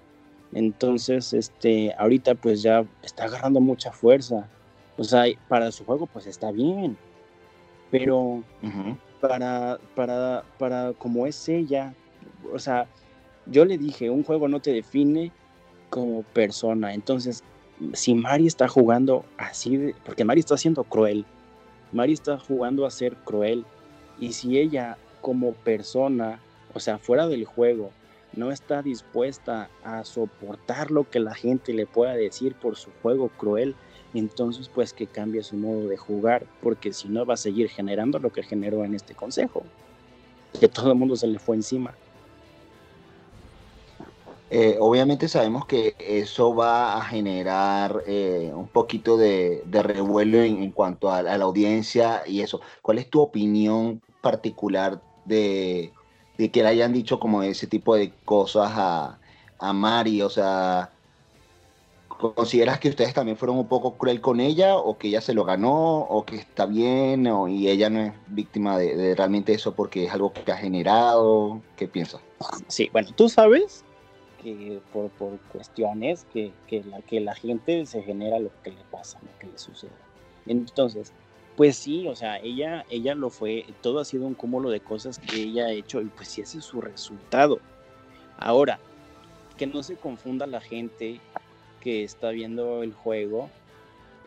Entonces, 0.52 1.34
este, 1.34 1.94
ahorita 1.98 2.36
pues 2.36 2.64
ya 2.64 2.86
está 3.04 3.26
agarrando 3.26 3.60
mucha 3.60 3.92
fuerza. 3.92 4.50
O 4.98 5.04
sea, 5.04 5.26
para 5.48 5.72
su 5.72 5.86
juego 5.86 6.08
pues 6.08 6.26
está 6.26 6.52
bien. 6.52 6.98
Pero 7.92 8.44
para, 9.22 9.80
para, 9.96 10.44
para 10.58 10.94
como 10.94 11.28
es 11.28 11.48
ella, 11.50 11.94
o 12.52 12.58
sea, 12.58 12.88
yo 13.46 13.66
le 13.66 13.78
dije, 13.78 14.10
un 14.10 14.24
juego 14.24 14.48
no 14.48 14.60
te 14.60 14.74
define 14.74 15.32
como 15.90 16.24
persona. 16.24 16.94
Entonces, 16.94 17.44
si 17.94 18.14
Mari 18.14 18.48
está 18.48 18.68
jugando 18.68 19.26
así, 19.38 19.94
porque 20.06 20.26
Mari 20.26 20.42
está 20.42 20.58
siendo 20.58 20.84
cruel, 20.84 21.26
Mari 21.92 22.14
está 22.14 22.38
jugando 22.38 22.86
a 22.86 22.92
ser 22.92 23.16
cruel, 23.18 23.66
y 24.20 24.34
si 24.34 24.58
ella 24.58 24.98
como 25.22 25.54
persona, 25.54 26.40
o 26.74 26.80
sea, 26.80 26.98
fuera 26.98 27.28
del 27.28 27.46
juego, 27.46 27.92
no 28.34 28.52
está 28.52 28.82
dispuesta 28.82 29.70
a 29.84 30.04
soportar 30.04 30.92
lo 30.92 31.10
que 31.10 31.20
la 31.20 31.34
gente 31.34 31.74
le 31.74 31.88
pueda 31.88 32.14
decir 32.14 32.54
por 32.54 32.76
su 32.76 32.92
juego 33.02 33.30
cruel, 33.30 33.76
entonces 34.14 34.70
pues 34.70 34.94
que 34.94 35.08
cambie 35.08 35.44
su 35.44 35.56
modo 35.56 35.88
de 35.88 35.98
jugar, 35.98 36.46
porque 36.62 36.94
si 36.94 37.08
no 37.08 37.26
va 37.26 37.36
a 37.36 37.38
seguir 37.38 37.70
generando 37.70 38.20
lo 38.20 38.32
que 38.32 38.44
generó 38.44 38.84
en 38.86 38.94
este 38.94 39.16
consejo, 39.16 39.64
que 40.60 40.68
todo 40.68 40.92
el 40.92 40.98
mundo 40.98 41.16
se 41.16 41.28
le 41.28 41.40
fue 41.40 41.56
encima. 41.56 41.96
Eh, 44.52 44.78
obviamente 44.80 45.28
sabemos 45.28 45.66
que 45.66 45.96
eso 46.00 46.56
va 46.56 46.98
a 46.98 47.02
generar 47.02 48.04
eh, 48.08 48.52
un 48.54 48.68
poquito 48.68 49.16
de, 49.16 49.62
revuelo 49.72 50.42
en, 50.42 50.72
cuanto 50.72 51.12
a, 51.12 51.22
la 51.22 51.36
audiencia 51.36 52.24
y 52.26 52.42
eso. 52.42 52.60
¿Cuál 52.82 52.98
es 52.98 53.10
tu 53.10 53.22
opinión 53.22 54.02
particular 54.22 55.02
de, 55.26 55.94
que 56.38 56.64
le 56.64 56.68
hayan 56.68 56.94
dicho 56.94 57.20
como 57.20 57.44
ese 57.44 57.68
tipo 57.68 57.96
de 57.96 58.12
cosas 58.26 58.72
a, 58.74 59.20
a 59.60 59.74
Mari? 59.74 60.24
O 60.24 60.32
sea, 60.32 60.90
¿consideras 62.08 62.80
que 62.80 62.90
ustedes 62.90 63.14
también 63.14 63.38
fueron 63.38 63.60
un 63.60 63.68
poco 63.68 63.98
cruel 63.98 64.20
con 64.20 64.40
ella 64.40 64.78
o 64.78 64.98
que 64.98 65.10
ella 65.10 65.22
se 65.22 65.36
lo 65.36 65.46
ganó 65.46 66.00
o 66.00 66.26
que 66.26 66.38
está 66.38 66.66
bien 66.66 67.28
o, 67.28 67.48
y 67.48 67.70
ella 67.70 67.92
no 67.92 68.00
es 68.00 68.14
víctima 68.28 68.80
de, 68.80 69.14
realmente 69.14 69.54
eso 69.54 69.76
porque 69.76 70.06
es 70.06 70.12
algo 70.12 70.34
que 70.34 70.52
ha 70.52 70.58
generado? 70.58 71.62
¿Qué 71.78 71.88
piensas? 71.88 72.22
Sí, 72.68 72.90
bueno, 72.92 73.10
tú 73.16 73.30
sabes 73.30 73.84
por, 74.94 75.10
cuestiones 75.52 76.26
que, 76.34 76.52
que, 76.68 76.84
la, 76.84 77.02
que 77.02 77.20
la 77.20 77.36
gente 77.36 77.86
se 77.86 78.02
genera 78.02 78.40
lo 78.40 78.52
que 78.64 78.72
le 78.72 78.84
pasa, 78.92 79.20
lo 79.22 79.40
que 79.40 79.48
le 79.48 79.58
sucede. 79.58 79.92
Entonces, 80.46 81.14
pues 81.56 81.76
sí, 81.76 82.08
o 82.08 82.16
sea, 82.16 82.40
ella, 82.40 82.86
ella 82.90 83.16
lo 83.16 83.30
fue, 83.30 83.66
todo 83.82 84.00
ha 84.00 84.06
sido 84.06 84.26
un 84.26 84.34
cúmulo 84.34 84.70
de 84.70 84.80
cosas 84.80 85.20
que 85.20 85.44
ella 85.44 85.66
ha 85.66 85.72
hecho 85.72 86.02
y 86.02 86.06
pues 86.06 86.30
sí, 86.30 86.42
ese 86.42 86.60
es 86.60 86.66
su 86.66 86.82
resultado. 86.82 87.60
Ahora, 88.38 88.80
que 89.58 89.68
no 89.68 89.84
se 89.84 89.98
confunda 89.98 90.48
la 90.48 90.62
gente 90.62 91.20
que 91.82 92.04
está 92.04 92.30
viendo 92.30 92.82
el 92.82 92.94
juego 92.94 93.50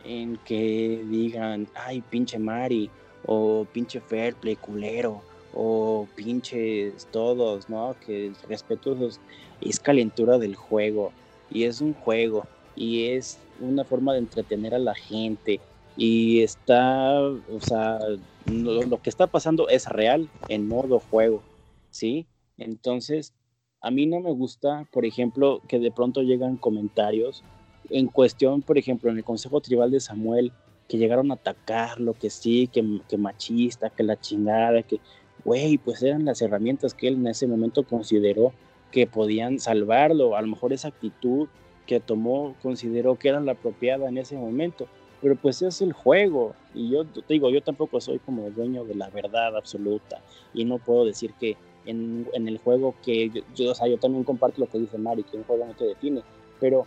en 0.05 0.37
que 0.45 1.03
digan, 1.09 1.69
ay, 1.75 2.03
pinche 2.03 2.39
Mari, 2.39 2.91
o 3.25 3.67
pinche 3.73 4.01
Fairplay 4.01 4.57
culero, 4.57 5.23
o 5.55 6.07
pinches 6.15 7.07
todos, 7.11 7.69
¿no? 7.69 7.95
Que 8.05 8.33
respetuosos, 8.49 9.21
es 9.61 9.81
calentura 9.81 10.39
del 10.39 10.57
juego, 10.57 11.13
y 11.51 11.65
es 11.65 11.81
un 11.81 11.95
juego, 11.95 12.45
y 12.75 13.09
es 13.09 13.39
una 13.61 13.85
forma 13.85 14.13
de 14.13 14.21
entretener 14.21 14.75
a 14.75 14.79
la 14.79 14.95
gente, 14.95 15.61
y 15.97 16.41
está, 16.41 17.21
o 17.21 17.61
sea, 17.61 17.99
lo, 18.47 19.03
que 19.03 19.11
está 19.11 19.27
pasando 19.27 19.69
es 19.69 19.87
real 19.87 20.29
en 20.49 20.67
modo 20.67 21.01
juego, 21.11 21.43
¿sí? 21.91 22.27
Entonces, 22.57 23.35
a 23.81 23.91
mí 23.91 24.07
no 24.07 24.21
me 24.21 24.33
gusta, 24.33 24.87
por 24.91 25.05
ejemplo, 25.05 25.61
que 25.69 25.79
de 25.79 25.91
pronto 25.91 26.23
llegan 26.23 26.57
comentarios 26.57 27.43
en 27.91 28.07
cuestión, 28.07 28.63
por 28.63 28.79
ejemplo, 28.79 29.11
en 29.11 29.19
el 29.19 29.25
Consejo 29.25 29.61
Tribal 29.61 29.91
de 29.91 30.01
Samuel, 30.01 30.53
que 30.89 30.99
llegaron 30.99 31.31
a 31.31 31.35
atacar 31.35 32.01
lo 32.01 32.15
que 32.15 32.31
sí, 32.31 32.69
que, 32.73 33.01
que 33.09 33.17
machista, 33.17 33.91
que 33.91 34.03
la 34.03 34.19
chingada, 34.21 34.83
que, 34.83 35.01
güey, 35.45 35.79
pues 35.79 36.03
eran 36.03 36.25
las 36.25 36.43
herramientas 36.43 36.95
que 36.95 37.09
él 37.09 37.15
en 37.15 37.29
ese 37.29 37.47
momento 37.47 37.85
consideró 37.85 38.53
que 38.91 39.07
podían 39.07 39.59
salvarlo, 39.59 40.37
a 40.37 40.43
lo 40.43 40.49
mejor 40.49 40.73
esa 40.73 40.89
actitud 40.89 41.49
que 41.87 41.99
tomó 41.99 42.55
consideró 42.63 43.19
que 43.19 43.29
era 43.29 43.41
la 43.41 43.53
apropiada 43.53 44.09
en 44.09 44.19
ese 44.19 44.37
momento 44.37 44.87
pero 45.23 45.37
pues 45.37 45.63
es 45.63 45.81
el 45.81 45.93
juego. 45.93 46.55
Y 46.75 46.91
yo 46.91 47.07
te 47.07 47.23
digo, 47.29 47.49
yo 47.49 47.63
tampoco 47.63 48.01
soy 48.01 48.19
como 48.19 48.51
dueño 48.51 48.85
de 48.85 48.97
la 48.97 49.09
verdad 49.09 49.57
absoluta. 49.57 50.21
Y 50.53 50.65
no 50.65 50.79
puedo 50.79 51.05
decir 51.07 51.33
que 51.39 51.57
en, 51.87 52.29
en 52.35 52.49
el 52.49 52.59
juego 52.59 52.97
que 53.05 53.31
yo, 53.55 53.71
o 53.71 53.75
sea, 53.75 53.87
yo 53.87 53.99
también 53.99 54.25
comparto 54.25 54.61
lo 54.61 54.69
que 54.69 54.81
dice 54.81 54.99
Mari, 54.99 55.23
que 55.23 55.37
un 55.37 55.45
juego 55.45 55.65
no 55.65 55.75
te 55.75 55.85
define. 55.85 56.23
Pero 56.59 56.87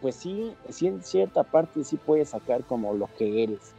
pues 0.00 0.14
sí, 0.14 0.52
sí 0.68 0.86
en 0.86 1.02
cierta 1.02 1.42
parte 1.42 1.82
sí 1.82 1.96
puedes 1.96 2.28
sacar 2.28 2.62
como 2.62 2.94
lo 2.94 3.08
que 3.18 3.42
eres. 3.42 3.72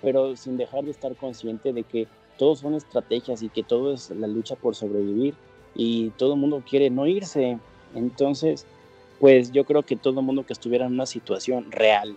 Pero 0.00 0.34
sin 0.34 0.56
dejar 0.56 0.84
de 0.84 0.92
estar 0.92 1.14
consciente 1.14 1.74
de 1.74 1.82
que 1.82 2.08
todos 2.38 2.60
son 2.60 2.74
estrategias 2.74 3.42
y 3.42 3.48
que 3.48 3.62
todo 3.62 3.92
es 3.92 4.10
la 4.10 4.26
lucha 4.26 4.56
por 4.56 4.74
sobrevivir. 4.74 5.34
Y 5.74 6.10
todo 6.10 6.34
el 6.34 6.40
mundo 6.40 6.62
quiere 6.68 6.90
no 6.90 7.06
irse. 7.06 7.58
Entonces, 7.94 8.66
pues 9.20 9.52
yo 9.52 9.64
creo 9.64 9.82
que 9.82 9.96
todo 9.96 10.20
el 10.20 10.26
mundo 10.26 10.44
que 10.44 10.52
estuviera 10.52 10.86
en 10.86 10.92
una 10.92 11.06
situación 11.06 11.70
real, 11.70 12.16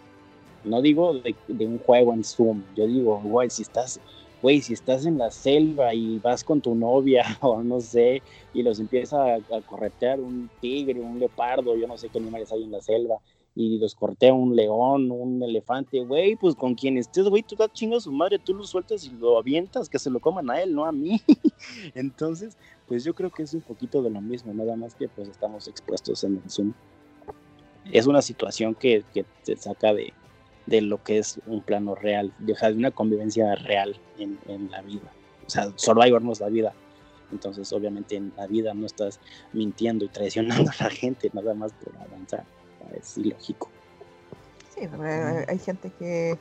no 0.63 0.81
digo 0.81 1.13
de, 1.13 1.35
un 1.65 1.79
juego 1.79 2.13
en 2.13 2.23
Zoom, 2.23 2.63
yo 2.75 2.85
digo, 2.85 3.21
güey, 3.23 3.49
si 3.49 3.61
estás, 3.61 3.99
güey, 4.41 4.61
si 4.61 4.73
estás 4.73 5.05
en 5.05 5.17
la 5.17 5.31
selva 5.31 5.93
y 5.93 6.19
vas 6.19 6.43
con 6.43 6.59
tu 6.61 6.75
novia 6.75 7.23
o 7.41 7.63
no 7.63 7.79
sé, 7.79 8.21
y 8.53 8.63
los 8.63 8.79
empieza 8.79 9.35
a, 9.35 9.61
corretear 9.65 10.19
un 10.19 10.49
tigre, 10.59 10.99
un 10.99 11.19
leopardo, 11.19 11.75
yo 11.75 11.87
no 11.87 11.97
sé 11.97 12.09
qué 12.09 12.19
animales 12.19 12.51
hay 12.51 12.63
en 12.63 12.71
la 12.71 12.81
selva, 12.81 13.19
y 13.55 13.77
los 13.77 13.95
cortea 13.95 14.33
un 14.33 14.55
león, 14.55 15.11
un 15.11 15.41
elefante, 15.43 15.99
güey, 16.05 16.35
pues 16.35 16.55
con 16.55 16.75
quien 16.75 16.97
estés, 16.97 17.27
güey, 17.27 17.43
tú 17.43 17.55
das 17.55 17.73
chingo 17.73 17.97
a 17.97 18.01
su 18.01 18.11
madre, 18.11 18.39
tú 18.39 18.53
lo 18.53 18.63
sueltas 18.63 19.05
y 19.05 19.11
lo 19.11 19.37
avientas, 19.37 19.89
que 19.89 19.99
se 19.99 20.09
lo 20.09 20.19
coman 20.19 20.49
a 20.49 20.61
él, 20.61 20.73
no 20.73 20.85
a 20.85 20.91
mí. 20.91 21.21
Entonces, 21.95 22.57
pues 22.87 23.03
yo 23.03 23.13
creo 23.13 23.31
que 23.31 23.43
es 23.43 23.53
un 23.53 23.61
poquito 23.61 24.01
de 24.01 24.09
lo 24.09 24.21
mismo, 24.21 24.53
nada 24.53 24.75
más 24.75 24.95
que 24.95 25.07
pues 25.09 25.27
estamos 25.27 25.67
expuestos 25.67 26.23
en 26.23 26.41
el 26.43 26.49
Zoom. 26.49 26.73
Es 27.91 28.07
una 28.07 28.21
situación 28.21 28.75
que, 28.75 29.03
que 29.13 29.25
te 29.43 29.55
saca 29.55 29.93
de, 29.93 30.13
de 30.65 30.81
lo 30.81 31.03
que 31.03 31.17
es 31.17 31.39
un 31.47 31.61
plano 31.61 31.95
real, 31.95 32.33
de, 32.39 32.53
o 32.53 32.55
sea, 32.55 32.69
de 32.69 32.77
una 32.77 32.91
convivencia 32.91 33.55
real 33.55 33.99
en, 34.19 34.39
en 34.47 34.69
la 34.69 34.81
vida. 34.81 35.11
O 35.45 35.49
sea, 35.49 35.73
Survivor 35.75 36.21
no 36.21 36.31
es 36.31 36.39
la 36.39 36.49
vida. 36.49 36.73
Entonces, 37.31 37.71
obviamente, 37.73 38.15
en 38.15 38.31
la 38.37 38.47
vida 38.47 38.73
no 38.73 38.85
estás 38.85 39.19
mintiendo 39.53 40.05
y 40.05 40.09
traicionando 40.09 40.71
a 40.71 40.83
la 40.83 40.89
gente 40.89 41.29
nada 41.33 41.53
más 41.53 41.73
por 41.73 41.95
avanzar. 41.97 42.45
Es 42.97 43.17
ilógico. 43.17 43.69
Sí, 44.75 44.87
hay 45.47 45.59
gente 45.59 45.91
que 45.99 46.37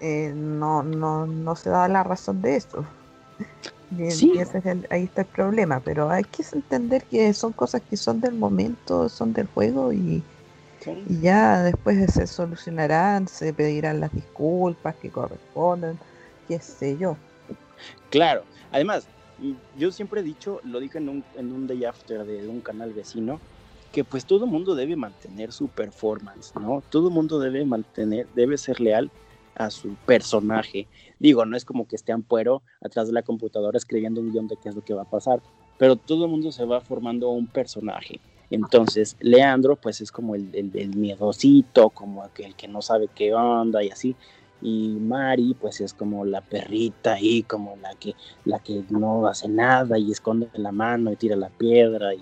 eh, 0.00 0.32
no, 0.34 0.82
no, 0.82 1.26
no 1.26 1.56
se 1.56 1.70
da 1.70 1.88
la 1.88 2.02
razón 2.02 2.42
de 2.42 2.56
esto. 2.56 2.84
sí. 4.10 4.32
ahí 4.90 5.04
está 5.04 5.22
el 5.22 5.28
problema, 5.28 5.80
pero 5.80 6.10
hay 6.10 6.24
que 6.24 6.44
entender 6.52 7.04
que 7.04 7.32
son 7.32 7.52
cosas 7.52 7.82
que 7.88 7.96
son 7.96 8.20
del 8.20 8.34
momento, 8.34 9.08
son 9.08 9.32
del 9.32 9.46
juego 9.46 9.92
y, 9.92 10.22
y 11.08 11.20
ya 11.20 11.62
después 11.62 12.12
se 12.12 12.26
solucionarán, 12.26 13.28
se 13.28 13.52
pedirán 13.52 14.00
las 14.00 14.12
disculpas 14.12 14.96
que 14.96 15.10
corresponden, 15.10 15.98
qué 16.48 16.58
sé 16.58 16.96
yo. 16.98 17.16
Claro, 18.10 18.44
además, 18.72 19.08
yo 19.78 19.92
siempre 19.92 20.20
he 20.20 20.24
dicho, 20.24 20.60
lo 20.64 20.80
dije 20.80 20.98
en 20.98 21.08
un, 21.08 21.24
en 21.36 21.52
un 21.52 21.66
day 21.66 21.84
after 21.84 22.24
de 22.24 22.46
un 22.48 22.60
canal 22.60 22.92
vecino, 22.92 23.40
que 23.96 24.04
pues 24.04 24.26
todo 24.26 24.46
mundo 24.46 24.74
debe 24.74 24.94
mantener 24.94 25.52
su 25.52 25.68
performance, 25.68 26.52
¿no? 26.60 26.82
Todo 26.90 27.08
mundo 27.08 27.40
debe 27.40 27.64
mantener, 27.64 28.26
debe 28.34 28.58
ser 28.58 28.78
leal 28.78 29.10
a 29.54 29.70
su 29.70 29.94
personaje. 30.04 30.86
Digo, 31.18 31.46
no 31.46 31.56
es 31.56 31.64
como 31.64 31.88
que 31.88 31.96
esté 31.96 32.12
ampuero 32.12 32.60
atrás 32.82 33.06
de 33.06 33.14
la 33.14 33.22
computadora 33.22 33.78
escribiendo 33.78 34.20
un 34.20 34.32
guion 34.32 34.48
de 34.48 34.58
qué 34.58 34.68
es 34.68 34.74
lo 34.74 34.84
que 34.84 34.92
va 34.92 35.04
a 35.04 35.10
pasar, 35.10 35.40
pero 35.78 35.96
todo 35.96 36.26
el 36.26 36.30
mundo 36.30 36.52
se 36.52 36.66
va 36.66 36.82
formando 36.82 37.30
un 37.30 37.46
personaje. 37.46 38.20
Entonces, 38.50 39.16
Leandro, 39.20 39.76
pues 39.76 40.02
es 40.02 40.12
como 40.12 40.34
el, 40.34 40.50
el, 40.52 40.90
miedosito, 40.94 41.88
como 41.88 42.22
aquel 42.22 42.54
que 42.54 42.68
no 42.68 42.82
sabe 42.82 43.08
qué 43.14 43.32
onda 43.32 43.82
y 43.82 43.88
así. 43.88 44.14
Y 44.60 44.88
Mari, 45.00 45.56
pues 45.58 45.80
es 45.80 45.94
como 45.94 46.26
la 46.26 46.42
perrita 46.42 47.14
ahí, 47.14 47.44
como 47.44 47.76
la 47.76 47.94
que, 47.94 48.14
la 48.44 48.58
que 48.58 48.84
no 48.90 49.26
hace 49.26 49.48
nada 49.48 49.98
y 49.98 50.12
esconde 50.12 50.50
la 50.52 50.70
mano 50.70 51.10
y 51.10 51.16
tira 51.16 51.34
la 51.34 51.48
piedra. 51.48 52.12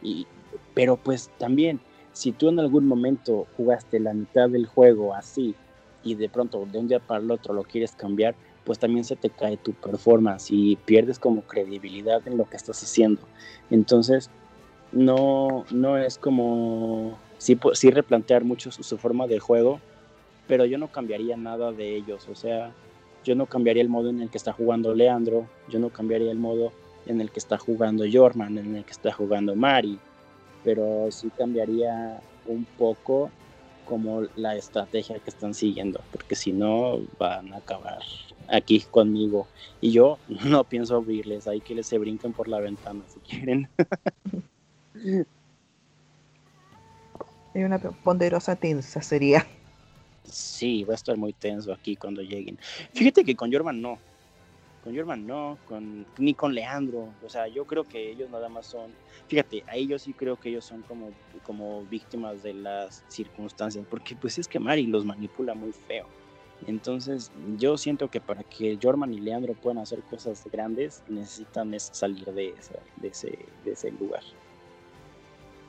Y, 0.00 0.28
pero 0.74 0.96
pues 0.96 1.30
también, 1.38 1.80
si 2.12 2.32
tú 2.32 2.48
en 2.48 2.58
algún 2.58 2.86
momento 2.86 3.46
jugaste 3.56 4.00
la 4.00 4.12
mitad 4.12 4.48
del 4.48 4.66
juego 4.66 5.14
así 5.14 5.54
y 6.02 6.14
de 6.14 6.28
pronto 6.28 6.66
de 6.70 6.78
un 6.78 6.88
día 6.88 7.00
para 7.00 7.20
el 7.20 7.30
otro 7.30 7.54
lo 7.54 7.62
quieres 7.62 7.92
cambiar, 7.92 8.34
pues 8.64 8.78
también 8.78 9.04
se 9.04 9.16
te 9.16 9.30
cae 9.30 9.56
tu 9.56 9.72
performance 9.72 10.50
y 10.50 10.76
pierdes 10.76 11.18
como 11.18 11.42
credibilidad 11.42 12.26
en 12.26 12.36
lo 12.36 12.48
que 12.48 12.56
estás 12.56 12.82
haciendo. 12.82 13.20
Entonces, 13.70 14.30
no, 14.92 15.64
no 15.70 15.98
es 15.98 16.18
como, 16.18 17.18
sí, 17.38 17.58
sí 17.72 17.90
replantear 17.90 18.44
mucho 18.44 18.70
su, 18.70 18.96
forma 18.96 19.26
de 19.26 19.38
juego, 19.38 19.80
pero 20.46 20.64
yo 20.64 20.78
no 20.78 20.88
cambiaría 20.88 21.36
nada 21.36 21.72
de 21.72 21.96
ellos, 21.96 22.28
o 22.28 22.34
sea, 22.34 22.72
yo 23.24 23.34
no 23.34 23.46
cambiaría 23.46 23.82
el 23.82 23.88
modo 23.88 24.10
en 24.10 24.20
el 24.20 24.30
que 24.30 24.38
está 24.38 24.52
jugando 24.52 24.94
Leandro, 24.94 25.46
yo 25.68 25.78
no 25.78 25.90
cambiaría 25.90 26.30
el 26.30 26.38
modo 26.38 26.72
en 27.06 27.20
el 27.20 27.30
que 27.30 27.38
está 27.38 27.58
jugando 27.58 28.04
Jorman, 28.10 28.58
en 28.58 28.76
el 28.76 28.84
que 28.84 28.92
está 28.92 29.12
jugando 29.12 29.54
Mari, 29.56 29.98
pero 30.64 31.10
sí 31.10 31.30
cambiaría 31.36 32.20
un 32.46 32.64
poco 32.78 33.30
como 33.84 34.22
la 34.36 34.56
estrategia 34.56 35.18
que 35.18 35.30
están 35.30 35.54
siguiendo, 35.54 36.00
porque 36.10 36.34
si 36.34 36.52
no 36.52 37.00
van 37.18 37.52
a 37.52 37.58
acabar 37.58 38.00
aquí 38.48 38.80
conmigo. 38.90 39.46
Y 39.80 39.92
yo 39.92 40.18
no 40.46 40.64
pienso 40.64 40.96
abrirles, 40.96 41.46
hay 41.46 41.60
que 41.60 41.74
les 41.74 41.86
se 41.86 41.98
brinquen 41.98 42.32
por 42.32 42.48
la 42.48 42.60
ventana 42.60 43.04
si 43.08 43.20
quieren. 43.20 43.68
Hay 47.54 47.62
una 47.62 47.78
ponderosa 47.78 48.56
tensa 48.56 49.00
sería. 49.00 49.46
Sí, 50.24 50.82
va 50.82 50.94
a 50.94 50.96
estar 50.96 51.16
muy 51.16 51.32
tenso 51.32 51.72
aquí 51.72 51.94
cuando 51.94 52.20
lleguen. 52.20 52.58
Fíjate 52.92 53.24
que 53.24 53.36
con 53.36 53.52
Jorman 53.52 53.80
no. 53.80 53.98
Con 54.84 54.94
Jorman 54.94 55.26
no, 55.26 55.58
con, 55.66 56.06
ni 56.18 56.34
con 56.34 56.54
Leandro. 56.54 57.14
O 57.24 57.28
sea, 57.30 57.48
yo 57.48 57.64
creo 57.64 57.84
que 57.84 58.10
ellos 58.10 58.30
nada 58.30 58.50
más 58.50 58.66
son. 58.66 58.92
Fíjate, 59.28 59.64
a 59.66 59.76
ellos 59.76 60.02
sí 60.02 60.12
creo 60.12 60.36
que 60.36 60.50
ellos 60.50 60.66
son 60.66 60.82
como, 60.82 61.10
como 61.42 61.84
víctimas 61.86 62.42
de 62.42 62.52
las 62.52 63.02
circunstancias. 63.08 63.86
Porque 63.88 64.14
pues 64.14 64.38
es 64.38 64.46
que 64.46 64.58
Mari 64.58 64.86
los 64.86 65.06
manipula 65.06 65.54
muy 65.54 65.72
feo. 65.72 66.06
Entonces, 66.66 67.32
yo 67.56 67.78
siento 67.78 68.08
que 68.08 68.20
para 68.20 68.44
que 68.44 68.78
Jorman 68.80 69.12
y 69.12 69.20
Leandro 69.20 69.54
puedan 69.54 69.78
hacer 69.78 70.02
cosas 70.02 70.46
grandes, 70.52 71.02
necesitan 71.08 71.74
salir 71.80 72.26
de, 72.26 72.54
ese 73.02 73.90
lugar 73.92 74.22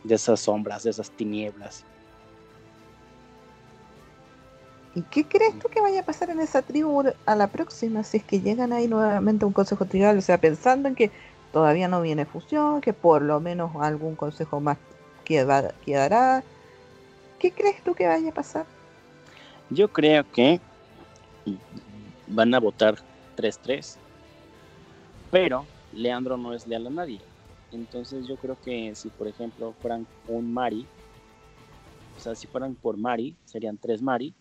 de 0.06 0.16
esas 0.16 0.40
sombras, 0.40 0.84
de 0.84 0.92
esas 0.92 1.12
tinieblas. 1.12 1.84
¿Y 4.96 5.02
qué 5.02 5.28
crees 5.28 5.60
tú 5.60 5.68
que 5.68 5.82
vaya 5.82 6.00
a 6.00 6.06
pasar 6.06 6.30
en 6.30 6.40
esa 6.40 6.62
tribu 6.62 7.04
a 7.26 7.36
la 7.36 7.48
próxima 7.52 8.04
si 8.04 8.18
es 8.18 8.24
que 8.24 8.40
llegan 8.40 8.72
ahí 8.72 8.88
nuevamente 8.88 9.44
a 9.44 9.48
un 9.48 9.54
consejo 9.54 9.86
tribal? 9.86 10.18
O 10.18 10.22
sea, 10.22 10.40
pensando 10.40 10.88
en 10.88 10.96
que 10.96 11.12
todavía 11.52 11.90
no 11.90 12.02
viene 12.02 12.26
fusión, 12.26 12.80
que 12.80 12.94
por 12.94 13.22
lo 13.22 13.42
menos 13.42 13.72
algún 13.82 14.16
consejo 14.16 14.62
más 14.62 14.78
quedará. 15.26 16.44
¿Qué 17.40 17.52
crees 17.52 17.84
tú 17.84 17.94
que 17.94 18.08
vaya 18.08 18.30
a 18.30 18.34
pasar? 18.34 18.66
Yo 19.70 19.92
creo 19.92 20.24
que 20.32 20.62
van 22.28 22.54
a 22.54 22.60
votar 22.60 22.96
3-3, 23.36 23.98
pero 25.30 25.66
Leandro 25.92 26.38
no 26.38 26.54
es 26.54 26.66
leal 26.68 26.88
a 26.88 26.90
nadie. 26.90 27.20
Entonces 27.72 28.26
yo 28.28 28.38
creo 28.38 28.58
que 28.64 28.96
si 28.96 29.10
por 29.10 29.28
ejemplo 29.28 29.74
fueran 29.82 30.08
un 30.28 30.54
Mari, 30.54 30.88
o 32.16 32.20
sea, 32.20 32.34
si 32.34 32.48
fueran 32.48 32.76
por 32.76 32.96
Mari, 32.96 33.36
serían 33.44 33.78
tres 33.78 34.02
Mari, 34.02 34.34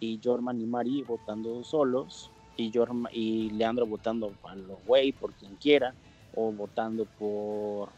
y 0.00 0.18
Jorman 0.22 0.60
y 0.60 0.66
Mari 0.66 1.02
votando 1.02 1.62
solos, 1.62 2.30
y, 2.56 2.72
y 3.12 3.50
Leandro 3.50 3.86
votando 3.86 4.32
a 4.44 4.56
los 4.56 4.84
güey 4.86 5.12
por 5.12 5.32
quien 5.34 5.56
quiera, 5.56 5.94
o 6.34 6.50
votando 6.50 7.06
por, 7.18 7.90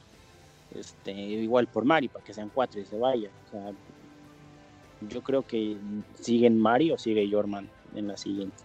este, 0.74 1.12
igual 1.12 1.68
por 1.68 1.84
Mari, 1.84 2.09
para 2.09 2.24
que 2.24 2.34
sean 2.34 2.50
cuatro 2.53 2.80
y 2.80 2.84
se 2.84 2.98
vaya. 2.98 3.30
O 3.46 3.50
sea, 3.50 3.72
yo 5.09 5.22
creo 5.22 5.46
que 5.46 5.76
siguen 6.20 6.59
Mari 6.61 6.90
o 6.90 6.98
sigue 6.98 7.28
Jorman 7.30 7.68
en 7.94 8.09
la 8.09 8.16
siguiente. 8.16 8.57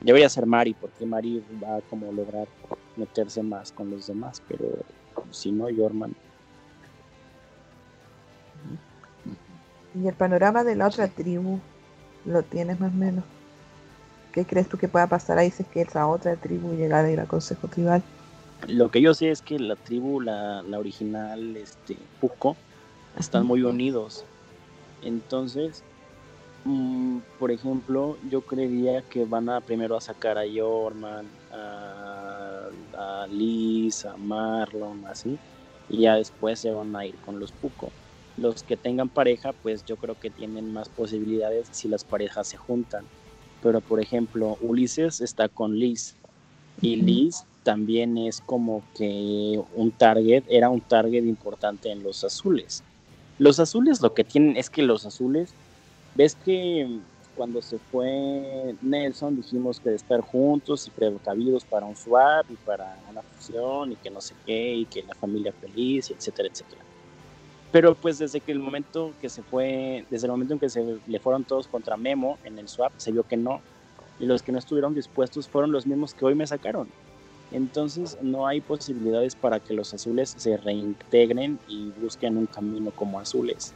Debería 0.00 0.28
ser 0.28 0.46
Mari, 0.46 0.74
porque 0.74 1.06
Mari 1.06 1.42
va 1.62 1.76
a 1.76 1.80
como 1.82 2.12
lograr 2.12 2.48
meterse 2.96 3.42
más 3.42 3.72
con 3.72 3.90
los 3.90 4.06
demás, 4.06 4.42
pero 4.48 4.66
si 5.30 5.52
no, 5.52 5.66
Jorman. 5.74 6.14
¿Y 9.94 10.06
el 10.06 10.14
panorama 10.14 10.62
de 10.64 10.76
la 10.76 10.88
otra 10.88 11.08
tribu 11.08 11.60
lo 12.26 12.42
tienes 12.42 12.80
más 12.80 12.92
o 12.92 12.96
menos? 12.96 13.24
¿Qué 14.32 14.44
crees 14.44 14.68
tú 14.68 14.76
que 14.76 14.88
pueda 14.88 15.06
pasar 15.06 15.38
ahí 15.38 15.50
si 15.50 15.62
es 15.62 15.68
que 15.68 15.80
esa 15.82 16.06
otra 16.06 16.36
tribu 16.36 16.74
llegara 16.74 17.08
a 17.08 17.10
ir 17.10 17.20
a 17.20 17.26
Consejo 17.26 17.68
Tribal? 17.68 18.02
Lo 18.68 18.90
que 18.90 19.00
yo 19.00 19.14
sé 19.14 19.30
es 19.30 19.40
que 19.40 19.58
la 19.58 19.76
tribu, 19.76 20.20
la, 20.20 20.62
la 20.62 20.78
original, 20.78 21.56
este, 21.56 21.96
Puco, 22.20 22.56
están 23.18 23.46
muy 23.46 23.62
unidos. 23.62 24.24
Entonces, 25.02 25.82
mm, 26.64 27.18
por 27.38 27.50
ejemplo, 27.50 28.16
yo 28.30 28.42
creería 28.42 29.02
que 29.02 29.24
van 29.24 29.48
a 29.48 29.60
primero 29.60 29.96
a 29.96 30.00
sacar 30.00 30.36
a 30.38 30.42
Jorman, 30.54 31.26
a 31.52 32.36
a 32.96 33.26
Liz, 33.28 34.04
a 34.04 34.16
Marlon, 34.16 35.06
así, 35.06 35.38
y 35.88 36.02
ya 36.02 36.16
después 36.16 36.60
se 36.60 36.70
van 36.70 36.94
a 36.96 37.06
ir 37.06 37.14
con 37.18 37.38
los 37.38 37.52
Puco. 37.52 37.90
Los 38.36 38.62
que 38.62 38.76
tengan 38.76 39.08
pareja, 39.08 39.52
pues 39.52 39.84
yo 39.84 39.96
creo 39.96 40.18
que 40.18 40.30
tienen 40.30 40.72
más 40.72 40.88
posibilidades 40.88 41.68
si 41.70 41.88
las 41.88 42.04
parejas 42.04 42.48
se 42.48 42.56
juntan. 42.56 43.06
Pero 43.62 43.80
por 43.80 44.00
ejemplo, 44.00 44.58
Ulises 44.60 45.20
está 45.20 45.48
con 45.48 45.78
Liz 45.78 46.14
y 46.82 46.96
Liz 46.96 47.44
también 47.62 48.16
es 48.18 48.40
como 48.40 48.82
que 48.94 49.60
un 49.74 49.90
target, 49.90 50.44
era 50.48 50.68
un 50.68 50.80
target 50.80 51.24
importante 51.24 51.90
en 51.90 52.02
los 52.02 52.22
azules. 52.22 52.84
Los 53.38 53.58
azules 53.58 54.00
lo 54.00 54.14
que 54.14 54.24
tienen 54.24 54.56
es 54.56 54.70
que 54.70 54.82
los 54.82 55.04
azules, 55.04 55.52
ves 56.14 56.36
que 56.36 57.00
cuando 57.36 57.60
se 57.60 57.78
fue 57.78 58.74
Nelson 58.80 59.36
dijimos 59.36 59.80
que 59.80 59.90
de 59.90 59.96
estar 59.96 60.20
juntos 60.20 60.86
y 60.86 60.90
precavidos 60.90 61.64
para 61.64 61.86
un 61.86 61.96
swap 61.96 62.50
y 62.50 62.56
para 62.64 62.98
una 63.10 63.22
fusión 63.22 63.92
y 63.92 63.96
que 63.96 64.10
no 64.10 64.20
sé 64.20 64.34
qué 64.46 64.74
y 64.74 64.84
que 64.86 65.02
la 65.02 65.14
familia 65.14 65.52
feliz 65.52 66.10
y 66.10 66.14
etcétera, 66.14 66.48
etcétera. 66.48 66.82
Pero 67.76 67.94
pues 67.94 68.18
desde 68.18 68.40
que 68.40 68.52
el 68.52 68.58
momento 68.58 69.12
que 69.20 69.28
se 69.28 69.42
fue, 69.42 70.06
desde 70.08 70.26
el 70.28 70.30
momento 70.30 70.54
en 70.54 70.60
que 70.60 70.70
se 70.70 70.96
le 71.06 71.20
fueron 71.20 71.44
todos 71.44 71.66
contra 71.66 71.98
Memo 71.98 72.38
en 72.42 72.58
el 72.58 72.68
swap, 72.68 72.90
se 72.96 73.12
vio 73.12 73.22
que 73.22 73.36
no. 73.36 73.60
Y 74.18 74.24
los 74.24 74.40
que 74.40 74.50
no 74.50 74.58
estuvieron 74.58 74.94
dispuestos 74.94 75.46
fueron 75.46 75.72
los 75.72 75.86
mismos 75.86 76.14
que 76.14 76.24
hoy 76.24 76.34
me 76.34 76.46
sacaron. 76.46 76.88
Entonces 77.52 78.16
no 78.22 78.46
hay 78.46 78.62
posibilidades 78.62 79.34
para 79.34 79.60
que 79.60 79.74
los 79.74 79.92
azules 79.92 80.34
se 80.38 80.56
reintegren 80.56 81.58
y 81.68 81.90
busquen 82.00 82.38
un 82.38 82.46
camino 82.46 82.92
como 82.92 83.20
azules. 83.20 83.74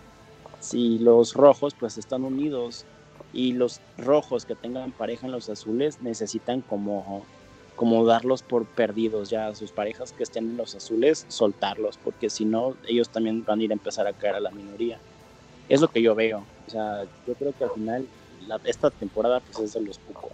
Si 0.61 0.99
los 0.99 1.35
rojos 1.35 1.75
pues 1.79 1.99
están 1.99 2.25
unidos 2.25 2.87
y 3.35 3.53
los 3.53 3.83
rojos 3.99 4.47
que 4.47 4.55
tengan 4.55 4.93
pareja 4.93 5.27
en 5.27 5.33
los 5.33 5.51
azules 5.51 6.01
necesitan 6.01 6.63
como, 6.63 7.23
como 7.81 8.05
darlos 8.05 8.43
por 8.43 8.67
perdidos 8.67 9.31
ya 9.31 9.47
a 9.47 9.55
sus 9.55 9.73
parejas 9.73 10.13
que 10.13 10.23
estén 10.23 10.51
en 10.51 10.59
los 10.59 10.75
azules, 10.75 11.25
soltarlos, 11.29 11.97
porque 11.97 12.29
si 12.29 12.45
no 12.45 12.75
ellos 12.87 13.09
también 13.09 13.43
van 13.43 13.59
a 13.59 13.63
ir 13.63 13.71
a 13.71 13.73
empezar 13.73 14.07
a 14.07 14.13
caer 14.13 14.35
a 14.35 14.41
la 14.41 14.51
minoría. 14.51 14.99
Es 15.67 15.81
lo 15.81 15.89
que 15.89 16.03
yo 16.03 16.15
veo. 16.15 16.45
O 16.67 16.71
sea, 16.71 17.05
yo 17.27 17.33
creo 17.33 17.55
que 17.57 17.65
al 17.65 17.71
final 17.71 18.07
esta 18.65 18.91
temporada 18.91 19.41
pues 19.41 19.61
es 19.61 19.73
de 19.73 19.81
los 19.81 19.97
Puco. 19.97 20.29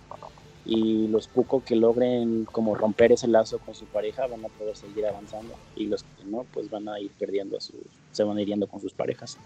Y 0.64 1.07
los 1.07 1.28
Puco 1.28 1.62
que 1.64 1.76
logren 1.76 2.47
como 2.47 2.74
romper 2.74 3.12
ese 3.12 3.28
lazo 3.28 3.61
con 3.61 3.76
su 3.76 3.84
pareja 3.84 4.26
van 4.26 4.44
a 4.44 4.49
poder 4.49 4.76
seguir 4.76 5.07
avanzando. 5.07 5.55
Y 5.76 5.86
los 5.86 6.03
que 6.03 6.24
no, 6.24 6.47
pues 6.53 6.68
van 6.68 6.88
a 6.88 6.99
ir 6.99 7.12
perdiendo 7.16 7.59
a 7.59 7.61
sus, 7.61 7.76
se 8.11 8.24
van 8.24 8.38
a 8.38 8.66
con 8.66 8.80
sus 8.80 8.92
parejas. 8.92 9.38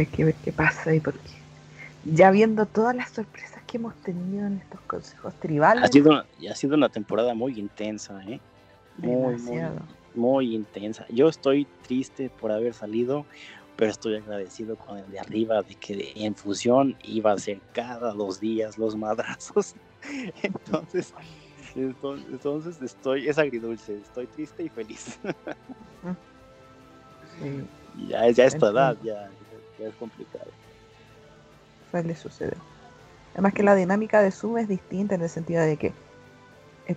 Hay 0.00 0.06
que 0.06 0.24
ver 0.24 0.34
qué 0.42 0.50
pasa 0.50 0.88
ahí, 0.88 1.00
porque 1.00 1.20
ya 2.06 2.30
viendo 2.30 2.64
todas 2.64 2.96
las 2.96 3.10
sorpresas 3.10 3.62
que 3.66 3.76
hemos 3.76 3.94
tenido 3.96 4.46
en 4.46 4.56
estos 4.56 4.80
consejos 4.86 5.34
tribales. 5.34 5.84
Ha 5.84 5.88
sido, 5.88 6.14
ha 6.14 6.54
sido 6.54 6.74
una 6.74 6.88
temporada 6.88 7.34
muy 7.34 7.58
intensa, 7.58 8.18
¿eh? 8.26 8.40
Muy, 8.96 9.36
muy, 10.14 10.54
intensa. 10.54 11.04
Yo 11.10 11.28
estoy 11.28 11.66
triste 11.86 12.30
por 12.30 12.50
haber 12.50 12.72
salido, 12.72 13.26
pero 13.76 13.90
estoy 13.90 14.16
agradecido 14.16 14.76
con 14.76 14.96
el 14.96 15.10
de 15.10 15.20
arriba 15.20 15.60
de 15.60 15.74
que 15.74 16.12
en 16.14 16.34
fusión 16.34 16.96
iba 17.02 17.32
a 17.32 17.38
ser 17.38 17.60
cada 17.74 18.14
dos 18.14 18.40
días 18.40 18.78
los 18.78 18.96
madrazos. 18.96 19.74
Entonces, 20.42 21.12
entonces, 21.74 22.82
estoy, 22.82 23.28
es 23.28 23.38
agridulce, 23.38 23.98
estoy 23.98 24.26
triste 24.28 24.62
y 24.62 24.70
feliz. 24.70 25.18
Ya, 28.08 28.28
ya 28.30 28.44
es 28.44 28.54
edad, 28.54 28.96
ya, 29.02 29.30
es 29.88 29.96
complicado. 29.96 30.50
Suele 31.90 32.14
suceder. 32.14 32.58
Además 33.34 33.54
que 33.54 33.62
la 33.62 33.74
dinámica 33.74 34.22
de 34.22 34.30
Zoom 34.30 34.58
es 34.58 34.68
distinta 34.68 35.14
en 35.14 35.22
el 35.22 35.28
sentido 35.28 35.62
de 35.62 35.76
que 35.76 35.94
eh, 36.86 36.96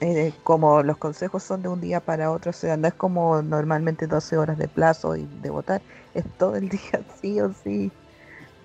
eh, 0.00 0.32
como 0.44 0.82
los 0.82 0.96
consejos 0.98 1.42
son 1.42 1.62
de 1.62 1.68
un 1.68 1.80
día 1.80 2.00
para 2.00 2.30
otro, 2.30 2.50
o 2.50 2.54
sea, 2.54 2.76
no 2.76 2.86
es 2.86 2.94
como 2.94 3.42
normalmente 3.42 4.06
12 4.06 4.36
horas 4.36 4.56
de 4.56 4.68
plazo 4.68 5.16
y 5.16 5.26
de 5.26 5.50
votar, 5.50 5.82
es 6.14 6.24
todo 6.36 6.54
el 6.54 6.68
día 6.68 7.04
sí 7.20 7.40
o 7.40 7.52
sí. 7.52 7.92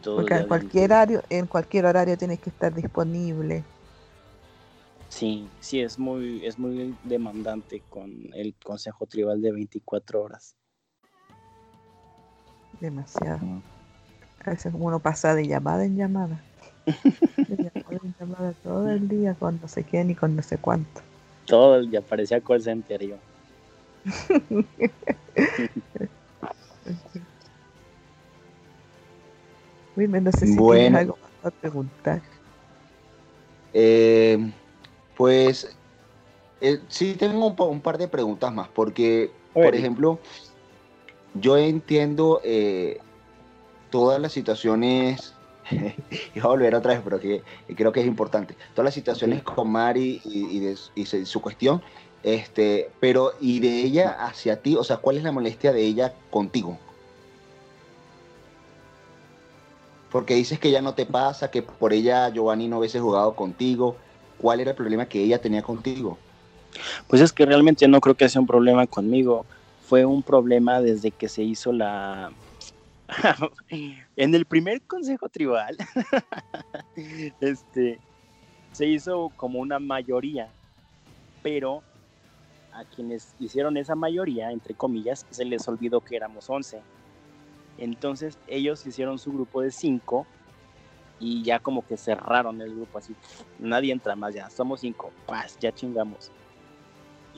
Porque 0.03 0.35
en 0.35 0.47
cualquier 0.47 0.91
horario, 0.91 1.23
en 1.29 1.47
cualquier 1.47 1.85
horario 1.85 2.17
tienes 2.17 2.39
que 2.39 2.49
estar 2.49 2.73
disponible. 2.73 3.65
Sí, 5.09 5.51
sí, 5.59 5.79
es 5.79 5.97
muy, 5.99 6.45
es 6.45 6.57
muy 6.57 6.97
demandante 7.03 7.83
con 7.87 8.11
el 8.33 8.55
Consejo 8.63 9.05
Tribal 9.05 9.41
de 9.41 9.51
24 9.51 10.23
horas. 10.23 10.55
Demasiado. 12.79 13.39
A 14.45 14.49
veces 14.51 14.73
uno 14.75 14.99
pasa 14.99 15.35
de 15.35 15.47
llamada 15.47 15.85
en 15.85 15.95
llamada. 15.95 16.41
de 16.85 17.55
llamada 17.55 17.99
en 18.03 18.15
llamada 18.19 18.53
todo 18.63 18.89
el 18.89 19.07
día 19.07 19.35
con 19.35 19.59
no 19.61 19.67
sé 19.67 19.83
quién 19.83 20.09
y 20.11 20.15
con 20.15 20.35
no 20.35 20.43
sé 20.43 20.57
cuánto. 20.57 21.01
Todo 21.45 21.77
el 21.77 21.89
día 21.89 22.01
parecía 22.01 22.41
call 22.41 22.61
center 22.61 23.05
yo. 23.05 23.15
no 29.95 30.31
sé 30.31 30.47
si 30.47 30.57
tienes 30.57 30.95
algo 30.95 31.17
más 31.21 31.31
para 31.41 31.55
preguntar. 31.55 32.21
Eh, 33.73 34.51
pues 35.15 35.75
eh, 36.61 36.79
sí 36.87 37.15
tengo 37.15 37.47
un, 37.47 37.81
par 37.81 37.97
de 37.97 38.07
preguntas 38.07 38.53
más, 38.53 38.69
porque, 38.69 39.31
por 39.53 39.75
ejemplo, 39.75 40.19
yo 41.33 41.57
entiendo 41.57 42.41
eh, 42.43 42.99
todas 43.89 44.19
las 44.19 44.31
situaciones, 44.31 45.33
y 45.71 46.39
voy 46.39 46.43
a 46.43 46.47
volver 46.47 46.75
otra 46.75 46.93
vez, 46.93 47.01
pero 47.03 47.19
que, 47.19 47.43
creo 47.75 47.91
que 47.91 48.01
es 48.01 48.07
importante, 48.07 48.55
todas 48.73 48.85
las 48.85 48.93
situaciones 48.93 49.43
con 49.43 49.71
Mari 49.71 50.21
y, 50.25 50.59
de, 50.59 50.75
su 51.25 51.41
cuestión, 51.41 51.81
este, 52.23 52.89
pero 52.99 53.33
y 53.41 53.59
de 53.59 53.81
ella 53.81 54.25
hacia 54.25 54.61
ti, 54.61 54.75
o 54.75 54.83
sea, 54.83 54.97
¿cuál 54.97 55.17
es 55.17 55.23
la 55.23 55.31
molestia 55.31 55.73
de 55.73 55.81
ella 55.83 56.13
contigo? 56.29 56.77
Porque 60.11 60.35
dices 60.35 60.59
que 60.59 60.69
ya 60.69 60.81
no 60.81 60.93
te 60.93 61.07
pasa, 61.07 61.49
que 61.49 61.63
por 61.63 61.91
ella 61.91 62.29
Giovanni 62.29 62.67
no 62.67 62.77
hubiese 62.77 62.99
jugado 62.99 63.35
contigo, 63.35 63.95
cuál 64.37 64.59
era 64.59 64.71
el 64.71 64.77
problema 64.77 65.07
que 65.07 65.23
ella 65.23 65.41
tenía 65.41 65.63
contigo. 65.63 66.17
Pues 67.07 67.21
es 67.21 67.31
que 67.31 67.45
realmente 67.45 67.87
no 67.87 67.99
creo 67.99 68.15
que 68.15 68.29
sea 68.29 68.41
un 68.41 68.47
problema 68.47 68.85
conmigo. 68.87 69.45
Fue 69.93 70.05
un 70.05 70.23
problema 70.23 70.81
desde 70.81 71.11
que 71.11 71.29
se 71.29 71.43
hizo 71.43 71.71
la... 71.71 72.33
en 73.69 74.33
el 74.33 74.47
primer 74.47 74.81
consejo 74.87 75.29
tribal, 75.29 75.77
este, 77.39 78.01
se 78.71 78.87
hizo 78.87 79.31
como 79.37 79.59
una 79.59 79.77
mayoría, 79.77 80.51
pero 81.43 81.83
a 82.71 82.83
quienes 82.85 83.35
hicieron 83.37 83.77
esa 83.77 83.93
mayoría, 83.93 84.51
entre 84.51 84.73
comillas, 84.73 85.27
se 85.29 85.45
les 85.45 85.67
olvidó 85.67 86.01
que 86.01 86.15
éramos 86.15 86.49
11. 86.49 86.81
Entonces 87.77 88.39
ellos 88.47 88.83
hicieron 88.87 89.19
su 89.19 89.31
grupo 89.31 89.61
de 89.61 89.69
5 89.69 90.25
y 91.19 91.43
ya 91.43 91.59
como 91.59 91.85
que 91.85 91.97
cerraron 91.97 92.59
el 92.61 92.73
grupo 92.73 92.97
así, 92.97 93.13
nadie 93.59 93.93
entra 93.93 94.15
más 94.15 94.33
ya, 94.33 94.49
somos 94.49 94.79
cinco, 94.79 95.11
paz, 95.27 95.55
ya 95.59 95.71
chingamos. 95.71 96.31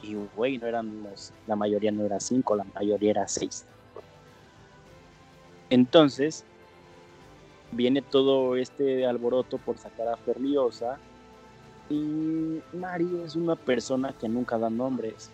Y 0.05 0.15
güey, 0.35 0.57
no 0.57 0.67
éramos, 0.67 1.31
la 1.47 1.55
mayoría 1.55 1.91
no 1.91 2.05
era 2.05 2.19
cinco, 2.19 2.55
la 2.55 2.65
mayoría 2.75 3.11
era 3.11 3.27
seis. 3.27 3.65
Entonces, 5.69 6.43
viene 7.71 8.01
todo 8.01 8.55
este 8.55 9.05
alboroto 9.05 9.57
por 9.57 9.77
sacar 9.77 10.07
a 10.07 10.17
Ferliosa 10.17 10.99
y 11.89 12.61
Mari 12.73 13.21
es 13.23 13.35
una 13.35 13.55
persona 13.55 14.13
que 14.19 14.29
nunca 14.29 14.57
da 14.57 14.69
nombres. 14.69 15.31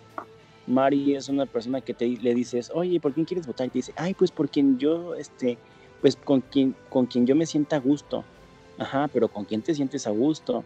Mari 0.67 1.15
es 1.15 1.27
una 1.27 1.45
persona 1.45 1.81
que 1.81 1.93
te, 1.93 2.07
le 2.07 2.33
dices, 2.33 2.71
oye, 2.73 2.99
¿por 2.99 3.13
quién 3.13 3.25
quieres 3.25 3.47
votar? 3.47 3.67
Y 3.67 3.71
te 3.71 3.79
dice, 3.79 3.93
ay, 3.97 4.13
pues 4.13 4.31
por 4.31 4.49
quien 4.49 4.77
yo, 4.77 5.15
este, 5.15 5.57
pues 6.01 6.15
con 6.15 6.41
quien, 6.41 6.75
con 6.89 7.07
yo 7.09 7.35
me 7.35 7.45
sienta 7.45 7.77
a 7.77 7.79
gusto. 7.79 8.23
Ajá, 8.77 9.09
pero 9.11 9.27
¿con 9.27 9.45
quién 9.45 9.61
te 9.61 9.75
sientes 9.75 10.07
a 10.07 10.11
gusto? 10.11 10.63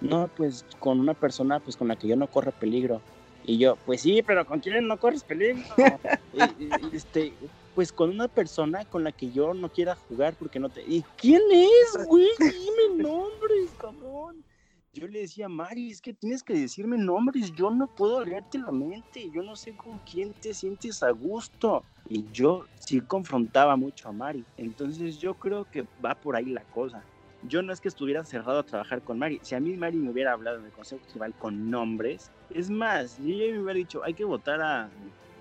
No, 0.00 0.28
pues 0.36 0.64
con 0.78 1.00
una 1.00 1.14
persona 1.14 1.60
pues 1.60 1.76
con 1.76 1.88
la 1.88 1.96
que 1.96 2.08
yo 2.08 2.16
no 2.16 2.26
corro 2.26 2.52
peligro. 2.52 3.00
Y 3.46 3.58
yo, 3.58 3.76
pues 3.86 4.00
sí, 4.00 4.22
pero 4.26 4.44
¿con 4.44 4.58
quién 4.58 4.86
no 4.88 4.98
corres 4.98 5.22
peligro? 5.22 5.62
este, 6.92 7.32
pues 7.76 7.92
con 7.92 8.10
una 8.10 8.26
persona 8.26 8.84
con 8.86 9.04
la 9.04 9.12
que 9.12 9.30
yo 9.30 9.54
no 9.54 9.70
quiera 9.70 9.94
jugar 9.94 10.34
porque 10.36 10.58
no 10.58 10.68
te... 10.68 10.82
¿Y 10.82 11.04
quién 11.16 11.42
es, 11.52 12.06
güey? 12.06 12.26
Dime 12.40 13.04
nombres, 13.04 13.70
cabrón. 13.78 14.44
Yo 14.92 15.06
le 15.06 15.20
decía, 15.20 15.48
Mari, 15.48 15.90
es 15.90 16.00
que 16.00 16.12
tienes 16.12 16.42
que 16.42 16.54
decirme 16.54 16.98
nombres, 16.98 17.52
yo 17.52 17.70
no 17.70 17.86
puedo 17.86 18.24
leerte 18.24 18.58
la 18.58 18.72
mente, 18.72 19.30
yo 19.30 19.42
no 19.42 19.54
sé 19.54 19.76
con 19.76 20.00
quién 20.10 20.32
te 20.32 20.52
sientes 20.52 21.02
a 21.04 21.10
gusto. 21.10 21.84
Y 22.08 22.24
yo 22.32 22.64
sí 22.80 23.00
confrontaba 23.00 23.76
mucho 23.76 24.08
a 24.08 24.12
Mari. 24.12 24.44
Entonces 24.56 25.18
yo 25.18 25.34
creo 25.34 25.66
que 25.70 25.84
va 26.04 26.16
por 26.16 26.34
ahí 26.34 26.46
la 26.46 26.64
cosa 26.64 27.04
yo 27.42 27.62
no 27.62 27.72
es 27.72 27.80
que 27.80 27.88
estuviera 27.88 28.24
cerrado 28.24 28.60
a 28.60 28.62
trabajar 28.62 29.02
con 29.02 29.18
Mari. 29.18 29.40
Si 29.42 29.54
a 29.54 29.60
mí 29.60 29.76
Mari 29.76 29.96
me 29.96 30.10
hubiera 30.10 30.32
hablado 30.32 30.58
en 30.58 30.66
el 30.66 30.72
Consejo 30.72 31.02
Tribal 31.08 31.34
con 31.34 31.70
nombres, 31.70 32.30
es 32.50 32.70
más, 32.70 33.18
yo 33.18 33.34
ya 33.34 33.52
me 33.52 33.60
hubiera 33.60 33.74
dicho, 33.74 34.02
hay 34.04 34.14
que 34.14 34.24
votar 34.24 34.60
a, 34.60 34.88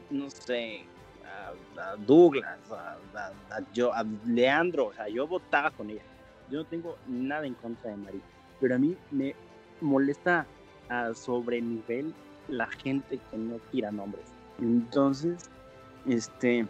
no 0.09 0.29
sé, 0.29 0.83
a, 1.77 1.95
Douglas, 1.97 2.59
a, 2.71 3.61
yo, 3.73 3.93
a 3.93 4.05
Leandro, 4.25 4.87
o 4.87 4.93
sea, 4.93 5.07
yo 5.07 5.27
votaba 5.27 5.71
con 5.71 5.89
ella. 5.89 6.03
Yo 6.49 6.59
no 6.59 6.65
tengo 6.65 6.97
nada 7.07 7.45
en 7.45 7.55
contra 7.55 7.91
de 7.91 7.97
Mari, 7.97 8.21
pero 8.59 8.75
a 8.75 8.77
mí 8.77 8.95
me 9.11 9.35
molesta 9.81 10.45
a 10.89 11.13
sobrenivel 11.13 12.13
la 12.47 12.67
gente 12.67 13.19
que 13.31 13.37
no 13.37 13.57
tira 13.71 13.91
nombres. 13.91 14.25
Entonces, 14.59 15.49
este, 16.05 16.67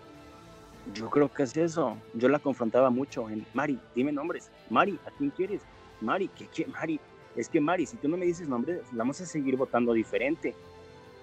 yo 0.93 1.09
creo 1.09 1.31
que 1.31 1.43
es 1.43 1.55
eso. 1.57 1.97
Yo 2.13 2.29
la 2.29 2.39
confrontaba 2.39 2.89
mucho 2.89 3.29
en, 3.29 3.45
Mari, 3.53 3.79
dime 3.95 4.11
nombres. 4.11 4.49
Mari, 4.69 4.99
¿a 5.05 5.11
quién 5.11 5.31
quieres? 5.31 5.61
Mari, 6.01 6.27
¿qué, 6.29 6.47
qué? 6.47 6.65
Mari, 6.67 6.99
es 7.35 7.49
que 7.49 7.59
Mari, 7.59 7.85
si 7.85 7.97
tú 7.97 8.07
no 8.07 8.17
me 8.17 8.25
dices 8.25 8.47
nombres, 8.47 8.81
vamos 8.91 9.19
a 9.21 9.25
seguir 9.25 9.55
votando 9.57 9.93
diferente. 9.93 10.53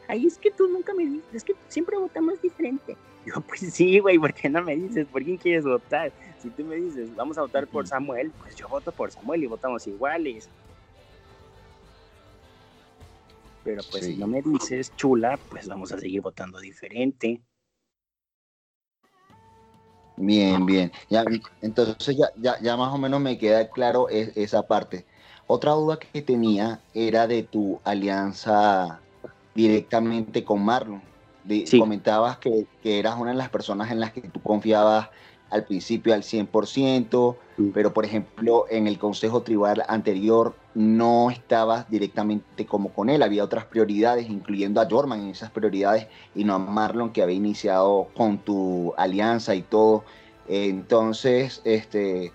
Ay, 0.09 0.27
es 0.27 0.37
que 0.39 0.51
tú 0.51 0.69
nunca 0.69 0.93
me 0.95 1.07
dices, 1.07 1.35
es 1.35 1.45
que 1.45 1.55
siempre 1.69 1.97
votamos 1.97 2.41
diferente. 2.43 2.97
Yo, 3.25 3.35
pues 3.47 3.61
sí, 3.61 3.99
güey, 3.99 4.19
¿por 4.19 4.35
qué 4.35 4.49
no 4.49 4.63
me 4.63 4.77
dices? 4.77 5.07
¿Por 5.07 5.23
quién 5.23 5.37
quieres 5.37 5.65
votar? 5.65 6.13
Si 6.41 6.51
tú 6.51 6.65
me 6.65 6.77
dices, 6.77 7.15
vamos 7.15 7.39
a 7.39 7.43
votar 7.43 7.67
por 7.69 7.87
Samuel, 7.87 8.33
pues 8.41 8.57
yo 8.57 8.69
voto 8.69 8.91
por 8.91 9.13
Samuel 9.13 9.45
y 9.45 9.47
votamos 9.47 9.87
iguales. 9.87 10.49
Pero 13.65 13.83
pues 13.93 14.07
si 14.07 14.17
no 14.17 14.27
me 14.27 14.43
dices 14.43 14.93
chula, 14.97 15.39
pues 15.49 15.69
vamos 15.69 15.93
a 15.93 15.99
seguir 15.99 16.21
votando 16.21 16.59
diferente. 16.59 17.41
Bien, 20.25 20.65
bien. 20.65 20.93
Ya, 21.11 21.25
entonces 21.61 22.17
ya, 22.17 22.29
ya, 22.37 22.57
ya, 22.61 22.77
más 22.77 22.95
o 22.95 22.99
menos 22.99 23.21
me 23.21 23.39
queda 23.39 23.69
claro 23.69 24.09
esa 24.09 24.63
parte. 24.63 25.05
Otra 25.49 25.73
duda 25.73 25.99
que 25.99 26.23
tenía 26.23 26.81
era 26.95 27.27
de 27.27 27.43
tu 27.43 27.81
alianza 27.83 29.01
directamente 29.55 30.45
con 30.45 30.65
Marlon. 30.65 31.03
Comentabas 31.77 32.39
que, 32.39 32.67
que, 32.83 33.01
eras 33.01 33.19
una 33.19 33.33
de 33.33 33.37
las 33.37 33.49
personas 33.49 33.91
en 33.91 33.99
las 33.99 34.13
que 34.13 34.21
tú 34.21 34.41
confiabas 34.41 35.11
al 35.51 35.65
principio 35.65 36.15
al 36.15 36.23
100%, 36.23 37.37
pero 37.75 37.93
por 37.93 38.05
ejemplo 38.05 38.67
en 38.71 38.87
el 38.87 38.99
Consejo 38.99 39.43
Tribal 39.43 39.83
anterior 39.89 40.55
no 40.75 41.31
estabas 41.31 41.89
directamente 41.91 42.67
como 42.67 42.93
con 42.93 43.11
él, 43.11 43.23
había 43.23 43.45
otras 43.45 43.65
prioridades, 43.67 44.29
incluyendo 44.29 44.81
a 44.81 44.89
Jorman 44.89 45.21
en 45.21 45.29
esas 45.29 45.51
prioridades 45.51 46.07
y 46.35 46.45
no 46.45 46.55
a 46.55 46.59
Marlon 46.59 47.13
que 47.13 47.23
había 47.23 47.37
iniciado 47.37 48.09
con 48.17 48.39
tu 48.39 48.95
alianza 48.97 49.55
y 49.55 49.63
todo. 49.63 50.05
Entonces, 50.49 51.61
este, 51.65 52.33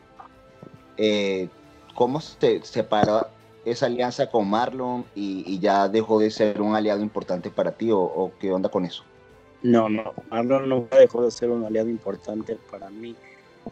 eh, 0.97 1.49
¿cómo 1.95 2.21
se 2.21 2.61
separa 2.63 3.29
esa 3.65 3.88
alianza 3.88 4.29
con 4.29 4.49
Marlon 4.49 5.05
y, 5.15 5.59
ya 5.59 5.89
dejó 5.89 6.19
de 6.19 6.31
ser 6.31 6.61
un 6.61 6.75
aliado 6.75 7.01
importante 7.01 7.49
para 7.49 7.71
ti 7.71 7.89
o 7.91 8.31
qué 8.39 8.51
onda 8.51 8.69
con 8.69 8.85
eso? 8.85 9.03
No, 9.63 9.89
no, 9.89 10.13
Marlon 10.29 10.69
no 10.69 10.88
dejó 10.91 11.23
de 11.23 11.31
ser 11.31 11.49
un 11.49 11.65
aliado 11.65 11.89
importante 11.89 12.57
para 12.69 12.89
mí. 12.89 13.15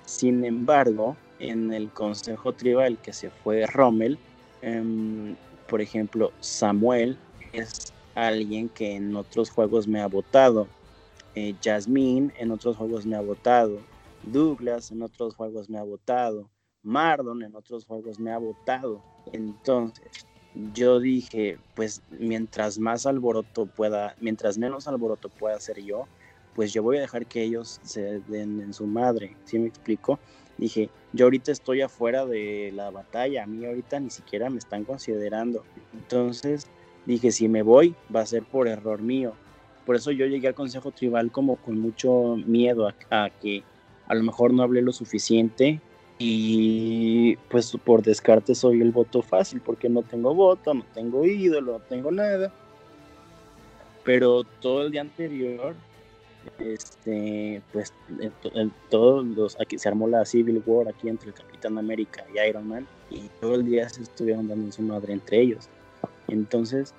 Sin 0.06 0.44
embargo, 0.44 1.16
en 1.40 1.74
el 1.74 1.90
Consejo 1.90 2.54
Tribal 2.54 2.98
que 2.98 3.14
se 3.14 3.30
fue 3.30 3.66
Rommel, 3.68 4.18
em, 4.66 5.36
por 5.70 5.82
ejemplo, 5.82 6.32
Samuel 6.40 7.18
es 7.54 7.94
alguien 8.16 8.70
que 8.70 8.96
en 8.96 9.16
otros 9.16 9.50
juegos 9.50 9.88
me 9.88 10.02
ha 10.02 10.08
votado. 10.08 10.68
Eh, 11.36 11.54
Jasmine 11.64 12.34
en 12.38 12.52
otros 12.52 12.78
juegos 12.78 13.06
me 13.06 13.16
ha 13.16 13.22
votado. 13.22 13.80
Douglas 14.24 14.92
en 14.92 15.04
otros 15.04 15.36
juegos 15.36 15.70
me 15.70 15.78
ha 15.78 15.84
votado. 15.84 16.50
Mardon 16.82 17.44
en 17.44 17.56
otros 17.56 17.86
juegos 17.86 18.20
me 18.20 18.32
ha 18.32 18.38
votado. 18.38 19.02
Entonces, 19.32 20.26
yo 20.74 21.00
dije, 21.00 21.58
pues 21.76 22.02
mientras 22.10 22.80
más 22.80 23.06
alboroto 23.06 23.66
pueda, 23.66 24.16
mientras 24.20 24.58
menos 24.58 24.88
alboroto 24.88 25.30
pueda 25.30 25.58
hacer 25.58 25.84
yo, 25.84 26.08
pues 26.56 26.72
yo 26.72 26.82
voy 26.82 26.98
a 26.98 27.02
dejar 27.02 27.26
que 27.26 27.44
ellos 27.44 27.82
se 27.84 28.22
den 28.22 28.62
en 28.62 28.74
su 28.74 28.88
madre, 28.88 29.36
¿sí 29.44 29.60
me 29.60 29.68
explico? 29.68 30.20
Dije, 30.58 30.90
yo 31.16 31.26
ahorita 31.26 31.52
estoy 31.52 31.82
afuera 31.82 32.26
de 32.26 32.72
la 32.74 32.92
batalla, 32.92 33.44
a 33.44 33.48
mí 33.48 33.66
ahorita 33.66 34.00
ni 34.00 34.10
siquiera 34.10 34.50
me 34.50 34.58
están 34.58 34.84
considerando. 34.84 35.64
Entonces 35.94 36.68
dije, 37.06 37.32
si 37.32 37.48
me 37.48 37.62
voy, 37.62 37.96
va 38.14 38.22
a 38.22 38.26
ser 38.26 38.44
por 38.44 38.68
error 38.68 39.02
mío. 39.02 39.34
Por 39.86 39.96
eso 39.96 40.12
yo 40.12 40.26
llegué 40.26 40.48
al 40.48 40.56
Consejo 40.56 40.92
Tribal 40.92 41.32
como 41.32 41.56
con 41.56 41.80
mucho 41.80 42.36
miedo 42.46 42.92
a, 43.10 43.30
que 43.30 43.64
a 44.08 44.16
lo 44.16 44.24
mejor 44.24 44.54
no 44.54 44.64
hablé 44.64 44.82
lo 44.82 44.92
suficiente 44.92 45.80
y 46.18 47.36
pues 47.50 47.72
por 47.84 48.02
descarte 48.02 48.56
soy 48.56 48.82
el 48.82 48.92
voto 48.92 49.22
fácil 49.22 49.62
porque 49.62 49.90
no 49.90 50.02
tengo 50.02 50.34
voto, 50.34 50.74
no 50.74 50.86
tengo 50.94 51.26
ídolo, 51.26 51.74
no 51.74 51.80
tengo 51.80 52.12
nada. 52.12 52.52
Pero 54.04 54.44
todo 54.44 54.86
el 54.86 54.92
día 54.92 55.02
anterior, 55.02 55.76
este, 56.60 57.62
pues 57.72 57.94
en, 58.20 58.72
todos 58.90 59.26
los, 59.26 59.60
aquí 59.60 59.78
se 59.78 59.90
armó 59.90 60.08
la 60.08 60.26
Civil 60.26 60.62
War 60.66 60.88
aquí 60.88 61.10
entre 61.10 61.30
el 61.30 61.34
Capitán 61.36 61.78
América 61.78 62.26
y 62.34 62.40
Iron 62.48 62.68
Man 62.68 62.88
y 63.10 63.30
todo 63.40 63.56
el 63.56 63.66
día 63.66 63.90
se 63.90 64.04
estuvieron 64.04 64.48
dando 64.48 64.66
en 64.66 64.72
su 64.72 64.82
madre 64.82 65.14
entre 65.14 65.42
ellos. 65.42 65.70
Entonces 66.28 66.94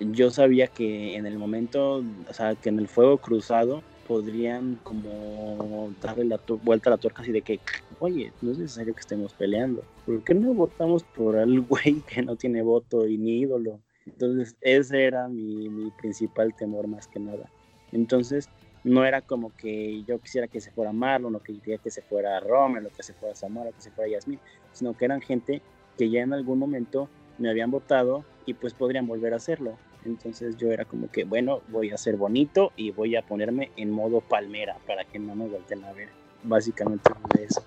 yo 0.00 0.30
sabía 0.30 0.66
que 0.66 1.16
en 1.16 1.26
el 1.26 1.38
momento, 1.38 2.02
o 2.28 2.32
sea, 2.32 2.54
que 2.54 2.70
en 2.70 2.78
el 2.78 2.88
fuego 2.88 3.18
cruzado 3.18 3.82
podrían 4.06 4.76
como 4.82 5.92
darle 6.02 6.24
la 6.24 6.40
vuelta 6.64 6.90
a 6.90 6.92
la 6.92 6.96
tuerca 6.96 7.22
así 7.22 7.30
de 7.30 7.42
que, 7.42 7.60
oye, 8.00 8.32
no 8.42 8.50
es 8.50 8.58
necesario 8.58 8.94
que 8.94 9.00
estemos 9.00 9.34
peleando. 9.34 9.84
¿Por 10.04 10.24
qué 10.24 10.34
no 10.34 10.52
votamos 10.52 11.04
por 11.04 11.36
el 11.36 11.60
güey 11.68 12.00
que 12.00 12.22
no 12.22 12.36
tiene 12.36 12.62
voto 12.62 13.06
y 13.06 13.18
ni 13.18 13.40
ídolo? 13.40 13.78
Entonces, 14.06 14.56
ese 14.62 15.04
era 15.04 15.28
mi, 15.28 15.68
mi 15.68 15.90
principal 15.92 16.54
temor 16.56 16.88
más 16.88 17.06
que 17.06 17.20
nada. 17.20 17.48
Entonces, 17.92 18.48
no 18.84 19.04
era 19.04 19.20
como 19.20 19.54
que 19.56 20.02
yo 20.04 20.18
quisiera 20.20 20.48
que 20.48 20.60
se 20.60 20.70
fuera 20.70 20.92
Marlon, 20.92 21.34
o 21.34 21.40
que 21.40 21.52
quisiera 21.54 21.82
que 21.82 21.90
se 21.90 22.02
fuera 22.02 22.40
Rommel, 22.40 22.86
o 22.86 22.90
que 22.90 23.02
se 23.02 23.12
fuera 23.14 23.34
Zamora, 23.34 23.70
o 23.70 23.74
que 23.74 23.82
se 23.82 23.90
fuera 23.90 24.10
Yasmin, 24.10 24.40
sino 24.72 24.96
que 24.96 25.04
eran 25.04 25.20
gente 25.20 25.62
que 25.98 26.10
ya 26.10 26.22
en 26.22 26.32
algún 26.32 26.58
momento 26.58 27.08
me 27.38 27.50
habían 27.50 27.70
votado 27.70 28.24
y 28.46 28.54
pues 28.54 28.74
podrían 28.74 29.06
volver 29.06 29.34
a 29.34 29.36
hacerlo. 29.36 29.76
Entonces 30.04 30.56
yo 30.56 30.72
era 30.72 30.84
como 30.84 31.10
que, 31.10 31.24
bueno, 31.24 31.60
voy 31.68 31.90
a 31.90 31.98
ser 31.98 32.16
bonito 32.16 32.72
y 32.76 32.90
voy 32.90 33.16
a 33.16 33.22
ponerme 33.22 33.70
en 33.76 33.90
modo 33.90 34.20
palmera 34.22 34.78
para 34.86 35.04
que 35.04 35.18
no 35.18 35.34
me 35.34 35.46
vuelten 35.46 35.84
a 35.84 35.92
ver. 35.92 36.08
Básicamente 36.42 37.10
eso. 37.38 37.62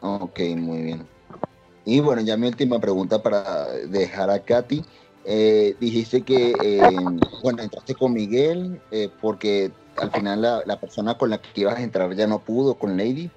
Ok, 0.00 0.40
muy 0.56 0.82
bien. 0.82 1.06
Y 1.84 2.00
bueno, 2.00 2.22
ya 2.22 2.36
mi 2.36 2.46
última 2.46 2.80
pregunta 2.80 3.22
para 3.22 3.66
dejar 3.88 4.30
a 4.30 4.38
Katy. 4.38 4.82
Eh, 5.28 5.74
dijiste 5.80 6.22
que, 6.22 6.54
eh, 6.62 6.80
bueno, 7.42 7.62
entraste 7.62 7.96
con 7.96 8.12
Miguel 8.12 8.80
eh, 8.92 9.10
porque 9.20 9.72
al 9.96 10.12
final 10.12 10.40
la, 10.40 10.62
la, 10.64 10.78
persona 10.78 11.18
con 11.18 11.30
la 11.30 11.38
que 11.38 11.62
ibas 11.62 11.76
a 11.76 11.82
entrar 11.82 12.14
ya 12.14 12.28
no 12.28 12.38
pudo, 12.38 12.74
con 12.74 12.96
Lady. 12.96 13.30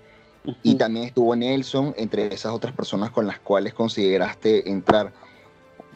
Y 0.63 0.75
también 0.75 1.05
estuvo 1.05 1.35
Nelson 1.35 1.93
entre 1.97 2.33
esas 2.33 2.53
otras 2.53 2.73
personas 2.73 3.11
con 3.11 3.27
las 3.27 3.39
cuales 3.39 3.73
consideraste 3.73 4.69
entrar. 4.69 5.11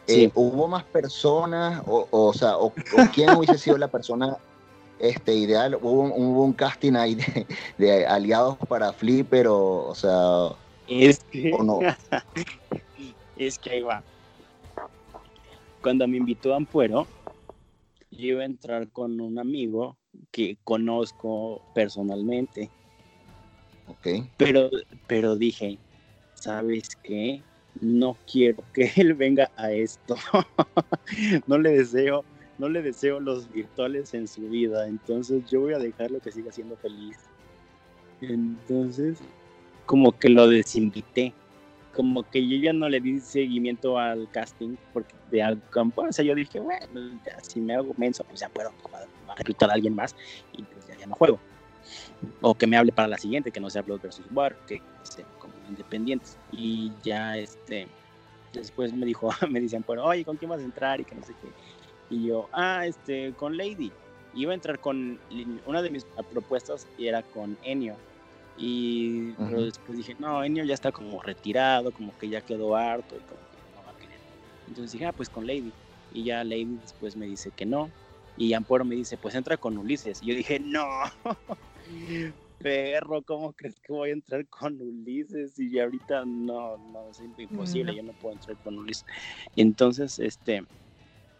Eh, 0.06 0.30
¿Hubo 0.34 0.68
más 0.68 0.84
personas? 0.84 1.82
O, 1.86 2.06
o, 2.10 2.32
sea, 2.34 2.58
o, 2.58 2.72
quién 3.12 3.30
hubiese 3.36 3.56
sido 3.58 3.78
la 3.78 3.88
persona 3.88 4.36
este, 4.98 5.34
ideal? 5.34 5.78
¿Hubo, 5.80 6.02
un 6.02 6.52
casting 6.52 6.94
ahí 6.94 7.16
de, 7.78 8.06
aliados 8.06 8.56
para 8.68 8.92
Flipper 8.92 9.48
o, 9.48 9.86
o 9.86 9.94
sea... 9.94 10.50
Es 10.86 11.24
que... 11.30 11.50
no? 11.50 11.80
es 13.36 13.58
que 13.58 13.82
va. 13.82 14.02
Cuando 15.84 16.08
me 16.08 16.16
invitó 16.16 16.52
a 16.52 16.56
Ampuero, 16.56 17.06
yo 18.10 18.26
iba 18.26 18.42
a 18.42 18.46
entrar 18.46 18.88
con 18.88 19.20
un 19.20 19.38
amigo 19.38 19.96
que 20.32 20.56
conozco 20.64 21.60
personalmente. 21.74 22.70
Ok. 23.86 24.26
Pero, 24.36 24.70
pero 25.06 25.36
dije, 25.36 25.78
¿sabes 26.34 26.96
qué? 27.02 27.42
no 27.80 28.16
quiero 28.30 28.64
que 28.72 28.90
él 28.96 29.14
venga 29.14 29.50
a 29.56 29.72
esto. 29.72 30.16
no 31.46 31.58
le 31.58 31.70
deseo, 31.70 32.24
no 32.58 32.68
le 32.68 32.82
deseo 32.82 33.20
los 33.20 33.50
virtuales 33.52 34.14
en 34.14 34.28
su 34.28 34.48
vida. 34.48 34.86
Entonces 34.86 35.44
yo 35.50 35.60
voy 35.60 35.74
a 35.74 35.78
dejarlo 35.78 36.20
que 36.20 36.32
siga 36.32 36.52
siendo 36.52 36.76
feliz. 36.76 37.18
Entonces, 38.20 39.18
como 39.86 40.12
que 40.18 40.28
lo 40.28 40.48
desinvité. 40.48 41.34
Como 41.94 42.28
que 42.28 42.46
yo 42.46 42.56
ya 42.56 42.72
no 42.72 42.88
le 42.88 43.00
di 43.00 43.20
seguimiento 43.20 43.98
al 43.98 44.28
casting 44.30 44.76
porque 44.92 45.14
de 45.30 45.42
al 45.42 45.62
campo, 45.70 46.02
o 46.02 46.12
sea, 46.12 46.24
yo 46.24 46.34
dije, 46.34 46.60
bueno, 46.60 46.86
si 47.42 47.60
me 47.60 47.74
hago 47.74 47.92
menso, 47.96 48.24
pues 48.24 48.40
ya 48.40 48.48
puedo 48.48 48.70
reclutar 49.36 49.70
a 49.70 49.74
alguien 49.74 49.94
más 49.94 50.14
y 50.52 50.62
pues 50.62 50.86
ya, 50.86 51.06
no 51.06 51.14
juego. 51.14 51.38
O 52.40 52.54
que 52.54 52.66
me 52.66 52.76
hable 52.76 52.92
para 52.92 53.08
la 53.08 53.18
siguiente, 53.18 53.50
que 53.50 53.60
no 53.60 53.70
sea 53.70 53.82
Blood 53.82 54.00
vs. 54.00 54.22
War, 54.32 54.56
que 54.66 54.80
sea 55.02 55.24
independientes. 55.68 56.38
Y 56.52 56.92
ya 57.02 57.36
este, 57.36 57.88
después 58.52 58.92
me 58.92 59.06
dijo, 59.06 59.30
me 59.48 59.60
decían, 59.60 59.84
bueno, 59.86 60.04
oye, 60.04 60.24
¿con 60.24 60.36
quién 60.36 60.50
vas 60.50 60.60
a 60.60 60.64
entrar? 60.64 61.00
Y 61.00 61.04
que 61.04 61.14
no 61.14 61.22
sé 61.22 61.34
qué. 61.40 61.48
Y 62.14 62.26
yo, 62.26 62.48
ah, 62.52 62.86
este, 62.86 63.32
con 63.34 63.56
Lady. 63.56 63.92
Iba 64.34 64.50
a 64.50 64.54
entrar 64.54 64.80
con, 64.80 65.18
una 65.66 65.80
de 65.80 65.90
mis 65.90 66.04
propuestas 66.32 66.88
era 66.98 67.22
con 67.22 67.56
Enio. 67.62 67.96
Y 68.56 69.32
después 69.32 69.98
dije, 69.98 70.14
no, 70.18 70.44
Enio 70.44 70.64
ya 70.64 70.74
está 70.74 70.92
como 70.92 71.20
retirado, 71.20 71.92
como 71.92 72.16
que 72.16 72.28
ya 72.28 72.40
quedó 72.40 72.76
harto 72.76 73.16
y 73.16 73.20
como 73.20 73.40
que 73.40 73.58
no 73.74 73.82
va 73.84 73.90
a 73.90 73.98
querer. 73.98 74.18
Entonces 74.68 74.92
dije, 74.92 75.06
ah, 75.06 75.12
pues 75.12 75.28
con 75.28 75.46
Lady. 75.46 75.72
Y 76.12 76.24
ya 76.24 76.44
Lady 76.44 76.78
después 76.80 77.16
me 77.16 77.26
dice 77.26 77.50
que 77.50 77.66
no. 77.66 77.90
Y 78.36 78.52
Ampuero 78.52 78.84
me 78.84 78.94
dice, 78.94 79.16
pues 79.16 79.34
entra 79.34 79.56
con 79.56 79.76
Ulises. 79.76 80.22
Y 80.22 80.26
yo 80.26 80.34
dije, 80.34 80.60
no. 80.60 80.86
perro, 82.64 83.22
¿cómo 83.22 83.52
crees 83.52 83.78
que 83.78 83.92
voy 83.92 84.08
a 84.08 84.12
entrar 84.14 84.46
con 84.48 84.80
Ulises? 84.80 85.58
Y 85.58 85.78
ahorita 85.78 86.24
no, 86.24 86.78
no, 86.78 87.10
es 87.10 87.20
imposible, 87.20 87.94
yo 87.94 88.02
no 88.02 88.14
puedo 88.14 88.34
entrar 88.34 88.56
con 88.58 88.78
Ulises. 88.78 89.04
Y 89.54 89.60
entonces, 89.60 90.18
este, 90.18 90.64